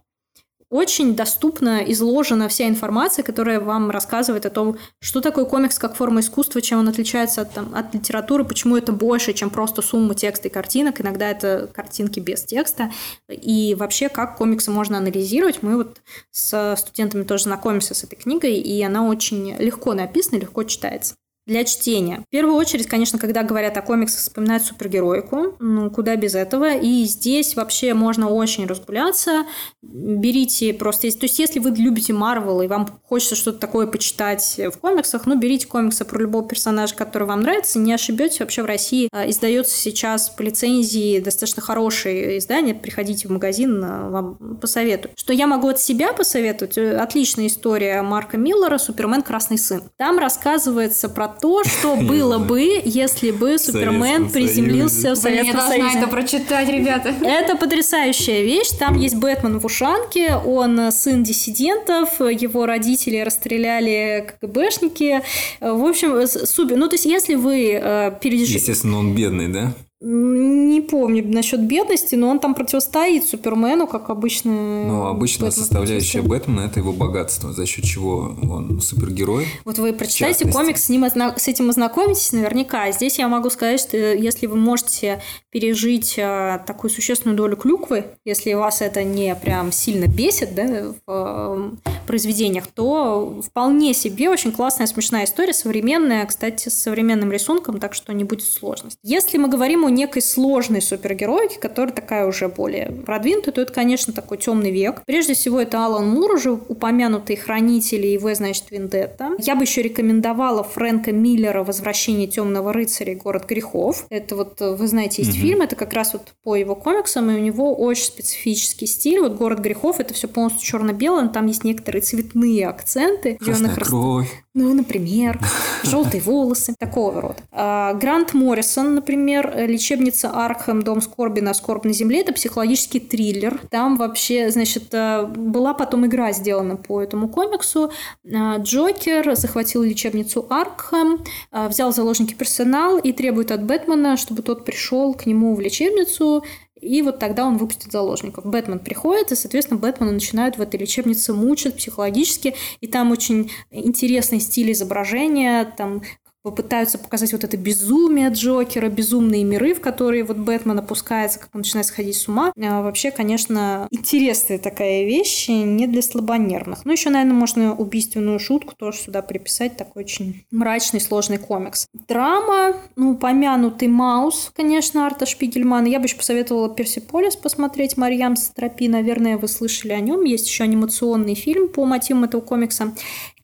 Очень 0.72 1.18
доступно 1.18 1.84
изложена 1.92 2.48
вся 2.48 2.66
информация, 2.66 3.24
которая 3.24 3.60
вам 3.60 3.92
рассказывает 3.92 4.46
о 4.46 4.50
том, 4.50 4.78
что 5.02 5.20
такое 5.20 5.44
комикс 5.44 5.78
как 5.78 5.98
форма 5.98 6.22
искусства, 6.22 6.62
чем 6.62 6.80
он 6.80 6.88
отличается 6.88 7.42
от, 7.42 7.54
там, 7.54 7.76
от 7.76 7.94
литературы, 7.94 8.46
почему 8.46 8.78
это 8.78 8.94
больше, 8.94 9.34
чем 9.34 9.50
просто 9.50 9.82
сумма 9.82 10.16
текста 10.16 10.48
и 10.48 10.52
картинок. 10.52 11.02
Иногда 11.02 11.30
это 11.30 11.70
картинки 11.74 12.22
без 12.22 12.46
текста. 12.46 12.90
И 13.30 13.76
вообще, 13.78 14.08
как 14.08 14.38
комиксы 14.38 14.72
можно 14.72 14.98
анализировать. 14.98 15.62
Мы 15.62 15.76
вот 15.76 16.02
с 16.32 16.76
студентами 16.78 17.24
тоже 17.24 17.44
знакомимся 17.44 17.94
с 17.94 18.06
этой 18.06 18.16
книгой, 18.16 18.54
и 18.54 18.82
она 18.82 19.06
очень 19.06 19.54
легко 19.58 19.94
написана, 19.94 20.40
легко 20.40 20.64
читается. 20.64 21.16
Для 21.48 21.64
чтения. 21.64 22.24
В 22.28 22.30
первую 22.30 22.56
очередь, 22.56 22.88
конечно, 22.88 23.18
когда 23.18 23.42
говорят 23.42 23.76
о 23.76 23.82
комиксах, 23.82 24.20
вспоминают 24.20 24.64
супергеройку. 24.64 25.56
Ну, 25.60 25.90
куда 25.90 26.16
без 26.16 26.36
этого. 26.36 26.76
И 26.76 27.04
здесь 27.06 27.56
вообще 27.56 27.96
можно 27.96 28.30
очень 28.30 28.68
разгуляться. 28.68 29.46
Берите 29.82 30.72
просто... 30.74 31.12
То 31.12 31.26
есть, 31.26 31.40
если 31.40 31.60
вы 31.60 31.72
любите 31.72 32.14
Марвел 32.14 32.62
и 32.62 32.68
вам 32.68 32.88
хочется 33.04 33.36
что-то 33.36 33.58
такое 33.58 33.88
почитать 33.88 34.60
в 34.60 34.78
комиксах, 34.78 35.26
ну, 35.26 35.38
берите 35.38 35.66
комиксы 35.66 36.06
про 36.06 36.20
любого 36.20 36.48
персонажа, 36.48 36.94
который 36.94 37.28
вам 37.28 37.42
нравится. 37.42 37.80
Не 37.80 37.94
ошибетесь. 37.94 38.40
Вообще 38.40 38.62
в 38.62 38.68
России 38.68 39.10
а, 39.12 39.28
издается 39.28 39.76
сейчас 39.76 40.30
по 40.30 40.44
лицензии 40.44 41.20
достаточно 41.20 41.64
хорошее 41.64 42.38
издание. 42.38 42.76
Приходите 42.76 43.28
в 43.28 43.32
магазин, 43.32 43.84
а, 43.84 44.10
вам 44.10 44.58
посоветую. 44.62 45.14
Что 45.16 45.34
я 45.34 45.48
могу 45.48 45.70
от 45.70 45.80
себя 45.80 46.14
посоветовать? 46.14 46.78
Э, 46.78 46.98
Отличная 46.98 47.48
история 47.48 48.04
Марка 48.04 48.38
Миллера 48.38 48.78
«Супермен. 48.78 49.24
Красный 49.24 49.58
сын». 49.58 49.82
Там 49.98 50.20
рассказывается 50.20 51.10
про 51.10 51.31
то, 51.40 51.64
что 51.64 51.96
Я 52.00 52.04
было 52.04 52.38
бы, 52.38 52.82
если 52.84 53.32
бы 53.32 53.58
Супермен 53.58 54.30
Советском 54.30 54.32
приземлился 54.32 55.16
в 55.16 55.24
Блин, 55.24 55.36
я 55.36 55.44
Советском 55.44 55.54
должна 55.54 55.70
Союзе. 55.70 55.98
это 55.98 56.08
прочитать, 56.08 56.70
ребята. 56.70 57.10
Это 57.22 57.56
потрясающая 57.56 58.44
вещь. 58.44 58.70
Там 58.80 58.98
есть 58.98 59.16
Бэтмен 59.16 59.60
в 59.60 59.66
ушанке, 59.66 60.36
он 60.36 60.92
сын 60.92 61.24
диссидентов, 61.24 62.20
его 62.20 62.66
родители 62.66 63.20
расстреляли 63.20 64.28
КГБшники. 64.42 65.22
В 65.60 65.86
общем, 65.86 66.28
супер. 66.28 66.76
Ну, 66.78 66.88
то 66.88 66.96
есть, 66.96 67.06
если 67.06 67.36
вы 67.36 67.80
э, 67.82 68.12
пережили... 68.22 68.58
Естественно, 68.58 69.00
он 69.00 69.16
бедный, 69.16 69.48
да? 69.48 69.74
Не 70.04 70.82
помню 70.82 71.24
насчет 71.28 71.62
бедности, 71.62 72.16
но 72.16 72.30
он 72.30 72.40
там 72.40 72.56
противостоит 72.56 73.24
Супермену, 73.24 73.86
как 73.86 74.10
обычно. 74.10 74.52
Ну, 74.52 75.06
обычно 75.06 75.46
Бэтмен 75.46 75.64
составляющая. 75.64 76.22
Бэтмена– 76.24 76.62
это 76.66 76.80
его 76.80 76.92
богатство, 76.92 77.54
за 77.54 77.68
счет 77.68 77.86
чего 77.86 78.36
он 78.42 78.82
супергерой. 78.82 79.46
Вот 79.64 79.78
вы 79.78 79.94
частности. 80.40 80.58
комикс, 80.58 80.86
с, 80.86 80.90
ним 80.90 81.04
озна- 81.04 81.38
с 81.38 81.48
этим 81.48 81.70
ознакомитесь 81.70 82.32
наверняка. 82.32 82.92
Здесь 82.92 83.20
я 83.20 83.28
могу 83.28 83.52
сказать, 83.52 83.80
что 83.80 83.96
если 83.96 84.48
вы 84.48 84.56
можете 84.56 85.22
пережить 85.52 86.16
э, 86.18 86.60
такую 86.66 86.90
существенную 86.90 87.38
долю 87.38 87.56
клюквы, 87.56 88.06
если 88.26 88.54
вас 88.54 88.82
это 88.82 89.04
не 89.04 89.36
прям 89.36 89.72
сильно 89.72 90.08
бесит 90.08 90.56
да, 90.56 90.94
в 91.06 91.76
э, 91.78 91.92
произведениях, 92.12 92.68
то 92.68 93.42
вполне 93.42 93.94
себе 93.94 94.30
очень 94.30 94.52
классная, 94.52 94.86
смешная 94.86 95.24
история, 95.24 95.54
современная, 95.54 96.26
кстати, 96.26 96.68
с 96.68 96.78
современным 96.78 97.32
рисунком, 97.32 97.80
так 97.80 97.94
что 97.94 98.12
не 98.12 98.26
будет 98.26 98.44
сложности. 98.44 99.00
Если 99.02 99.38
мы 99.38 99.48
говорим 99.48 99.86
о 99.86 99.90
некой 99.90 100.22
сложной 100.22 100.82
супергероике, 100.82 101.58
которая 101.58 101.96
такая 101.96 102.28
уже 102.28 102.50
более 102.50 102.92
продвинутая, 102.92 103.54
то 103.54 103.62
это, 103.62 103.72
конечно, 103.72 104.12
такой 104.12 104.40
темный 104.40 104.72
век. 104.72 105.04
Прежде 105.06 105.36
всего, 105.36 105.62
это 105.62 105.86
Алан 105.86 106.10
Мур, 106.10 106.34
уже 106.34 106.52
упомянутый 106.52 107.38
хранители 107.38 108.08
и 108.08 108.18
В, 108.18 108.36
значит, 108.36 108.66
Вендетта. 108.72 109.30
Я 109.40 109.56
бы 109.56 109.64
еще 109.64 109.82
рекомендовала 109.82 110.64
Фрэнка 110.64 111.14
Миллера 111.14 111.64
«Возвращение 111.64 112.28
темного 112.28 112.74
рыцаря 112.74 113.14
и 113.14 113.16
город 113.16 113.46
грехов». 113.48 114.06
Это 114.10 114.36
вот, 114.36 114.60
вы 114.60 114.86
знаете, 114.86 115.22
есть 115.22 115.40
фильм, 115.40 115.62
это 115.62 115.78
как 115.78 115.94
раз 115.94 116.12
вот 116.12 116.34
по 116.44 116.58
его 116.58 116.76
комиксам, 116.76 117.32
и 117.32 117.36
у 117.36 117.40
него 117.40 117.74
очень 117.74 118.04
специфический 118.04 118.86
стиль. 118.86 119.22
Вот 119.22 119.36
«Город 119.36 119.60
грехов»— 119.60 120.00
это 120.02 120.14
все 120.14 120.28
полностью 120.28 120.68
черно-белое, 120.68 121.24
но 121.24 121.30
там 121.30 121.46
есть 121.46 121.64
некоторые 121.64 122.01
цветные 122.02 122.68
акценты. 122.68 123.38
Красная 123.38 123.76
кровь. 123.76 124.30
ну, 124.54 124.74
например, 124.74 125.40
желтые 125.84 126.22
волосы, 126.22 126.76
такого 126.78 127.22
рода. 127.22 127.38
А, 127.52 127.94
Грант 127.94 128.34
Моррисон, 128.34 128.96
например, 128.96 129.52
э, 129.54 129.66
лечебница 129.68 130.30
Аркхэм, 130.30 130.82
дом 130.82 131.02
скорби 131.02 131.40
на 131.40 131.54
скорбной 131.54 131.94
земле, 131.94 132.22
это 132.22 132.34
психологический 132.34 133.00
триллер. 133.00 133.62
Там 133.70 133.98
вообще, 133.98 134.52
значит, 134.52 134.94
э, 134.94 135.26
была 135.26 135.74
потом 135.74 136.06
игра 136.06 136.32
сделана 136.32 136.76
по 136.76 137.02
этому 137.02 137.30
комиксу. 137.30 137.92
А, 138.34 138.58
Джокер 138.58 139.36
захватил 139.36 139.84
лечебницу 139.84 140.48
Аркхэм, 140.50 141.24
а, 141.52 141.70
взял 141.70 141.92
в 141.92 141.96
заложники 141.96 142.34
персонал 142.34 142.98
и 142.98 143.14
требует 143.14 143.52
от 143.52 143.64
Бэтмена, 143.64 144.18
чтобы 144.18 144.42
тот 144.42 144.66
пришел 144.66 145.14
к 145.14 145.26
нему 145.26 145.56
в 145.56 145.60
лечебницу 145.62 146.44
и 146.82 147.02
вот 147.02 147.20
тогда 147.20 147.46
он 147.46 147.58
выпустит 147.58 147.92
заложников. 147.92 148.46
Бэтмен 148.46 148.80
приходит, 148.80 149.32
и, 149.32 149.36
соответственно, 149.36 149.80
Бэтмена 149.80 150.12
начинают 150.12 150.58
в 150.58 150.62
этой 150.62 150.80
лечебнице 150.80 151.34
мучить 151.34 151.76
психологически. 151.76 152.56
И 152.82 152.88
там 152.88 153.12
очень 153.12 153.52
интересный 153.70 154.40
стиль 154.40 154.72
изображения, 154.72 155.66
там 155.78 156.02
попытаются 156.44 156.98
показать 156.98 157.32
вот 157.34 157.44
это 157.44 157.58
безумие 157.58 158.30
Джокера, 158.30 158.90
безумные 158.90 159.44
миры, 159.44 159.74
в 159.74 159.82
которые 159.82 160.24
вот 160.24 160.38
Бэтмен 160.38 160.80
опускается, 160.80 161.40
как 161.40 161.50
он 161.54 161.62
начинает 161.62 161.88
сходить 161.88 162.16
с 162.16 162.28
ума. 162.28 162.52
А 162.62 162.82
вообще, 162.82 163.12
конечно, 163.12 163.88
интересная 163.92 164.58
такая 164.58 165.06
вещь, 165.06 165.48
не 165.50 165.88
для 165.88 166.02
слабонервных. 166.02 166.86
Ну, 166.86 166.92
еще, 166.92 167.10
наверное, 167.10 167.36
можно 167.36 167.76
убийственную 167.76 168.40
шутку 168.40 168.76
тоже 168.76 168.98
сюда 168.98 169.22
приписать, 169.22 169.78
такой 169.78 170.04
очень 170.04 170.46
мрачный, 170.52 171.00
сложный 171.00 171.38
комикс. 171.38 171.88
Драма, 172.08 172.78
ну, 172.96 173.12
упомянутый 173.12 173.88
Маус, 173.88 174.52
конечно, 174.56 175.06
Арта 175.06 175.26
Шпигельмана. 175.26 175.88
Я 175.88 176.00
бы 176.00 176.06
еще 176.06 176.18
посоветовала 176.18 176.70
Персиполис 176.70 177.36
посмотреть, 177.36 177.98
Марьям 177.98 178.36
Стропи, 178.36 178.88
наверное, 178.88 179.38
вы 179.38 179.48
слышали 179.48 179.94
о 179.94 180.00
нем. 180.00 180.24
Есть 180.24 180.48
еще 180.48 180.64
анимационный 180.64 181.36
фильм 181.36 181.68
по 181.70 181.86
мотивам 181.86 182.24
этого 182.24 182.42
комикса. 182.42 182.94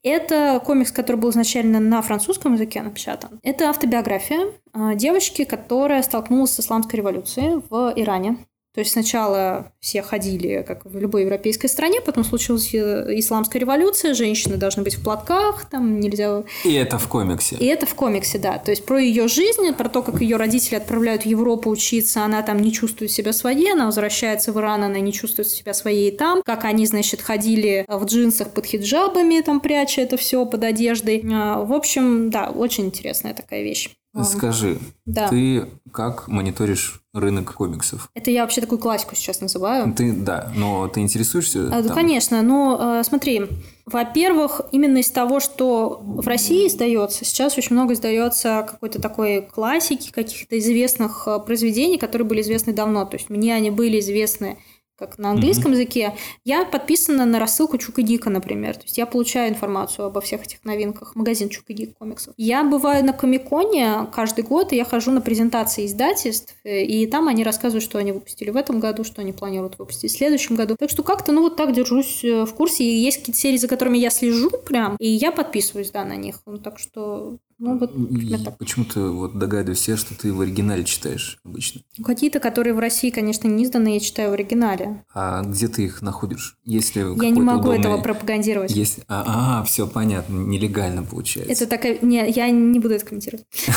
Это 0.04 0.62
комикс, 0.64 0.92
который 0.92 1.18
был 1.18 1.30
изначально 1.32 1.80
на 1.80 2.02
французском 2.02 2.54
языке 2.54 2.82
напечатан. 2.82 3.40
Это 3.44 3.70
автобиография 3.70 4.52
а, 4.74 4.96
девочки, 4.96 5.44
которая 5.44 6.02
столкнулась 6.04 6.52
с 6.52 6.60
исламской 6.60 6.98
революцией 6.98 7.62
в 7.70 7.94
Иране 7.96 8.38
то 8.78 8.82
есть 8.82 8.92
сначала 8.92 9.72
все 9.80 10.04
ходили, 10.04 10.64
как 10.68 10.86
в 10.86 11.00
любой 11.00 11.24
европейской 11.24 11.66
стране, 11.66 12.00
потом 12.00 12.24
случилась 12.24 12.76
э, 12.76 13.08
исламская 13.18 13.60
революция, 13.60 14.14
женщины 14.14 14.56
должны 14.56 14.84
быть 14.84 14.98
в 14.98 15.04
платках, 15.04 15.68
там 15.68 16.00
нельзя... 16.00 16.44
И 16.64 16.74
это 16.74 17.00
в 17.00 17.08
комиксе. 17.08 17.56
И 17.56 17.66
это 17.66 17.88
в 17.88 17.96
комиксе, 17.96 18.38
да. 18.38 18.60
То 18.60 18.70
есть 18.70 18.86
про 18.86 19.02
ее 19.02 19.28
жизнь, 19.28 19.74
про 19.74 19.90
то, 19.90 20.04
как 20.04 20.22
ее 20.22 20.38
родители 20.38 20.76
отправляют 20.76 21.24
в 21.24 21.26
Европу 21.26 21.72
учиться, 21.72 22.24
она 22.24 22.44
там 22.44 22.60
не 22.60 22.72
чувствует 22.72 23.10
себя 23.10 23.34
своей, 23.34 23.74
она 23.74 23.88
возвращается 23.88 24.52
в 24.52 24.60
Иран, 24.60 24.84
она 24.84 25.00
не 25.00 25.12
чувствует 25.12 25.48
себя 25.48 25.74
своей 25.74 26.12
там, 26.12 26.44
как 26.46 26.64
они, 26.64 26.86
значит, 26.86 27.24
ходили 27.24 27.84
в 27.88 28.06
джинсах 28.06 28.52
под 28.52 28.68
хиджабами, 28.68 29.42
там 29.42 29.60
пряча 29.60 30.02
это 30.02 30.18
все 30.18 30.46
под 30.46 30.64
одеждой. 30.64 31.26
А, 31.34 31.64
в 31.64 31.74
общем, 31.74 32.30
да, 32.30 32.52
очень 32.52 32.86
интересная 32.86 33.34
такая 33.34 33.64
вещь. 33.64 33.90
Скажи, 34.24 34.78
да. 35.06 35.28
ты 35.28 35.68
как 35.92 36.28
мониторишь 36.28 37.02
рынок 37.14 37.54
комиксов? 37.54 38.10
Это 38.14 38.32
я 38.32 38.42
вообще 38.42 38.62
такую 38.62 38.80
классику 38.80 39.16
сейчас 39.16 39.42
называю. 39.42 39.94
Ты, 39.94 40.14
да, 40.14 40.52
но 40.56 40.88
ты 40.88 41.00
интересуешься? 41.00 41.68
А, 41.72 41.84
там? 41.84 41.96
конечно, 41.96 42.42
но 42.42 43.00
э, 43.00 43.04
смотри, 43.04 43.48
во-первых, 43.86 44.62
именно 44.72 44.98
из 44.98 45.10
того, 45.10 45.40
что 45.40 46.02
в 46.04 46.28
России 46.28 46.68
издается, 46.68 47.26
сейчас 47.26 47.58
очень 47.58 47.76
много 47.76 47.94
издается 47.94 48.66
какой-то 48.70 49.02
такой 49.02 49.42
классики, 49.42 50.12
каких-то 50.12 50.58
известных 50.60 51.24
э, 51.28 51.40
произведений, 51.40 51.98
которые 51.98 52.28
были 52.28 52.42
известны 52.42 52.74
давно. 52.74 53.06
То 53.06 53.18
есть 53.18 53.30
мне 53.30 53.56
они 53.56 53.72
были 53.72 54.00
известны 54.00 54.58
как 54.98 55.18
на 55.18 55.32
английском 55.32 55.72
mm-hmm. 55.72 55.76
языке, 55.76 56.14
я 56.44 56.66
подписана 56.66 57.26
на 57.26 57.40
рассылку 57.40 57.78
Чука 57.78 58.02
Дика, 58.02 58.30
например. 58.30 58.76
То 58.76 58.84
есть 58.84 58.98
я 58.98 59.06
получаю 59.06 59.50
информацию 59.50 60.06
обо 60.06 60.22
всех 60.22 60.44
этих 60.44 60.66
новинках. 60.66 61.16
Магазин 61.16 61.50
Чука 61.50 61.74
Дик 61.74 61.98
комиксов. 61.98 62.34
Я 62.38 62.64
бываю 62.64 63.06
на 63.06 63.14
Комиконе 63.14 64.08
каждый 64.12 64.44
год, 64.44 64.74
и 64.74 64.76
я 64.76 64.86
хожу 64.86 65.12
на 65.12 65.22
презентации 65.22 65.86
издательств, 65.86 66.56
и 66.64 67.06
там 67.08 67.28
они 67.28 67.44
рассказывают, 67.44 67.84
что 67.84 68.00
они 68.00 68.12
выпустили 68.12 68.50
в 68.50 68.56
этом 68.56 68.80
году, 68.80 69.04
что 69.04 69.22
они 69.22 69.34
планируют 69.34 69.78
выпустить 69.78 70.12
в 70.12 70.18
следующем 70.18 70.56
году. 70.56 70.76
Так 70.78 70.90
что 70.90 71.04
как-то, 71.04 71.32
ну, 71.32 71.42
вот 71.42 71.56
так 71.56 71.74
держусь 71.74 72.24
э, 72.24 72.46
в 72.46 72.54
курсе. 72.54 72.84
И 72.84 72.98
есть 72.98 73.20
какие-то 73.20 73.40
серии, 73.40 73.58
за 73.58 73.68
которыми 73.68 73.98
я 73.98 74.10
слежу 74.10 74.50
прям, 74.50 74.96
и 75.00 75.08
я 75.08 75.32
подписываюсь, 75.32 75.92
да, 75.92 76.04
на 76.06 76.16
них. 76.16 76.42
Ну, 76.46 76.58
так 76.58 76.80
что 76.80 77.38
ну, 77.60 77.80
вот 77.80 78.58
Почему-то 78.60 79.12
вот 79.12 79.38
догадываюсь 79.38 79.88
я, 79.88 79.98
что 79.98 80.16
ты 80.16 80.32
в 80.32 80.42
оригинале 80.42 80.84
читаешь 80.84 81.40
обычно. 81.44 81.82
Какие-то, 82.04 82.40
которые 82.40 82.74
в 82.74 82.80
России, 82.80 83.10
конечно, 83.10 83.48
не 83.48 83.64
изданы, 83.64 83.96
я 83.96 84.00
читаю 84.00 84.30
в 84.30 84.34
оригинале. 84.34 85.04
А 85.14 85.42
где 85.42 85.68
ты 85.68 85.86
их 85.86 86.04
находишь? 86.04 86.58
Если 86.66 87.00
я 87.00 87.30
не 87.32 87.42
могу 87.42 87.62
удобный... 87.62 87.80
этого 87.80 87.98
пропагандировать. 88.00 88.72
Есть... 88.72 89.00
А, 89.08 89.62
а, 89.62 89.64
все 89.64 89.88
понятно, 89.88 90.36
нелегально 90.36 91.04
получается. 91.04 91.52
Это 91.52 91.68
такая... 91.68 91.98
Не, 92.02 92.30
я 92.30 92.50
не 92.52 92.80
буду 92.80 92.94
это 92.94 93.06
комментировать. 93.06 93.46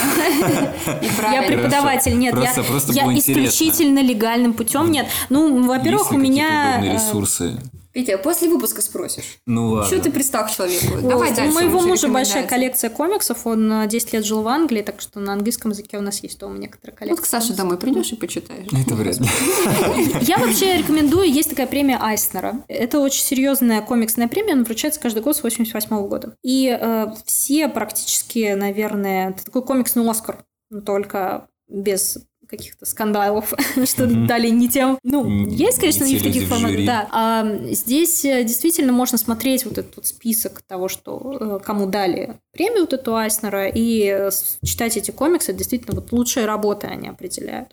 Я 1.33 1.43
преподаватель, 1.47 2.19
нет, 2.19 2.35
я 2.35 2.53
исключительно 2.53 4.03
легальным 4.03 4.53
путем, 4.53 4.91
нет. 4.91 5.07
Ну, 5.29 5.67
во-первых, 5.67 6.13
у 6.13 6.19
меня... 6.19 6.83
Э, 6.83 6.95
ресурсы 6.95 7.59
Петя, 7.93 8.19
после 8.19 8.49
выпуска 8.49 8.83
спросишь. 8.83 9.39
Ну 9.47 9.71
ладно. 9.71 9.87
Что 9.87 10.01
ты 10.01 10.13
пристал 10.13 10.47
к 10.47 10.51
человеку? 10.51 11.01
Давай 11.03 11.35
дальше. 11.35 11.51
У 11.51 11.55
моего 11.55 11.81
мужа 11.81 12.09
большая 12.09 12.47
коллекция 12.47 12.89
комиксов, 12.89 13.47
он 13.47 13.89
10 13.89 14.13
лет 14.13 14.25
жил 14.25 14.43
в 14.43 14.49
Англии, 14.49 14.83
так 14.83 15.01
что 15.01 15.19
на 15.19 15.33
английском 15.33 15.73
языке 15.73 15.99
у 15.99 16.01
нас 16.01 16.23
есть 16.23 16.39
дома 16.39 16.59
некоторые 16.59 16.97
коллекции. 16.97 17.21
Вот 17.21 17.27
к 17.27 17.29
Саше 17.29 17.53
домой 17.55 17.79
придешь 17.79 18.13
и 18.13 18.17
почитаешь. 18.17 18.69
Это 18.73 18.95
вряд 18.95 19.19
ли. 19.19 19.27
Я 20.21 20.39
вообще 20.39 20.79
рекомендую, 20.79 21.31
есть 21.31 21.51
такая 21.51 21.67
премия 21.67 21.99
Айснера. 22.01 22.65
Это 22.69 23.01
очень 23.01 23.23
серьезная 23.23 23.83
комиксная 23.83 24.29
премия, 24.29 24.53
она 24.53 24.65
вручается 24.65 25.01
каждый 25.01 25.23
год 25.23 25.37
с 25.37 25.43
88 25.43 26.07
года. 26.07 26.37
И 26.43 26.77
э, 26.81 27.07
все 27.25 27.69
практически, 27.69 28.55
наверное, 28.55 29.31
это 29.31 29.45
такой 29.45 29.63
комиксный 29.63 30.09
Оскар, 30.09 30.45
только 30.85 31.49
без 31.69 32.19
каких-то 32.51 32.85
скандалов, 32.85 33.53
что 33.85 34.07
дали 34.07 34.49
не 34.49 34.69
тем. 34.69 34.99
Ну, 35.03 35.47
есть, 35.47 35.79
конечно, 35.79 36.05
не 36.05 36.17
в 36.17 36.23
таких 36.23 36.49
форматах. 36.49 36.85
Да. 36.85 37.09
А 37.11 37.47
здесь 37.71 38.25
э, 38.25 38.43
действительно 38.45 38.93
можно 38.93 39.17
смотреть 39.17 39.65
вот 39.65 39.79
этот 39.79 40.05
список 40.05 40.63
того, 40.63 40.89
что 40.89 41.39
э, 41.41 41.65
кому 41.65 41.87
дали 41.87 42.41
премию 42.53 42.83
вот 42.83 42.93
эту 42.93 43.15
Айснера, 43.15 43.69
и 43.69 44.05
э, 44.05 44.31
читать 44.65 44.97
эти 44.97 45.11
комиксы, 45.13 45.53
действительно, 45.53 45.95
вот 45.95 46.13
лучшие 46.13 46.47
работы 46.47 46.89
они 46.89 47.09
определяют. 47.09 47.69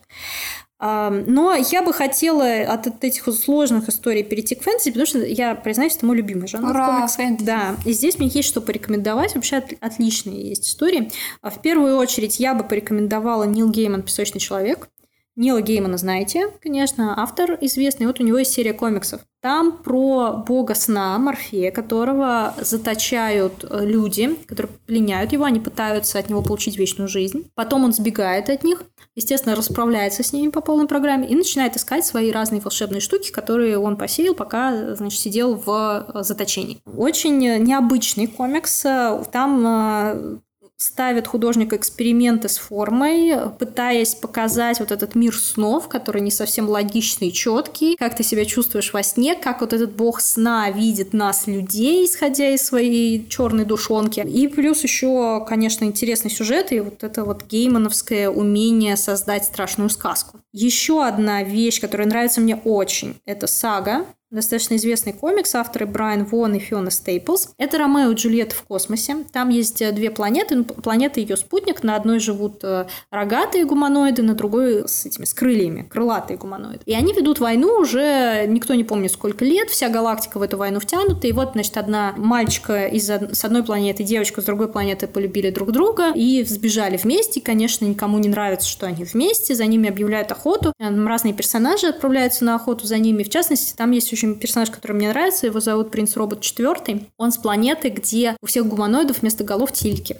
Но 0.80 1.56
я 1.72 1.82
бы 1.82 1.92
хотела 1.92 2.62
от 2.72 3.04
этих 3.04 3.24
сложных 3.34 3.90
историй 3.90 4.24
перейти 4.24 4.56
к 4.56 4.62
фэнтези, 4.62 4.92
потому 4.92 5.08
что 5.08 5.20
я 5.26 5.56
признаюсь, 5.56 5.96
это 5.96 6.06
мой 6.06 6.18
любимый 6.18 6.48
жанр. 6.48 6.70
Ура, 6.70 7.08
фэнтези. 7.08 7.46
Да, 7.46 7.76
и 7.86 7.94
здесь 7.94 8.20
мне 8.20 8.28
есть 8.28 8.48
что 8.48 8.62
порекомендовать. 8.62 9.36
Вообще 9.36 9.64
отличные 9.80 10.50
есть 10.50 10.68
истории. 10.68 11.12
А 11.42 11.50
в 11.50 11.62
первую 11.62 11.98
очередь 11.98 12.40
я 12.40 12.54
бы 12.54 12.64
порекомендовала 12.64 13.44
Нил 13.44 13.70
Гейман 13.70 14.04
«Песочный 14.04 14.40
человек». 14.40 14.90
Нила 15.38 15.62
Геймана 15.62 15.98
знаете, 15.98 16.48
конечно, 16.64 17.14
автор 17.22 17.60
известный. 17.62 18.08
Вот 18.08 18.20
у 18.20 18.24
него 18.24 18.40
есть 18.40 18.54
серия 18.54 18.74
комиксов. 18.74 19.22
Там 19.40 19.78
про 19.78 20.32
бога 20.34 20.74
сна 20.74 21.16
Морфея, 21.20 21.70
которого 21.70 22.56
заточают 22.60 23.64
э, 23.70 23.86
люди, 23.86 24.36
которые 24.48 24.72
пленяют 24.88 25.34
его, 25.34 25.44
они 25.44 25.60
пытаются 25.60 26.18
от 26.18 26.30
него 26.30 26.42
получить 26.42 26.80
вечную 26.80 27.08
жизнь. 27.08 27.52
Потом 27.54 27.84
он 27.84 27.94
сбегает 27.94 28.50
от 28.50 28.64
них, 28.64 28.82
естественно, 29.18 29.56
расправляется 29.56 30.24
с 30.24 30.32
ними 30.32 30.52
по 30.52 30.62
полной 30.62 30.88
программе 30.88 31.28
и 31.28 31.36
начинает 31.36 31.76
искать 31.76 32.06
свои 32.06 32.32
разные 32.32 32.62
волшебные 32.62 33.02
штуки, 33.02 33.32
которые 33.32 33.78
он 33.78 33.98
посеял, 33.98 34.36
пока, 34.36 34.96
значит, 34.96 35.20
сидел 35.20 35.56
в 35.56 36.06
э, 36.14 36.24
заточении. 36.24 36.78
Очень 36.96 37.40
необычный 37.40 38.28
комикс. 38.28 38.84
Там 39.32 39.68
э, 39.68 40.38
ставит 40.78 41.26
художник 41.26 41.74
эксперименты 41.74 42.50
с 42.50 42.58
формой, 42.58 43.34
пытаясь 43.58 44.14
показать 44.14 44.80
вот 44.80 44.92
этот 44.92 45.16
мир 45.16 45.36
снов, 45.36 45.88
который 45.88 46.22
не 46.22 46.30
совсем 46.30 46.70
логичный 46.70 47.30
и 47.30 47.34
четкий, 47.34 47.96
как 47.96 48.16
ты 48.16 48.24
себя 48.24 48.46
чувствуешь 48.46 48.94
во 48.94 49.02
сне, 49.02 49.36
как 49.36 49.62
вот 49.62 49.74
этот 49.74 49.96
бог 49.96 50.22
сна 50.22 50.70
видит 50.70 51.14
нас, 51.14 51.48
людей, 51.48 52.06
исходя 52.06 52.50
из 52.50 52.64
своей 52.64 53.28
черной 53.28 53.66
душонки. 53.66 54.20
И 54.20 54.48
плюс 54.48 54.84
еще, 54.84 55.44
конечно, 55.48 55.84
интересный 55.84 56.30
сюжет 56.30 56.72
и 56.72 56.80
вот 56.80 57.04
это 57.04 57.24
вот 57.24 57.44
геймановское 57.46 58.30
умение 58.30 58.98
создать 58.98 59.46
страшную 59.46 59.90
сказку. 59.90 60.40
Еще 60.54 61.04
одна 61.04 61.42
вещь, 61.42 61.82
которая 61.82 62.08
нравится 62.08 62.40
мне 62.40 62.56
очень, 62.56 63.16
это 63.26 63.48
сага 63.48 64.06
достаточно 64.30 64.76
известный 64.76 65.14
комикс, 65.14 65.56
авторы 65.56 65.86
Брайан 65.86 66.26
Вон 66.26 66.56
и 66.56 66.60
Фиона 66.60 66.92
Стейплс. 66.92 67.54
Это 67.58 67.78
Ромео 67.78 68.12
и 68.12 68.16
Джульетта 68.16 68.56
в 68.56 68.64
космосе. 68.64 69.18
Там 69.32 69.50
есть 69.50 69.82
э, 69.82 69.92
две 69.92 70.12
планеты. 70.12 70.56
Ну, 70.56 70.64
планета 70.66 71.20
и 71.20 71.24
ее 71.24 71.38
спутник. 71.38 71.84
На 71.84 71.96
одной 71.96 72.20
живут 72.20 72.64
э, 72.64 72.88
рогатые 73.10 73.66
гуманоиды, 73.66 74.24
на 74.24 74.36
другой 74.36 74.88
с 74.88 75.06
этими 75.06 75.26
с 75.26 75.34
крыльями, 75.34 75.84
крылатые 75.84 76.38
гуманоиды. 76.38 76.82
И 76.86 76.94
они 76.94 77.14
ведут 77.14 77.40
войну 77.40 77.80
уже, 77.80 78.46
никто 78.48 78.74
не 78.74 78.84
помнит 78.84 79.12
сколько 79.12 79.46
лет, 79.46 79.70
вся 79.70 79.90
галактика 79.90 80.40
в 80.40 80.42
эту 80.42 80.58
войну 80.58 80.80
втянута. 80.80 81.28
И 81.28 81.32
вот, 81.32 81.52
значит, 81.54 81.78
одна 81.78 82.14
мальчика 82.18 82.86
из, 82.88 83.10
с 83.10 83.46
одной 83.46 83.64
планеты, 83.64 84.04
девочка 84.04 84.42
с 84.42 84.46
другой 84.46 84.68
планеты 84.68 85.08
полюбили 85.08 85.52
друг 85.52 85.72
друга 85.72 86.12
и 86.14 86.44
сбежали 86.44 86.98
вместе. 86.98 87.40
И, 87.40 87.44
конечно, 87.44 87.86
никому 87.86 88.18
не 88.20 88.28
нравится, 88.28 88.68
что 88.68 88.88
они 88.88 89.06
вместе. 89.06 89.56
За 89.56 89.66
ними 89.66 89.88
объявляют 89.88 90.32
охоту. 90.32 90.74
Разные 90.80 91.34
персонажи 91.34 91.88
отправляются 91.88 92.44
на 92.44 92.56
охоту 92.56 92.86
за 92.86 92.98
ними. 92.98 93.24
В 93.24 93.30
частности, 93.30 93.74
там 93.76 93.92
есть 93.92 94.12
общем, 94.18 94.40
персонаж, 94.40 94.72
который 94.72 94.94
мне 94.94 95.10
нравится, 95.10 95.46
его 95.46 95.60
зовут 95.60 95.92
Принц 95.92 96.16
Робот 96.16 96.42
4. 96.42 97.08
Он 97.18 97.32
с 97.32 97.38
планеты, 97.38 97.90
где 97.90 98.36
у 98.42 98.48
всех 98.48 98.66
гуманоидов 98.66 99.22
вместо 99.22 99.44
голов 99.44 99.72
тильки, 99.72 100.18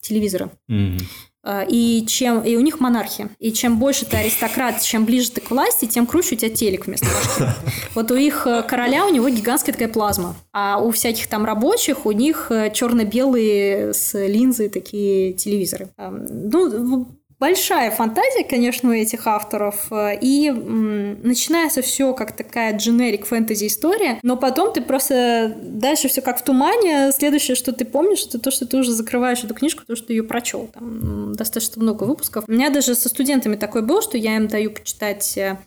телевизоры. 0.00 0.50
Mm-hmm. 0.70 1.66
И, 1.68 2.04
чем, 2.06 2.42
и 2.42 2.54
у 2.54 2.60
них 2.60 2.78
монархия. 2.78 3.28
И 3.40 3.52
чем 3.52 3.80
больше 3.80 4.06
ты 4.06 4.16
аристократ, 4.16 4.80
чем 4.80 5.04
ближе 5.04 5.32
ты 5.32 5.40
к 5.40 5.50
власти, 5.50 5.86
тем 5.86 6.06
круче 6.06 6.36
у 6.36 6.38
тебя 6.38 6.50
телек 6.50 6.86
вместо 6.86 7.06
башки. 7.06 7.52
Вот 7.94 8.12
у 8.12 8.14
их 8.14 8.46
э, 8.46 8.62
короля, 8.62 9.04
у 9.06 9.10
него 9.10 9.28
гигантская 9.28 9.72
такая 9.72 9.88
плазма. 9.88 10.36
А 10.52 10.78
у 10.78 10.92
всяких 10.92 11.26
там 11.26 11.44
рабочих, 11.44 12.06
у 12.06 12.12
них 12.12 12.52
э, 12.52 12.72
черно-белые 12.72 13.92
с 13.92 14.16
линзой 14.16 14.68
такие 14.68 15.32
телевизоры. 15.32 15.88
Ну, 15.98 17.18
большая 17.42 17.90
фантазия, 17.90 18.44
конечно, 18.44 18.90
у 18.90 18.92
этих 18.92 19.26
авторов, 19.26 19.88
э, 19.90 20.16
и 20.20 20.46
м, 20.46 21.20
начинается 21.22 21.82
все 21.82 22.14
как 22.14 22.36
такая 22.36 22.76
дженерик 22.76 23.26
фэнтези 23.26 23.66
история, 23.66 24.20
но 24.22 24.36
потом 24.36 24.72
ты 24.72 24.80
просто 24.80 25.52
дальше 25.60 26.06
все 26.06 26.22
как 26.22 26.38
в 26.38 26.44
тумане. 26.44 27.10
Следующее, 27.10 27.56
что 27.56 27.72
ты 27.72 27.84
помнишь, 27.84 28.24
это 28.28 28.38
то, 28.38 28.52
что 28.52 28.64
ты 28.64 28.76
уже 28.76 28.92
закрываешь 28.92 29.42
эту 29.42 29.54
книжку, 29.54 29.82
то, 29.84 29.96
что 29.96 30.06
ты 30.06 30.12
ее 30.12 30.22
прочел. 30.22 30.70
Там 30.72 31.34
достаточно 31.34 31.82
много 31.82 32.04
выпусков. 32.04 32.44
У 32.46 32.52
меня 32.52 32.70
даже 32.70 32.94
со 32.94 33.08
студентами 33.08 33.56
такое 33.56 33.82
было, 33.82 34.02
что 34.02 34.16
я 34.16 34.36
им 34.36 34.46
даю 34.46 34.70
почитать 34.70 35.36
э, 35.36 35.58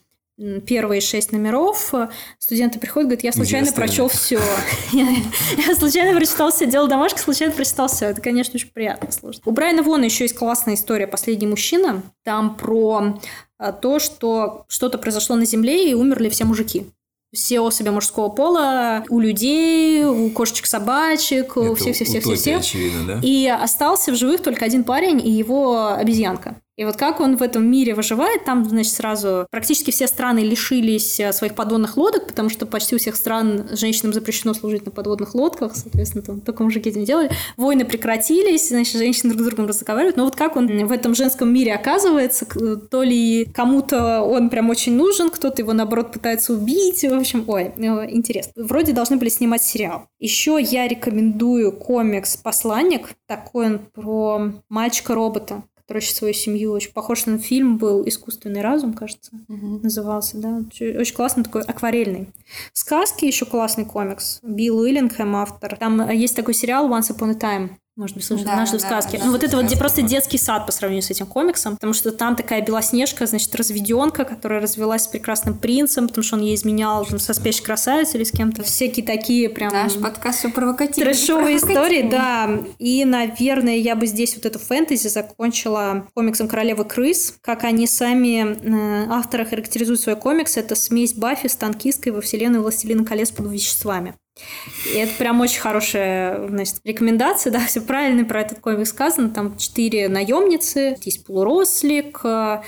первые 0.66 1.02
шесть 1.02 1.32
номеров, 1.32 1.94
студенты 2.40 2.80
приходят, 2.80 3.08
говорят, 3.08 3.24
я 3.24 3.32
случайно 3.32 3.72
прочел 3.72 4.08
все. 4.08 4.40
Я 4.92 5.76
случайно 5.76 6.18
прочитал 6.18 6.52
все, 6.52 6.66
делал 6.66 6.88
домашку, 6.88 7.20
случайно 7.20 7.54
прочитал 7.54 7.88
все. 7.88 8.08
Это, 8.08 8.22
конечно, 8.22 8.56
очень 8.56 8.70
приятно 8.70 9.12
слушать. 9.12 9.42
У 9.46 9.52
Брайана 9.52 9.84
Вона 9.84 10.06
еще 10.06 10.26
есть 10.26 10.36
классная 10.36 10.76
история 10.76 11.08
«Последний 11.08 11.48
мужчина». 11.48 12.04
Там 12.24 12.56
про 12.56 13.20
а, 13.58 13.72
то, 13.72 14.00
что 14.00 14.66
что-то 14.68 14.98
произошло 14.98 15.36
на 15.36 15.46
Земле 15.46 15.90
и 15.90 15.94
умерли 15.94 16.30
все 16.30 16.44
мужики 16.44 16.88
все 17.36 17.60
особи 17.60 17.90
мужского 17.90 18.30
пола 18.30 19.04
у 19.10 19.20
людей, 19.20 20.06
у 20.06 20.30
кошечек-собачек, 20.30 21.58
у 21.58 21.76
всех-всех-всех-всех. 21.76 22.62
да? 23.06 23.20
И 23.22 23.48
остался 23.48 24.12
в 24.12 24.16
живых 24.16 24.42
только 24.42 24.66
один 24.66 24.84
парень 24.84 25.20
и 25.26 25.30
его 25.30 25.94
обезьянка. 25.94 26.56
И 26.78 26.84
вот 26.84 26.98
как 26.98 27.22
он 27.22 27.38
в 27.38 27.42
этом 27.42 27.66
мире 27.70 27.96
выживает, 27.96 28.44
там, 28.44 28.68
значит, 28.68 28.92
сразу 28.92 29.48
практически 29.50 29.92
все 29.92 30.08
страны 30.08 30.40
лишились 30.40 31.20
э, 31.22 31.32
своих 31.32 31.56
подводных 31.56 31.96
лодок, 31.96 32.28
потому 32.28 32.50
что 32.50 32.66
почти 32.66 32.96
у 32.96 33.00
всех 33.00 33.16
стран 33.16 33.70
женщинам 33.72 34.12
запрещено 34.12 34.54
служить 34.54 34.86
на 34.86 34.92
подводных 34.92 35.36
лодках, 35.36 35.74
соответственно, 35.76 36.24
там 36.24 36.42
только 36.42 36.64
мужики 36.64 36.90
этим 36.90 37.06
делали. 37.06 37.32
Войны 37.56 37.86
прекратились, 37.86 38.68
значит, 38.68 38.96
женщины 38.96 39.34
друг 39.34 39.44
с 39.44 39.46
другом 39.46 39.68
разговаривают. 39.68 40.18
Но 40.18 40.26
вот 40.26 40.36
как 40.36 40.58
он 40.58 40.68
в 40.86 40.92
этом 40.92 41.16
женском 41.16 41.54
мире 41.54 41.74
оказывается, 41.74 42.46
то 42.46 43.04
ли 43.04 43.46
кому-то 43.54 44.22
он 44.22 44.50
прям 44.50 44.70
очень 44.70 44.96
нужен, 44.98 45.30
кто-то 45.30 45.62
его, 45.62 45.72
наоборот, 45.72 46.12
пытается 46.12 46.54
убить. 46.54 47.04
В 47.04 47.14
общем, 47.14 47.46
ой, 47.48 47.72
э, 47.78 48.12
интересно. 48.12 48.52
Вроде 48.66 48.92
должны 48.92 49.16
были 49.16 49.30
снимать 49.30 49.64
сериал. 49.64 50.08
Еще 50.20 50.60
я 50.62 50.90
рекомендую 50.90 51.72
комикс 51.72 52.36
«Посланник». 52.36 53.12
Такой 53.28 53.66
он 53.66 53.80
про 53.94 54.52
мальчика-робота 54.68 55.64
короче, 55.88 56.14
свою 56.14 56.34
семью. 56.34 56.72
Очень 56.72 56.94
похож 56.94 57.26
на 57.26 57.38
фильм 57.38 57.78
был 57.78 58.08
«Искусственный 58.08 58.62
разум», 58.62 58.94
кажется, 58.94 59.32
угу. 59.48 59.80
назывался, 59.84 60.38
да. 60.38 60.64
Очень 60.80 61.16
классный 61.16 61.44
такой, 61.44 61.62
акварельный. 61.64 62.30
Сказки 62.74 63.26
еще 63.26 63.46
классный 63.46 63.86
комикс. 63.86 64.40
Билл 64.44 64.80
Уиллингхэм 64.80 65.36
автор. 65.36 65.78
Там 65.78 66.10
есть 66.10 66.36
такой 66.36 66.54
сериал 66.54 66.90
«Once 66.90 67.16
Upon 67.16 67.32
a 67.32 67.34
Time». 67.34 67.70
Может 67.96 68.18
быть, 68.18 68.26
слышали, 68.26 68.48
да, 68.48 68.58
наши 68.58 68.74
да, 68.74 68.80
сказки. 68.80 69.16
Да, 69.16 69.26
ну, 69.26 69.32
вот 69.32 69.42
это 69.42 69.56
вот 69.56 69.68
где 69.68 69.78
просто 69.78 70.02
детский 70.02 70.38
сад 70.38 70.66
по 70.66 70.74
сравнению 70.74 71.02
с 71.02 71.12
этим 71.12 71.26
комиксом, 71.26 71.76
потому 71.76 71.94
что 71.94 72.12
там 72.12 72.36
такая 72.36 72.62
белоснежка, 72.62 73.26
значит, 73.26 73.56
разведенка, 73.56 74.26
которая 74.26 74.60
развелась 74.60 75.04
с 75.04 75.08
прекрасным 75.08 75.58
принцем, 75.58 76.10
потому 76.10 76.24
что 76.24 76.36
он 76.36 76.42
ей 76.42 76.56
изменял 76.56 77.06
там, 77.06 77.20
со 77.20 77.34
спящей 77.34 77.64
красавицей 77.64 78.18
или 78.18 78.26
с 78.26 78.32
кем-то. 78.32 78.64
Всякие 78.64 79.06
такие 79.06 79.48
прям... 79.50 79.72
Наш 79.72 79.94
подкаст 79.94 80.40
все 80.40 80.50
провокативный. 80.50 81.14
Трэшовые 81.14 81.56
истории, 81.56 82.10
да. 82.10 82.60
И, 82.80 83.06
наверное, 83.06 83.78
я 83.78 83.96
бы 83.96 84.08
здесь 84.08 84.36
вот 84.36 84.46
эту 84.46 84.60
фэнтези 84.60 85.08
закончила 85.08 86.06
комиксом 86.14 86.50
«Королевы 86.50 86.84
крыс». 86.84 87.36
Как 87.42 87.64
они 87.64 87.88
сами, 87.88 89.06
э, 89.06 89.08
авторы 89.10 89.46
характеризуют 89.46 90.02
свой 90.02 90.18
комикс, 90.18 90.58
это 90.58 90.76
смесь 90.76 91.14
Баффи 91.14 91.48
с 91.48 91.56
танкисткой 91.56 92.12
во 92.12 92.20
вселенной 92.20 92.60
«Властелина 92.60 93.06
колец» 93.06 93.32
под 93.32 93.50
веществами. 93.50 94.16
И 94.94 94.98
это 94.98 95.14
прям 95.18 95.40
очень 95.42 95.62
хорошая 95.62 96.48
значит, 96.48 96.76
рекомендация, 96.84 97.52
да, 97.52 97.60
все 97.68 97.82
правильно 97.82 98.26
про 98.26 98.42
этот 98.42 98.60
комикс 98.60 98.90
сказано. 98.90 99.30
Там 99.30 99.58
четыре 99.58 100.10
наемницы, 100.10 100.98
есть 101.02 101.26
полурослик, 101.26 102.22
а, 102.24 102.64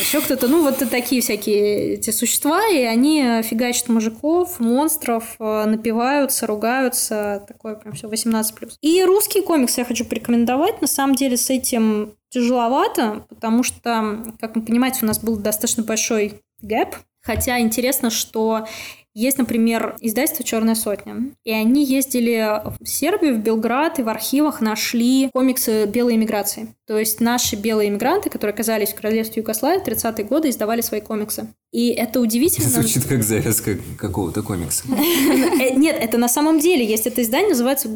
еще 0.00 0.20
кто-то, 0.20 0.48
ну, 0.48 0.62
вот 0.62 0.78
такие 0.90 1.20
всякие 1.20 1.94
эти 1.94 2.10
существа, 2.10 2.66
и 2.68 2.82
они 2.82 3.42
фигачат 3.42 3.88
мужиков, 3.88 4.60
монстров, 4.60 5.36
напиваются, 5.38 6.46
ругаются, 6.46 7.44
такое 7.46 7.74
прям 7.74 7.94
все 7.94 8.08
18+. 8.08 8.76
И 8.80 9.04
русский 9.04 9.42
комикс 9.42 9.76
я 9.76 9.84
хочу 9.84 10.06
порекомендовать. 10.06 10.80
На 10.80 10.86
самом 10.86 11.16
деле 11.16 11.36
с 11.36 11.50
этим 11.50 12.14
тяжеловато, 12.30 13.26
потому 13.28 13.62
что, 13.62 14.24
как 14.40 14.56
вы 14.56 14.62
понимаете, 14.62 15.00
у 15.02 15.06
нас 15.06 15.18
был 15.18 15.36
достаточно 15.36 15.82
большой 15.82 16.40
гэп, 16.62 16.96
Хотя 17.28 17.60
интересно, 17.60 18.08
что 18.08 18.66
есть, 19.18 19.38
например, 19.38 19.96
издательство 20.00 20.44
«Черная 20.44 20.76
сотня». 20.76 21.16
И 21.44 21.50
они 21.50 21.84
ездили 21.84 22.62
в 22.80 22.86
Сербию, 22.86 23.34
в 23.34 23.38
Белград, 23.38 23.98
и 23.98 24.02
в 24.02 24.08
архивах 24.08 24.60
нашли 24.60 25.28
комиксы 25.32 25.86
белой 25.86 26.14
иммиграции. 26.14 26.74
То 26.86 26.98
есть 26.98 27.20
наши 27.20 27.56
белые 27.56 27.88
иммигранты, 27.88 28.30
которые 28.30 28.54
оказались 28.54 28.90
в 28.90 28.94
королевстве 28.94 29.42
Югославии 29.42 29.80
в 29.80 29.86
30-е 29.86 30.24
годы, 30.24 30.50
издавали 30.50 30.82
свои 30.82 31.00
комиксы. 31.00 31.48
И 31.70 31.90
это 31.90 32.20
удивительно. 32.20 32.68
Звучит 32.68 33.04
как 33.04 33.22
завязка 33.22 33.76
какого-то 33.98 34.42
комикса. 34.42 34.84
Э, 35.58 35.74
нет, 35.74 35.96
это 36.00 36.18
на 36.18 36.28
самом 36.28 36.60
деле 36.60 36.86
есть 36.86 37.06
это 37.06 37.22
издание, 37.22 37.50
называется 37.50 37.88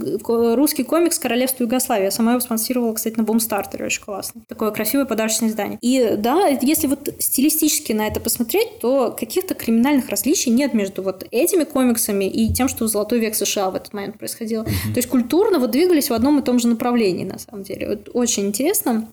«Русский 0.57 0.83
комикс 0.83 1.19
Королевства 1.19 1.63
Югославии». 1.63 2.05
Я 2.05 2.11
сама 2.11 2.33
его 2.33 2.41
спонсировала, 2.41 2.93
кстати, 2.93 3.17
на 3.17 3.23
Бумстартере, 3.23 3.85
очень 3.87 4.03
классно. 4.03 4.43
Такое 4.49 4.73
красивое 4.73 5.05
подарочное 5.05 5.49
издание. 5.49 5.79
И 5.81 6.17
да, 6.19 6.49
если 6.49 6.89
вот 6.89 7.09
стилистически 7.19 7.93
на 7.93 8.09
это 8.09 8.21
посмотреть, 8.21 8.81
то 8.81 9.17
каких-то 9.19 9.55
криминальных 9.55 10.09
различий 10.09 10.51
нет 10.51 10.75
между 10.75 11.03
вот 11.03 11.25
этими 11.31 11.65
комиксами 11.65 12.25
и 12.25 12.53
тем, 12.53 12.69
что 12.69 12.85
в 12.85 12.89
«Золотой 12.89 13.21
век 13.21 13.35
США» 13.35 13.71
в 13.71 13.77
этот 13.77 13.93
момент 13.93 14.19
происходило. 14.19 14.65
То 14.65 14.97
есть 14.97 15.09
культурно 15.09 15.59
вот 15.59 15.71
двигались 15.71 16.11
в 16.11 16.15
одном 16.15 16.41
и 16.41 16.43
том 16.43 16.59
же 16.59 16.69
направлении, 16.69 17.25
на 17.25 17.39
самом 17.39 17.63
деле. 17.63 17.89
Вот 17.89 18.11
очень 18.13 18.47
интересно. 18.47 19.09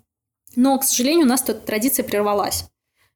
Но, 0.55 0.78
к 0.80 0.84
сожалению, 0.84 1.26
у 1.26 1.30
нас 1.30 1.41
тут 1.41 1.66
традиция 1.66 2.03
прервалась. 2.03 2.66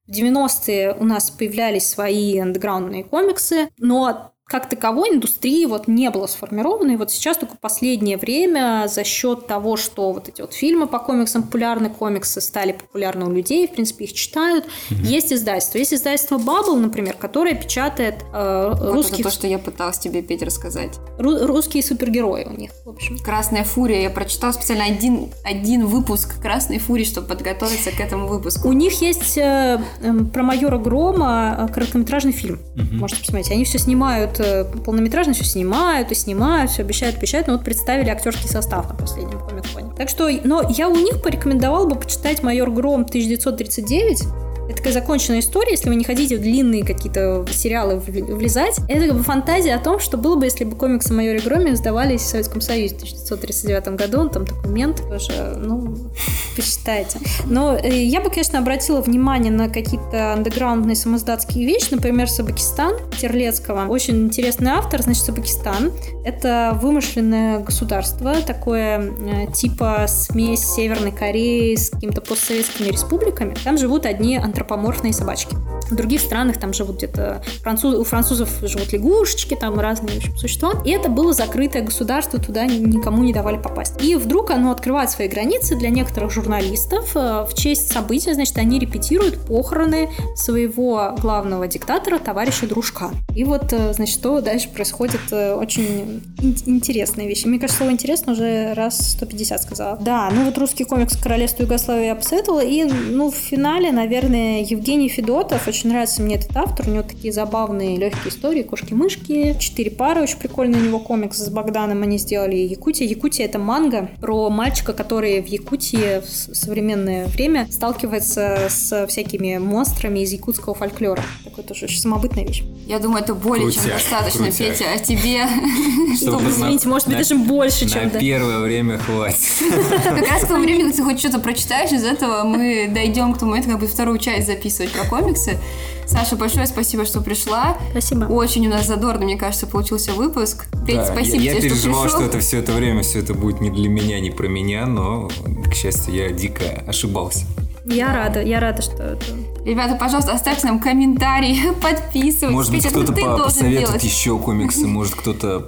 В 0.08 0.12
90-е 0.12 0.93
у 0.93 1.06
нас 1.06 1.32
появлялись 1.32 1.88
свои 1.88 2.38
андеграундные 2.38 3.06
комиксы, 3.06 3.70
но 3.78 4.33
как 4.46 4.68
таковой 4.70 5.10
индустрии 5.10 5.66
вот 5.66 5.88
не 5.88 6.10
было 6.10 6.28
сформировано. 6.28 6.91
И 6.91 6.96
вот 6.98 7.12
сейчас 7.12 7.38
только 7.38 7.56
последнее 7.58 8.18
время 8.18 8.88
за 8.88 9.04
счет 9.04 9.48
того, 9.48 9.78
что 9.78 10.12
вот 10.12 10.28
эти 10.28 10.41
вот 10.41 10.54
фильмы 10.54 10.88
по 10.88 11.00
комиксам 11.00 11.44
популярны, 11.44 11.89
комиксы 11.89 12.41
стали 12.41 12.74
популярны 12.74 13.26
у 13.26 13.32
людей, 13.32 13.68
в 13.68 13.72
принципе, 13.72 14.06
их 14.06 14.14
читают. 14.14 14.66
Mm-hmm. 14.66 15.06
Есть 15.06 15.34
издательство. 15.34 15.78
Есть 15.78 15.94
издательство 15.94 16.38
Bubble, 16.38 16.76
например, 16.76 17.16
которое 17.16 17.56
печатает 17.56 18.16
э, 18.34 18.74
вот 18.78 18.94
русских... 18.94 19.22
Это 19.22 19.30
то, 19.30 19.32
что 19.32 19.48
я 19.48 19.60
пыталась 19.60 19.98
тебе, 19.98 20.22
Петь, 20.22 20.44
рассказать. 20.44 21.00
Ру- 21.18 21.46
русские 21.46 21.82
супергерои 21.82 22.44
у 22.44 22.52
них, 22.52 22.72
в 22.86 22.89
общем. 22.89 23.18
«Красная 23.20 23.64
фурия». 23.64 24.02
Я 24.02 24.10
прочитала 24.10 24.52
специально 24.52 24.84
один, 24.84 25.32
один 25.46 25.86
выпуск 25.88 26.41
«Красной 26.41 26.80
фурии», 26.80 27.06
чтобы 27.06 27.28
подготовиться 27.28 27.91
к 27.91 28.00
этому 28.00 28.28
выпуску. 28.28 28.68
У 28.68 28.74
них 28.74 29.02
есть 29.02 29.38
э, 29.38 29.82
э, 30.02 30.14
про 30.34 30.44
майора 30.44 30.78
Грома 30.78 31.68
э, 31.70 31.74
короткометражный 31.74 32.34
фильм. 32.34 32.60
Mm-hmm. 32.76 32.94
Можете 32.96 33.22
посмотреть. 33.22 33.52
Они 33.52 33.64
все 33.64 33.80
снимают 33.80 34.33
делают 34.34 34.40
э, 34.40 34.82
полнометражно, 34.84 35.34
все 35.34 35.44
снимают 35.44 36.12
и 36.12 36.16
снимают, 36.16 36.72
все 36.72 36.84
обещают, 36.84 37.18
обещают, 37.18 37.48
но 37.48 37.54
вот 37.54 37.64
представили 37.64 38.10
актерский 38.10 38.50
состав 38.50 38.90
на 38.90 38.96
последнем 38.96 39.40
комик-коне. 39.40 39.92
Так 39.98 40.10
что, 40.10 40.30
но 40.44 40.64
я 40.70 40.90
у 40.90 40.96
них 40.96 41.22
порекомендовал 41.22 41.88
бы 41.88 41.96
почитать 41.96 42.44
«Майор 42.44 42.70
Гром» 42.72 43.02
1939, 43.02 44.24
это 44.68 44.78
такая 44.78 44.93
законченная 44.93 45.39
история, 45.39 45.72
если 45.72 45.89
вы 45.89 45.95
не 45.95 46.03
хотите 46.03 46.38
в 46.38 46.41
длинные 46.41 46.86
какие-то 46.86 47.45
сериалы 47.51 47.97
влезать. 47.97 48.80
Это 48.88 49.07
как 49.07 49.18
бы 49.18 49.24
фантазия 49.24 49.76
о 49.76 49.80
том, 49.80 49.99
что 49.99 50.18
было 50.18 50.36
бы, 50.36 50.45
если 50.45 50.64
бы 50.64 50.76
комиксы 50.76 51.11
о 51.11 51.16
майоре 51.16 51.39
Громе 51.39 51.76
сдавались 51.76 52.22
в 52.22 52.28
Советском 52.28 52.61
Союзе 52.61 52.95
в 52.95 52.97
1939 52.97 53.88
году. 53.95 54.20
Он 54.20 54.30
там 54.30 54.45
такой 54.45 54.72
мент 54.72 55.01
тоже, 55.09 55.55
ну, 55.57 55.95
посчитайте. 56.55 57.20
Но 57.45 57.76
э, 57.76 58.03
я 58.03 58.22
бы, 58.22 58.30
конечно, 58.30 58.59
обратила 58.59 59.01
внимание 59.01 59.51
на 59.51 59.68
какие-то 59.70 60.34
андеграундные 60.34 60.95
самоздатские 60.95 61.66
вещи, 61.66 61.88
например, 61.91 62.30
Сабакистан 62.30 62.95
Терлецкого. 63.20 63.88
Очень 63.88 64.26
интересный 64.26 64.72
автор, 64.72 65.01
значит, 65.01 65.24
Сабакистан. 65.24 65.91
Это 66.24 66.78
вымышленное 66.82 67.59
государство, 67.59 68.36
такое 68.41 68.99
э, 68.99 69.51
типа 69.51 70.05
смесь 70.07 70.61
Северной 70.61 71.11
Кореи 71.11 71.76
с 71.76 71.89
какими-то 71.89 72.22
постсоветскими 72.22 72.88
республиками. 72.88 73.55
Там 73.64 73.78
живут 73.78 74.05
одни 74.05 74.38
антропоморфные 74.54 75.14
собачки. 75.14 75.58
В 75.94 75.96
других 75.96 76.22
странах 76.22 76.60
там 76.60 76.74
живут 76.74 76.98
где-то 76.98 77.44
француз, 77.62 77.96
у 77.96 78.04
французов 78.04 78.50
живут 78.64 78.91
лягушечки, 78.91 79.56
там 79.56 79.80
разные 79.80 80.16
в 80.16 80.18
общем, 80.18 80.36
существа. 80.38 80.74
И 80.86 80.89
это 80.89 81.08
было 81.08 81.34
закрытое 81.34 81.84
государство, 81.84 82.39
туда 82.39 82.66
никому 82.66 83.24
не 83.24 83.32
давали 83.32 83.58
попасть. 83.58 84.02
И 84.02 84.16
вдруг 84.16 84.50
оно 84.50 84.72
открывает 84.72 85.12
свои 85.12 85.28
границы 85.28 85.76
для 85.76 85.89
некоторых 85.89 86.32
журналистов. 86.32 87.12
Э, 87.16 87.46
в 87.48 87.54
честь 87.54 87.91
события, 87.91 88.34
значит, 88.34 88.58
они 88.58 88.80
репетируют 88.80 89.39
похороны 89.46 90.10
своего 90.36 91.16
главного 91.22 91.68
диктатора, 91.68 92.18
товарища 92.18 92.66
Дружка. 92.66 93.12
И 93.36 93.44
вот, 93.44 93.72
э, 93.72 93.94
значит, 93.94 94.16
что 94.16 94.41
дальше 94.41 94.70
происходит 94.70 95.22
э, 95.32 95.54
очень 95.54 96.24
интересные 96.66 97.28
вещи. 97.28 97.46
Мне 97.46 97.60
кажется, 97.60 97.78
слово 97.78 97.91
интересно 97.91 98.34
уже 98.34 98.74
раз 98.74 99.12
150 99.12 99.62
сказала. 99.62 99.98
Да, 99.98 100.32
ну 100.34 100.46
вот 100.46 100.58
русский 100.58 100.86
комикс 100.86 101.16
«Королевство 101.18 101.64
Югославии» 101.64 102.06
я. 102.06 102.18
И, 102.64 102.84
ну, 102.84 103.30
в 103.32 103.36
финале, 103.36 103.91
наверное, 103.91 104.64
Евгений 104.64 105.10
Федотов. 105.10 105.68
Очень 105.68 105.83
нравится 105.88 106.22
мне 106.22 106.36
этот 106.36 106.56
автор. 106.56 106.88
У 106.88 106.92
него 106.92 107.04
такие 107.04 107.34
забавные, 107.34 107.98
легкие 107.98 108.30
истории. 108.30 108.64
Кошки-мышки. 108.64 109.56
Четыре 109.60 109.92
пары. 109.92 110.22
Очень 110.22 110.38
прикольный 110.38 110.80
у 110.80 110.84
него 110.84 111.00
комикс 111.00 111.38
с 111.38 111.50
Богданом 111.50 112.04
они 112.04 112.18
сделали. 112.18 112.56
Якутия. 112.56 113.08
Якутия— 113.08 113.46
это 113.48 113.60
манга 113.60 114.10
про 114.20 114.50
мальчика, 114.50 114.94
который 114.94 115.42
в 115.42 115.48
Якутии 115.48 116.22
в 116.22 116.56
современное 116.56 117.28
время 117.28 117.68
сталкивается 117.72 118.68
с 118.70 119.08
всякими 119.08 119.58
монстрами 119.58 120.20
из 120.20 120.32
якутского 120.32 120.76
фольклора. 120.76 121.24
Такой 121.44 121.64
тоже 121.64 121.86
очень 121.86 122.00
самобытная 122.00 122.46
вещь. 122.46 122.64
Я 122.86 123.00
думаю, 123.00 123.24
это 123.24 123.34
более 123.34 123.66
Крутяк, 123.66 123.84
чем 123.84 123.94
достаточно, 123.94 124.46
крутяк. 124.46 124.78
Петя, 124.78 124.86
а 124.94 125.00
тебе... 125.00 125.48
Чтобы 126.18 126.50
извините, 126.50 126.88
может 126.88 127.08
быть, 127.08 127.18
на- 127.18 127.24
даже 127.24 127.36
больше, 127.36 127.86
на 127.86 127.92
чем 127.92 128.10
да. 128.10 128.20
первое 128.20 128.60
время 128.60 128.98
хватит. 128.98 129.40
Как 130.04 130.30
раз 130.30 130.44
к 130.44 130.48
тому 130.48 130.64
времени, 130.64 130.84
когда 130.84 130.98
ты 130.98 131.04
хоть 131.04 131.20
что-то 131.20 131.40
прочитаешь, 131.40 131.92
из 131.92 132.04
этого 132.04 132.44
мы 132.44 132.90
дойдем 132.94 133.34
к 133.34 133.40
тому 133.40 133.52
моменту, 133.52 133.72
как 133.72 133.80
бы 133.80 133.88
вторую 133.88 134.18
часть 134.18 134.48
записывать 134.48 134.92
про 134.92 135.06
комиксы. 135.06 135.58
Саша, 136.05 136.36
большое 136.36 136.68
спасибо, 136.68 137.05
что 137.05 137.22
пришла. 137.22 137.78
Спасибо. 137.91 138.26
Очень 138.26 138.68
у 138.68 138.70
нас 138.70 138.86
задорный, 138.86 139.26
мне 139.26 139.38
кажется, 139.38 139.68
получился 139.68 140.11
выпуск. 140.14 140.66
Петя, 140.86 140.99
Да, 140.99 141.05
спасибо 141.14 141.38
я, 141.38 141.53
я 141.53 141.59
тебе, 141.59 141.70
переживал, 141.70 142.07
что 142.07 142.18
что, 142.18 142.26
это 142.26 142.39
все 142.39 142.59
это 142.59 142.74
время, 142.74 143.03
все 143.03 143.20
это 143.20 143.34
будет 143.34 143.61
не 143.61 143.70
для 143.70 143.89
меня, 143.89 144.20
не 144.20 144.30
про 144.30 144.47
меня, 144.47 144.86
но, 144.86 145.30
к 145.70 145.74
счастью, 145.74 146.14
я 146.14 146.30
дико 146.32 146.84
ошибался. 146.88 147.45
Я 147.86 148.14
рада, 148.14 148.41
я 148.41 148.59
рада, 148.59 148.82
что 148.82 149.01
это... 149.03 149.26
Ребята, 149.66 149.95
пожалуйста, 149.95 150.34
оставьте 150.34 150.68
нам 150.68 150.80
комментарий, 150.80 151.72
подписывайтесь. 151.82 152.49
Может 152.49 152.72
быть, 152.72 152.86
это 152.86 153.01
кто-то 153.01 153.14
по- 153.14 153.38
посоветует 153.45 153.88
делать. 153.88 154.03
еще 154.03 154.38
комиксы, 154.38 154.88
может, 154.88 155.16
кто-то 155.16 155.68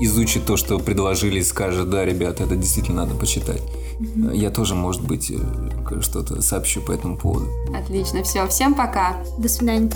изучит 0.00 0.44
то, 0.44 0.56
что 0.56 0.78
предложили, 0.78 1.40
и 1.40 1.42
скажет, 1.42 1.90
да, 1.90 2.04
ребята, 2.04 2.44
это 2.44 2.54
действительно 2.56 3.04
надо 3.04 3.14
почитать. 3.16 3.62
Я 4.32 4.50
тоже, 4.50 4.74
может 4.74 5.02
быть, 5.02 5.30
э, 5.30 6.00
что-то 6.00 6.40
сообщу 6.42 6.80
по 6.80 6.92
этому 6.92 7.16
поводу. 7.16 7.48
Отлично, 7.74 8.22
все, 8.22 8.46
всем 8.46 8.74
пока. 8.74 9.16
До 9.38 9.48
свидания. 9.48 9.90